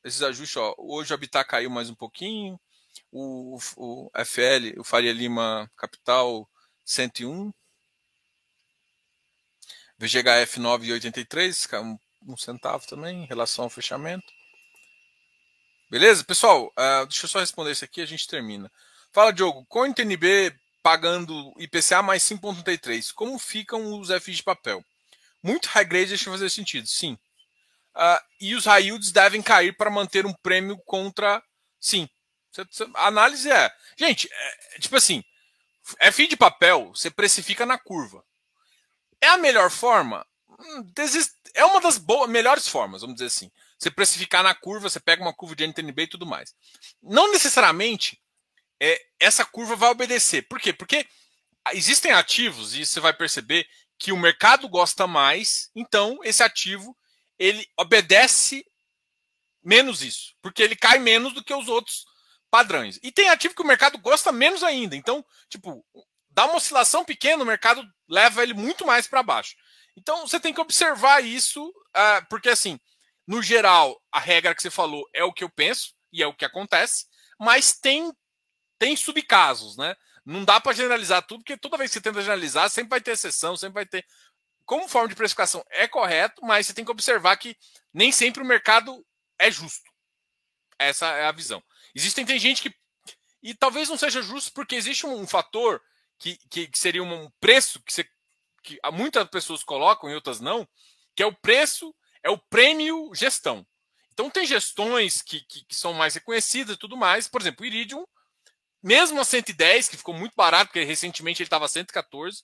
esses 0.04 0.22
ajustes, 0.22 0.56
ó, 0.56 0.74
hoje 0.78 1.12
o 1.12 1.14
Habitat 1.14 1.48
caiu 1.48 1.70
mais 1.70 1.88
um 1.88 1.94
pouquinho, 1.94 2.60
o, 3.10 3.58
o 3.76 4.10
FL, 4.24 4.78
o 4.78 4.84
Faria 4.84 5.12
Lima 5.12 5.70
Capital 5.76 6.48
101, 6.84 7.52
VGHF 9.98 10.60
9,83, 10.60 11.82
um, 11.82 11.98
um 12.32 12.36
centavo 12.36 12.86
também 12.86 13.24
em 13.24 13.26
relação 13.26 13.64
ao 13.64 13.70
fechamento. 13.70 14.26
Beleza? 15.90 16.24
Pessoal, 16.24 16.66
uh, 16.66 17.06
deixa 17.06 17.24
eu 17.24 17.28
só 17.28 17.38
responder 17.38 17.70
isso 17.70 17.84
aqui 17.84 18.00
a 18.00 18.06
gente 18.06 18.26
termina. 18.26 18.70
Fala, 19.12 19.32
Diogo, 19.32 19.64
com 19.66 19.80
o 19.80 19.86
NTNB 19.86 20.54
pagando 20.82 21.54
IPCA 21.56 22.02
mais 22.02 22.22
5,33, 22.24 23.12
como 23.14 23.38
ficam 23.38 23.98
os 23.98 24.08
FIs 24.22 24.38
de 24.38 24.42
papel? 24.42 24.84
Muito 25.42 25.66
high 25.68 25.84
grade 25.84 26.08
deixa 26.08 26.30
fazer 26.30 26.50
sentido, 26.50 26.86
sim. 26.86 27.16
Uh, 27.96 28.20
e 28.40 28.54
os 28.54 28.64
high 28.64 28.82
yields 28.82 29.12
devem 29.12 29.40
cair 29.40 29.76
para 29.76 29.90
manter 29.90 30.26
um 30.26 30.32
prêmio 30.32 30.76
contra. 30.84 31.42
Sim. 31.80 32.08
A 32.94 33.06
análise 33.06 33.50
é. 33.50 33.70
Gente, 33.96 34.28
é, 34.32 34.78
tipo 34.78 34.96
assim, 34.96 35.22
FI 36.12 36.28
de 36.28 36.36
papel 36.36 36.92
você 36.94 37.10
precifica 37.10 37.66
na 37.66 37.78
curva. 37.78 38.24
É 39.20 39.28
a 39.28 39.38
melhor 39.38 39.70
forma? 39.70 40.26
Hum, 40.48 40.92
é 41.54 41.64
uma 41.64 41.80
das 41.80 41.98
boas, 41.98 42.28
melhores 42.28 42.68
formas, 42.68 43.00
vamos 43.00 43.16
dizer 43.16 43.26
assim. 43.26 43.50
Você 43.78 43.90
precificar 43.90 44.42
na 44.42 44.54
curva, 44.54 44.88
você 44.88 45.00
pega 45.00 45.22
uma 45.22 45.34
curva 45.34 45.54
de 45.54 45.64
NTNB 45.64 46.02
e 46.02 46.08
tudo 46.08 46.26
mais. 46.26 46.54
Não 47.02 47.30
necessariamente 47.30 48.20
é, 48.80 49.00
essa 49.20 49.44
curva 49.44 49.76
vai 49.76 49.90
obedecer. 49.90 50.42
Por 50.48 50.60
quê? 50.60 50.72
Porque 50.72 51.06
existem 51.72 52.12
ativos, 52.12 52.74
e 52.74 52.84
você 52.84 53.00
vai 53.00 53.12
perceber 53.12 53.66
que 53.98 54.12
o 54.12 54.16
mercado 54.16 54.68
gosta 54.68 55.06
mais, 55.06 55.70
então 55.74 56.18
esse 56.22 56.42
ativo 56.42 56.96
ele 57.38 57.66
obedece 57.78 58.64
menos 59.62 60.02
isso, 60.02 60.34
porque 60.42 60.62
ele 60.62 60.76
cai 60.76 60.98
menos 60.98 61.32
do 61.32 61.42
que 61.42 61.54
os 61.54 61.68
outros 61.68 62.04
padrões. 62.50 62.98
E 63.02 63.10
tem 63.10 63.28
ativo 63.28 63.54
que 63.54 63.62
o 63.62 63.66
mercado 63.66 63.98
gosta 63.98 64.30
menos 64.30 64.62
ainda. 64.62 64.94
Então, 64.94 65.24
tipo, 65.48 65.84
dá 66.30 66.44
uma 66.44 66.56
oscilação 66.56 67.04
pequena, 67.04 67.42
o 67.42 67.46
mercado 67.46 67.84
leva 68.08 68.42
ele 68.42 68.54
muito 68.54 68.86
mais 68.86 69.06
para 69.06 69.22
baixo. 69.22 69.54
Então, 69.96 70.26
você 70.26 70.38
tem 70.38 70.52
que 70.52 70.60
observar 70.60 71.24
isso, 71.24 71.66
uh, 71.68 72.26
porque 72.28 72.48
assim, 72.48 72.78
no 73.26 73.42
geral, 73.42 74.00
a 74.12 74.20
regra 74.20 74.54
que 74.54 74.62
você 74.62 74.70
falou 74.70 75.08
é 75.14 75.24
o 75.24 75.32
que 75.32 75.44
eu 75.44 75.50
penso 75.50 75.94
e 76.12 76.22
é 76.22 76.26
o 76.26 76.34
que 76.34 76.44
acontece, 76.44 77.06
mas 77.40 77.72
tem 77.78 78.12
tem 78.78 78.96
subcasos, 78.96 79.76
né? 79.76 79.94
Não 80.26 80.44
dá 80.44 80.60
para 80.60 80.72
generalizar 80.72 81.22
tudo, 81.26 81.40
porque 81.40 81.56
toda 81.56 81.76
vez 81.76 81.90
que 81.90 81.94
você 81.94 82.00
tenta 82.00 82.20
generalizar, 82.20 82.68
sempre 82.68 82.90
vai 82.90 83.00
ter 83.00 83.12
exceção, 83.12 83.56
sempre 83.56 83.74
vai 83.74 83.86
ter 83.86 84.04
como 84.64 84.88
forma 84.88 85.08
de 85.08 85.14
precificação 85.14 85.64
é 85.70 85.86
correto, 85.86 86.44
mas 86.44 86.66
você 86.66 86.74
tem 86.74 86.84
que 86.84 86.90
observar 86.90 87.36
que 87.36 87.56
nem 87.92 88.10
sempre 88.10 88.42
o 88.42 88.46
mercado 88.46 89.04
é 89.38 89.50
justo. 89.50 89.90
Essa 90.78 91.06
é 91.06 91.26
a 91.26 91.32
visão. 91.32 91.62
Existem 91.94 92.24
tem 92.24 92.38
gente 92.38 92.62
que. 92.62 92.74
E 93.42 93.54
talvez 93.54 93.88
não 93.88 93.96
seja 93.96 94.22
justo, 94.22 94.52
porque 94.54 94.74
existe 94.74 95.06
um, 95.06 95.20
um 95.20 95.26
fator 95.26 95.80
que, 96.18 96.38
que, 96.50 96.66
que, 96.66 96.78
seria 96.78 97.02
um 97.02 97.30
preço 97.38 97.82
que, 97.82 97.92
você, 97.92 98.08
que 98.62 98.78
muitas 98.92 99.28
pessoas 99.28 99.62
colocam 99.62 100.08
e 100.10 100.14
outras 100.14 100.40
não, 100.40 100.66
que 101.14 101.22
é 101.22 101.26
o 101.26 101.34
preço, 101.34 101.94
é 102.22 102.30
o 102.30 102.38
prêmio 102.38 103.10
gestão. 103.14 103.66
Então 104.12 104.30
tem 104.30 104.46
gestões 104.46 105.20
que, 105.20 105.40
que, 105.42 105.64
que 105.66 105.74
são 105.74 105.92
mais 105.92 106.14
reconhecidas 106.14 106.76
e 106.76 106.78
tudo 106.78 106.96
mais. 106.96 107.28
Por 107.28 107.40
exemplo, 107.40 107.64
o 107.64 107.66
Iridium, 107.66 108.06
mesmo 108.82 109.20
a 109.20 109.24
110, 109.24 109.88
que 109.88 109.96
ficou 109.96 110.14
muito 110.14 110.34
barato, 110.34 110.66
porque 110.66 110.84
recentemente 110.84 111.42
ele 111.42 111.46
estava 111.46 111.66
a 111.66 111.68
114, 111.68 112.42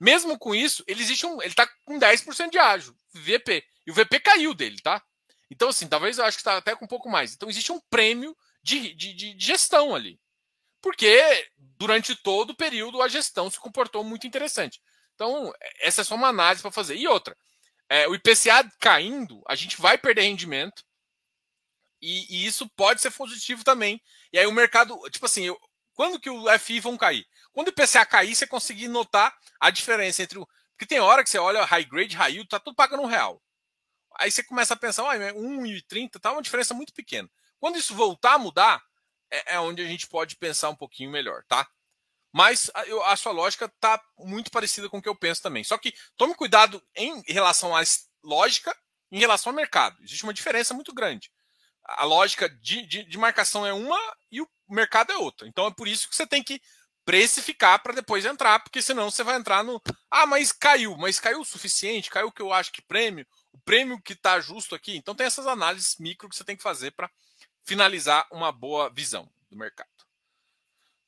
mesmo 0.00 0.38
com 0.38 0.54
isso, 0.54 0.84
ele 0.86 1.02
existe 1.02 1.26
um. 1.26 1.40
Ele 1.42 1.50
está 1.50 1.68
com 1.84 1.98
10% 1.98 2.50
de 2.50 2.58
ágio, 2.58 2.96
VP. 3.12 3.64
E 3.86 3.90
o 3.90 3.94
VP 3.94 4.20
caiu 4.20 4.54
dele, 4.54 4.80
tá? 4.80 5.02
Então, 5.50 5.70
assim, 5.70 5.88
talvez 5.88 6.18
eu 6.18 6.24
acho 6.24 6.36
que 6.36 6.40
está 6.40 6.56
até 6.56 6.76
com 6.76 6.84
um 6.84 6.88
pouco 6.88 7.08
mais. 7.08 7.34
Então, 7.34 7.48
existe 7.48 7.72
um 7.72 7.80
prêmio 7.90 8.36
de, 8.62 8.94
de, 8.94 9.14
de 9.14 9.34
gestão 9.38 9.94
ali. 9.94 10.20
Porque 10.80 11.48
durante 11.78 12.14
todo 12.14 12.50
o 12.50 12.56
período 12.56 13.02
a 13.02 13.08
gestão 13.08 13.50
se 13.50 13.58
comportou 13.58 14.04
muito 14.04 14.26
interessante. 14.26 14.80
Então, 15.14 15.52
essa 15.80 16.02
é 16.02 16.04
só 16.04 16.14
uma 16.14 16.28
análise 16.28 16.62
para 16.62 16.70
fazer. 16.70 16.96
E 16.96 17.08
outra, 17.08 17.36
é, 17.88 18.06
o 18.06 18.14
IPCA 18.14 18.70
caindo, 18.78 19.42
a 19.48 19.54
gente 19.54 19.80
vai 19.80 19.98
perder 19.98 20.22
rendimento. 20.22 20.84
E, 22.00 22.26
e, 22.36 22.46
isso 22.46 22.68
pode 22.76 23.00
ser 23.00 23.10
positivo 23.10 23.64
também. 23.64 24.00
E 24.32 24.38
aí 24.38 24.46
o 24.46 24.52
mercado, 24.52 24.96
tipo 25.10 25.26
assim, 25.26 25.46
eu, 25.46 25.58
quando 25.94 26.20
que 26.20 26.30
o 26.30 26.46
FI 26.58 26.78
vão 26.78 26.96
cair? 26.96 27.26
Quando 27.58 27.66
o 27.66 27.70
IPCA 27.70 28.06
cair, 28.06 28.36
você 28.36 28.46
conseguir 28.46 28.86
notar 28.86 29.36
a 29.58 29.68
diferença 29.68 30.22
entre 30.22 30.38
o. 30.38 30.46
Porque 30.76 30.86
tem 30.86 31.00
hora 31.00 31.24
que 31.24 31.28
você 31.28 31.38
olha 31.38 31.64
high 31.64 31.84
grade, 31.84 32.14
high 32.14 32.30
yield, 32.30 32.48
tá 32.48 32.60
tudo 32.60 32.76
pagando 32.76 33.02
um 33.02 33.06
real. 33.06 33.42
Aí 34.16 34.30
você 34.30 34.44
começa 34.44 34.74
a 34.74 34.76
pensar, 34.76 35.02
ah, 35.02 35.16
1,30 35.34 36.20
tá 36.20 36.30
uma 36.30 36.40
diferença 36.40 36.72
muito 36.72 36.94
pequena. 36.94 37.28
Quando 37.58 37.76
isso 37.76 37.96
voltar 37.96 38.34
a 38.34 38.38
mudar, 38.38 38.80
é, 39.28 39.54
é 39.54 39.58
onde 39.58 39.82
a 39.82 39.86
gente 39.88 40.06
pode 40.06 40.36
pensar 40.36 40.68
um 40.68 40.76
pouquinho 40.76 41.10
melhor, 41.10 41.42
tá? 41.48 41.68
Mas 42.32 42.70
a, 42.74 42.84
eu, 42.84 43.02
a 43.02 43.16
sua 43.16 43.32
lógica 43.32 43.68
tá 43.80 44.00
muito 44.16 44.52
parecida 44.52 44.88
com 44.88 44.98
o 44.98 45.02
que 45.02 45.08
eu 45.08 45.16
penso 45.16 45.42
também. 45.42 45.64
Só 45.64 45.76
que 45.76 45.92
tome 46.16 46.36
cuidado 46.36 46.80
em 46.94 47.24
relação 47.26 47.76
à 47.76 47.82
lógica 48.22 48.72
em 49.10 49.18
relação 49.18 49.50
ao 49.50 49.56
mercado. 49.56 50.00
Existe 50.04 50.22
uma 50.22 50.32
diferença 50.32 50.72
muito 50.74 50.94
grande. 50.94 51.28
A 51.82 52.04
lógica 52.04 52.48
de, 52.48 52.86
de, 52.86 53.02
de 53.02 53.18
marcação 53.18 53.66
é 53.66 53.72
uma 53.72 53.98
e 54.30 54.40
o 54.40 54.48
mercado 54.68 55.10
é 55.10 55.16
outra. 55.16 55.48
Então 55.48 55.66
é 55.66 55.72
por 55.72 55.88
isso 55.88 56.08
que 56.08 56.14
você 56.14 56.24
tem 56.24 56.40
que 56.40 56.62
precificar 57.08 57.82
para 57.82 57.94
depois 57.94 58.26
entrar, 58.26 58.60
porque 58.60 58.82
senão 58.82 59.10
você 59.10 59.24
vai 59.24 59.36
entrar 59.36 59.64
no. 59.64 59.80
Ah, 60.10 60.26
mas 60.26 60.52
caiu, 60.52 60.94
mas 60.98 61.18
caiu 61.18 61.40
o 61.40 61.44
suficiente, 61.44 62.10
caiu 62.10 62.26
o 62.26 62.32
que 62.32 62.42
eu 62.42 62.52
acho 62.52 62.70
que 62.70 62.82
prêmio, 62.82 63.26
o 63.50 63.58
prêmio 63.60 63.98
que 63.98 64.12
está 64.12 64.38
justo 64.40 64.74
aqui. 64.74 64.94
Então 64.94 65.14
tem 65.14 65.26
essas 65.26 65.46
análises 65.46 65.96
micro 65.98 66.28
que 66.28 66.36
você 66.36 66.44
tem 66.44 66.54
que 66.54 66.62
fazer 66.62 66.90
para 66.90 67.10
finalizar 67.64 68.28
uma 68.30 68.52
boa 68.52 68.90
visão 68.90 69.26
do 69.50 69.56
mercado. 69.56 69.88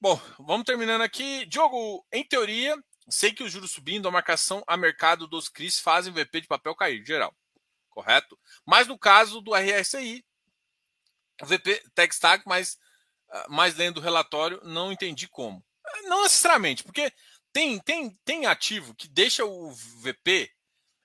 Bom, 0.01 0.19
vamos 0.39 0.65
terminando 0.65 1.03
aqui. 1.03 1.45
Diogo, 1.45 2.03
em 2.11 2.25
teoria, 2.25 2.83
sei 3.11 3.35
que 3.35 3.43
os 3.43 3.53
juros 3.53 3.71
subindo, 3.71 4.09
a 4.09 4.11
marcação 4.11 4.65
a 4.67 4.79
mercado 4.79 5.27
dos 5.27 5.51
CRIs 5.51 5.79
fazem 5.79 6.11
o 6.11 6.17
VP 6.17 6.41
de 6.41 6.49
papel 6.49 6.75
cair, 6.75 7.05
geral. 7.05 7.37
Correto? 7.91 8.39
Mas 8.65 8.87
no 8.87 8.99
caso 8.99 9.43
do 9.43 9.55
RSI, 9.55 10.25
o 11.43 11.45
VP 11.45 11.83
tag 11.95 12.15
stack, 12.15 12.45
mas 12.47 12.79
uh, 13.29 13.53
mais 13.53 13.75
lendo 13.75 13.99
o 13.99 14.03
relatório, 14.03 14.59
não 14.65 14.91
entendi 14.91 15.29
como. 15.29 15.63
Não 16.05 16.23
necessariamente, 16.23 16.83
porque 16.83 17.13
tem, 17.53 17.79
tem, 17.81 18.17
tem 18.25 18.47
ativo 18.47 18.95
que 18.95 19.09
deixa 19.09 19.45
o 19.45 19.71
VP, 20.03 20.51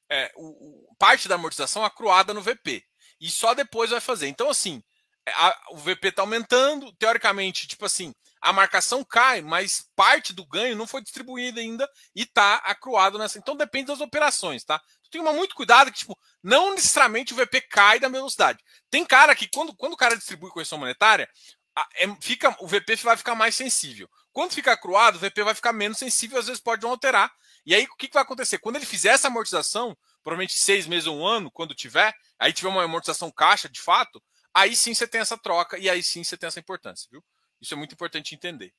é, 0.10 0.32
o, 0.36 0.90
o, 0.92 0.96
parte 0.98 1.28
da 1.28 1.36
amortização 1.36 1.84
acruada 1.84 2.34
no 2.34 2.42
VP. 2.42 2.84
E 3.20 3.30
só 3.30 3.54
depois 3.54 3.90
vai 3.90 4.00
fazer. 4.00 4.28
Então, 4.28 4.50
assim, 4.50 4.84
é, 5.28 5.32
a, 5.32 5.60
o 5.72 5.78
VP 5.78 6.10
está 6.10 6.22
aumentando, 6.22 6.94
teoricamente, 6.98 7.68
tipo 7.68 7.86
assim, 7.86 8.14
a 8.46 8.54
marcação 8.54 9.04
cai, 9.04 9.42
mas 9.42 9.90
parte 9.96 10.32
do 10.32 10.46
ganho 10.46 10.76
não 10.76 10.86
foi 10.86 11.02
distribuída 11.02 11.60
ainda 11.60 11.90
e 12.16 12.22
está 12.22 12.58
acruado 12.58 13.18
nessa. 13.18 13.40
Então 13.40 13.56
depende 13.58 13.88
das 13.88 14.02
operações, 14.02 14.64
tá? 14.64 14.78
Tem 15.10 15.10
que 15.12 15.18
tomar 15.18 15.34
muito 15.34 15.56
cuidado 15.56 15.92
que, 15.92 15.98
tipo, 15.98 16.16
não 16.44 16.76
necessariamente 16.76 17.34
o 17.34 17.36
VP 17.36 17.62
cai 17.62 18.00
da 18.00 18.08
velocidade. 18.08 18.64
Tem 18.92 19.04
cara 19.04 19.36
que, 19.36 19.48
quando, 19.48 19.76
quando 19.76 19.94
o 19.94 19.98
cara 19.98 20.16
distribui 20.16 20.52
correção 20.52 20.78
monetária, 20.78 21.28
a, 21.76 21.88
é, 21.96 22.08
fica, 22.22 22.56
o 22.60 22.68
VP 22.68 22.96
vai 22.98 23.18
ficar 23.18 23.34
mais 23.34 23.56
sensível. 23.56 24.08
Quando 24.36 24.52
fica 24.52 24.74
acruado, 24.74 25.16
o 25.16 25.20
VP 25.20 25.44
vai 25.44 25.56
ficar 25.56 25.72
menos 25.72 25.98
sensível, 25.98 26.38
às 26.38 26.48
vezes 26.48 26.62
pode 26.62 26.84
não 26.84 26.90
alterar. 26.90 27.34
E 27.66 27.74
aí, 27.74 27.86
o 27.86 27.96
que, 27.96 28.10
que 28.10 28.14
vai 28.14 28.22
acontecer? 28.22 28.58
Quando 28.58 28.76
ele 28.76 28.86
fizer 28.86 29.14
essa 29.14 29.30
amortização, 29.30 29.98
provavelmente 30.22 30.60
seis 30.60 30.86
meses 30.86 31.08
ou 31.08 31.18
um 31.18 31.26
ano, 31.26 31.50
quando 31.50 31.74
tiver, 31.74 32.14
aí 32.38 32.52
tiver 32.52 32.68
uma 32.68 32.84
amortização 32.84 33.32
caixa 33.32 33.70
de 33.70 33.82
fato, 33.82 34.22
aí 34.54 34.76
sim 34.76 34.94
você 34.94 35.08
tem 35.08 35.22
essa 35.22 35.38
troca 35.38 35.78
e 35.78 35.90
aí 35.90 36.04
sim 36.04 36.22
você 36.22 36.36
tem 36.36 36.48
essa 36.48 36.60
importância, 36.60 37.08
viu? 37.10 37.24
Isso 37.62 37.74
é 37.74 37.78
muito 37.78 37.94
importante 37.94 38.36
entender. 38.36 38.74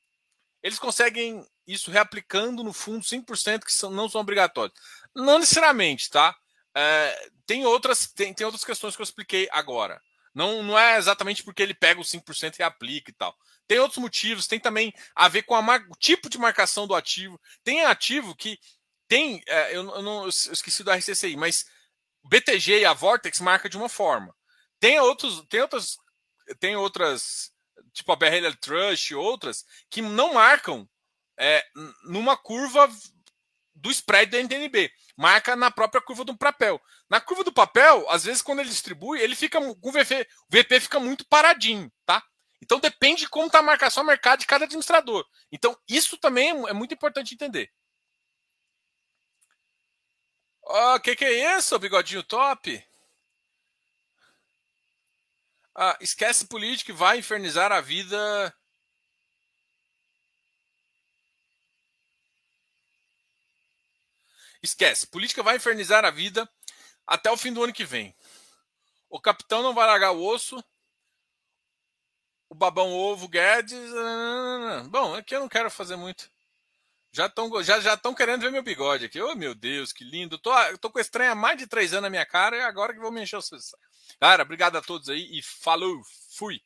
Eles 0.62 0.78
conseguem 0.78 1.42
isso 1.66 1.90
reaplicando 1.90 2.62
no 2.62 2.74
fundo 2.74 3.02
5% 3.02 3.64
que 3.64 3.72
são, 3.72 3.90
não 3.90 4.10
são 4.10 4.20
obrigatórios. 4.20 4.78
Não 5.14 5.38
necessariamente, 5.38 6.10
tá? 6.10 6.36
É, 6.76 7.30
tem, 7.46 7.64
outras, 7.64 8.12
tem, 8.12 8.34
tem 8.34 8.44
outras 8.44 8.62
questões 8.62 8.94
que 8.94 9.00
eu 9.00 9.04
expliquei 9.04 9.48
agora. 9.50 10.02
Não, 10.36 10.62
não 10.62 10.78
é 10.78 10.98
exatamente 10.98 11.42
porque 11.42 11.62
ele 11.62 11.72
pega 11.72 11.98
os 11.98 12.10
5% 12.10 12.58
e 12.58 12.62
aplica 12.62 13.10
e 13.10 13.14
tal. 13.14 13.34
Tem 13.66 13.78
outros 13.78 13.98
motivos, 13.98 14.46
tem 14.46 14.60
também 14.60 14.92
a 15.14 15.28
ver 15.28 15.44
com 15.44 15.54
a 15.54 15.76
o 15.88 15.96
tipo 15.98 16.28
de 16.28 16.36
marcação 16.36 16.86
do 16.86 16.94
ativo. 16.94 17.40
Tem 17.64 17.86
ativo 17.86 18.36
que 18.36 18.58
tem. 19.08 19.42
É, 19.48 19.74
eu, 19.74 19.88
eu, 19.94 20.02
não, 20.02 20.24
eu 20.24 20.28
esqueci 20.28 20.84
do 20.84 20.92
RCCI, 20.92 21.36
mas 21.36 21.64
BTG 22.22 22.80
e 22.80 22.84
a 22.84 22.92
Vortex 22.92 23.40
marca 23.40 23.66
de 23.66 23.78
uma 23.78 23.88
forma. 23.88 24.36
Tem 24.78 25.00
outros, 25.00 25.42
tem 25.48 25.62
outras, 25.62 25.96
tem 26.60 26.76
outras, 26.76 27.50
tipo 27.94 28.12
a 28.12 28.16
BRL 28.16 28.54
Trust 28.60 29.12
e 29.12 29.16
outras, 29.16 29.64
que 29.88 30.02
não 30.02 30.34
marcam 30.34 30.86
é, 31.38 31.64
numa 32.04 32.36
curva 32.36 32.86
do 33.74 33.90
spread 33.90 34.30
da 34.30 34.38
NTNB. 34.38 34.92
Marca 35.16 35.56
na 35.56 35.70
própria 35.70 36.02
curva 36.02 36.24
do 36.24 36.36
papel. 36.36 36.80
Na 37.08 37.20
curva 37.20 37.42
do 37.42 37.52
papel, 37.52 38.08
às 38.10 38.24
vezes, 38.24 38.42
quando 38.42 38.60
ele 38.60 38.68
distribui, 38.68 39.20
ele 39.20 39.34
fica 39.34 39.58
com 39.58 39.88
o 39.88 39.92
VP, 39.92 40.28
o 40.48 40.56
VP 40.56 40.80
fica 40.80 41.00
muito 41.00 41.26
paradinho, 41.26 41.90
tá? 42.04 42.22
Então 42.62 42.78
depende 42.78 43.22
de 43.22 43.28
como 43.28 43.46
está 43.46 43.60
a 43.60 43.62
marcação 43.62 44.02
ao 44.02 44.06
mercado 44.06 44.40
de 44.40 44.46
cada 44.46 44.64
administrador. 44.64 45.24
Então, 45.50 45.78
isso 45.88 46.18
também 46.18 46.48
é, 46.48 46.70
é 46.70 46.72
muito 46.72 46.92
importante 46.94 47.34
entender. 47.34 47.70
O 50.62 50.94
oh, 50.94 51.00
que, 51.00 51.14
que 51.14 51.24
é 51.24 51.56
isso, 51.56 51.78
bigodinho 51.78 52.22
top? 52.24 52.84
Ah, 55.74 55.96
esquece 56.00 56.46
política 56.46 56.90
e 56.90 56.94
vai 56.94 57.18
infernizar 57.18 57.70
a 57.70 57.80
vida. 57.80 58.54
Esquece. 64.66 65.06
Política 65.06 65.42
vai 65.42 65.56
infernizar 65.56 66.04
a 66.04 66.10
vida 66.10 66.48
até 67.06 67.30
o 67.30 67.36
fim 67.36 67.52
do 67.52 67.62
ano 67.62 67.72
que 67.72 67.84
vem. 67.84 68.14
O 69.08 69.20
capitão 69.20 69.62
não 69.62 69.74
vai 69.74 69.86
largar 69.86 70.12
o 70.12 70.24
osso 70.24 70.62
o 72.48 72.54
babão 72.54 72.92
ovo 72.92 73.28
Guedes. 73.28 73.92
Bom, 74.88 75.14
aqui 75.14 75.34
eu 75.34 75.40
não 75.40 75.48
quero 75.48 75.70
fazer 75.70 75.96
muito. 75.96 76.30
Já 77.12 77.26
estão 77.26 77.62
já, 77.62 77.80
já 77.80 77.98
querendo 78.14 78.42
ver 78.42 78.52
meu 78.52 78.62
bigode 78.62 79.06
aqui. 79.06 79.20
Oh, 79.20 79.34
meu 79.34 79.54
Deus, 79.54 79.92
que 79.92 80.04
lindo. 80.04 80.38
Tô, 80.38 80.50
tô 80.78 80.90
com 80.90 80.98
estranha 80.98 81.32
há 81.32 81.34
mais 81.34 81.56
de 81.56 81.66
três 81.66 81.92
anos 81.92 82.02
na 82.02 82.10
minha 82.10 82.26
cara 82.26 82.56
e 82.56 82.60
agora 82.60 82.92
que 82.92 83.00
vou 83.00 83.10
me 83.10 83.22
encher 83.22 83.38
o 83.38 83.42
Cara, 84.20 84.42
obrigado 84.42 84.76
a 84.76 84.82
todos 84.82 85.08
aí 85.08 85.38
e 85.38 85.42
falou. 85.42 86.00
Fui. 86.36 86.60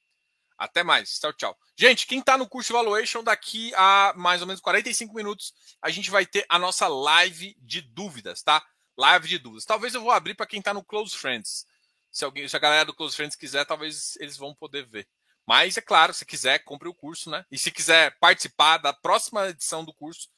Até 0.61 0.83
mais. 0.83 1.19
Tchau, 1.19 1.33
tchau. 1.33 1.59
Gente, 1.75 2.07
quem 2.07 2.19
está 2.19 2.37
no 2.37 2.47
curso 2.47 2.75
Valuation, 2.75 3.25
daqui 3.25 3.73
a 3.75 4.13
mais 4.15 4.43
ou 4.43 4.47
menos 4.47 4.61
45 4.61 5.15
minutos, 5.15 5.55
a 5.81 5.89
gente 5.89 6.11
vai 6.11 6.27
ter 6.27 6.45
a 6.51 6.59
nossa 6.59 6.87
live 6.87 7.57
de 7.63 7.81
dúvidas, 7.81 8.43
tá? 8.43 8.63
Live 8.95 9.27
de 9.27 9.39
dúvidas. 9.39 9.65
Talvez 9.65 9.95
eu 9.95 10.03
vou 10.03 10.11
abrir 10.11 10.35
para 10.35 10.45
quem 10.45 10.59
está 10.59 10.75
no 10.75 10.85
Close 10.85 11.17
Friends. 11.17 11.65
Se, 12.13 12.27
alguém, 12.27 12.47
se 12.47 12.55
a 12.55 12.59
galera 12.59 12.85
do 12.85 12.93
Close 12.93 13.17
Friends 13.17 13.35
quiser, 13.37 13.65
talvez 13.65 14.17
eles 14.17 14.37
vão 14.37 14.55
poder 14.55 14.87
ver. 14.87 15.09
Mas 15.47 15.79
é 15.79 15.81
claro, 15.81 16.13
se 16.13 16.27
quiser, 16.27 16.59
compre 16.59 16.89
o 16.89 16.95
curso, 16.95 17.31
né? 17.31 17.43
E 17.51 17.57
se 17.57 17.71
quiser 17.71 18.15
participar 18.21 18.77
da 18.77 18.93
próxima 18.93 19.49
edição 19.49 19.83
do 19.83 19.95
curso, 19.95 20.29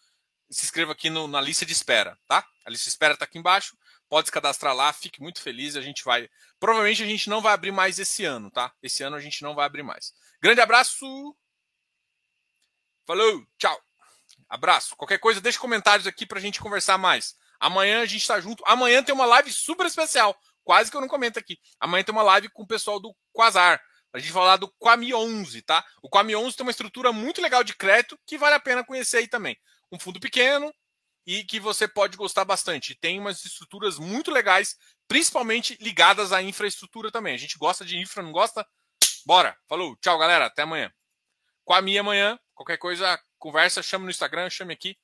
se 0.48 0.64
inscreva 0.64 0.92
aqui 0.92 1.10
no, 1.10 1.26
na 1.26 1.40
lista 1.40 1.66
de 1.66 1.72
espera, 1.72 2.16
tá? 2.28 2.46
A 2.64 2.70
lista 2.70 2.84
de 2.84 2.90
espera 2.90 3.14
está 3.14 3.24
aqui 3.24 3.38
embaixo. 3.38 3.76
Pode 4.12 4.28
se 4.28 4.32
cadastrar 4.32 4.76
lá, 4.76 4.92
fique 4.92 5.22
muito 5.22 5.40
feliz. 5.40 5.74
A 5.74 5.80
gente 5.80 6.04
vai. 6.04 6.28
Provavelmente 6.60 7.02
a 7.02 7.06
gente 7.06 7.30
não 7.30 7.40
vai 7.40 7.54
abrir 7.54 7.72
mais 7.72 7.98
esse 7.98 8.26
ano, 8.26 8.50
tá? 8.50 8.70
Esse 8.82 9.02
ano 9.02 9.16
a 9.16 9.20
gente 9.20 9.42
não 9.42 9.54
vai 9.54 9.64
abrir 9.64 9.82
mais. 9.82 10.12
Grande 10.38 10.60
abraço. 10.60 11.34
Falou, 13.06 13.42
tchau. 13.56 13.80
Abraço. 14.50 14.94
Qualquer 14.96 15.16
coisa, 15.16 15.40
deixe 15.40 15.58
comentários 15.58 16.06
aqui 16.06 16.26
para 16.26 16.38
a 16.38 16.42
gente 16.42 16.60
conversar 16.60 16.98
mais. 16.98 17.34
Amanhã 17.58 18.02
a 18.02 18.04
gente 18.04 18.20
está 18.20 18.38
junto. 18.38 18.62
Amanhã 18.66 19.02
tem 19.02 19.14
uma 19.14 19.24
live 19.24 19.50
super 19.50 19.86
especial. 19.86 20.38
Quase 20.62 20.90
que 20.90 20.96
eu 20.98 21.00
não 21.00 21.08
comento 21.08 21.38
aqui. 21.38 21.58
Amanhã 21.80 22.04
tem 22.04 22.14
uma 22.14 22.22
live 22.22 22.50
com 22.50 22.64
o 22.64 22.66
pessoal 22.66 23.00
do 23.00 23.16
Quasar 23.32 23.80
a 24.12 24.18
gente 24.18 24.30
falar 24.30 24.58
do 24.58 24.70
Quami 24.78 25.14
11, 25.14 25.62
tá? 25.62 25.82
O 26.02 26.10
Quami 26.10 26.36
11 26.36 26.54
tem 26.54 26.66
uma 26.66 26.70
estrutura 26.70 27.14
muito 27.14 27.40
legal 27.40 27.64
de 27.64 27.74
crédito 27.74 28.20
que 28.26 28.36
vale 28.36 28.56
a 28.56 28.60
pena 28.60 28.84
conhecer 28.84 29.16
aí 29.16 29.26
também. 29.26 29.56
Um 29.90 29.98
fundo 29.98 30.20
pequeno 30.20 30.70
e 31.26 31.44
que 31.44 31.60
você 31.60 31.86
pode 31.86 32.16
gostar 32.16 32.44
bastante. 32.44 32.94
Tem 32.94 33.18
umas 33.18 33.44
estruturas 33.44 33.98
muito 33.98 34.30
legais, 34.30 34.76
principalmente 35.06 35.76
ligadas 35.80 36.32
à 36.32 36.42
infraestrutura 36.42 37.10
também. 37.10 37.34
A 37.34 37.38
gente 37.38 37.58
gosta 37.58 37.84
de 37.84 37.98
infra, 37.98 38.22
não 38.22 38.32
gosta? 38.32 38.66
Bora. 39.24 39.56
Falou. 39.68 39.96
Tchau, 39.96 40.18
galera. 40.18 40.46
Até 40.46 40.62
amanhã. 40.62 40.92
Quami 41.64 41.98
amanhã. 41.98 42.38
Qualquer 42.54 42.76
coisa, 42.76 43.20
conversa, 43.38 43.82
chame 43.82 44.04
no 44.04 44.10
Instagram, 44.10 44.48
chame 44.50 44.72
aqui. 44.72 44.96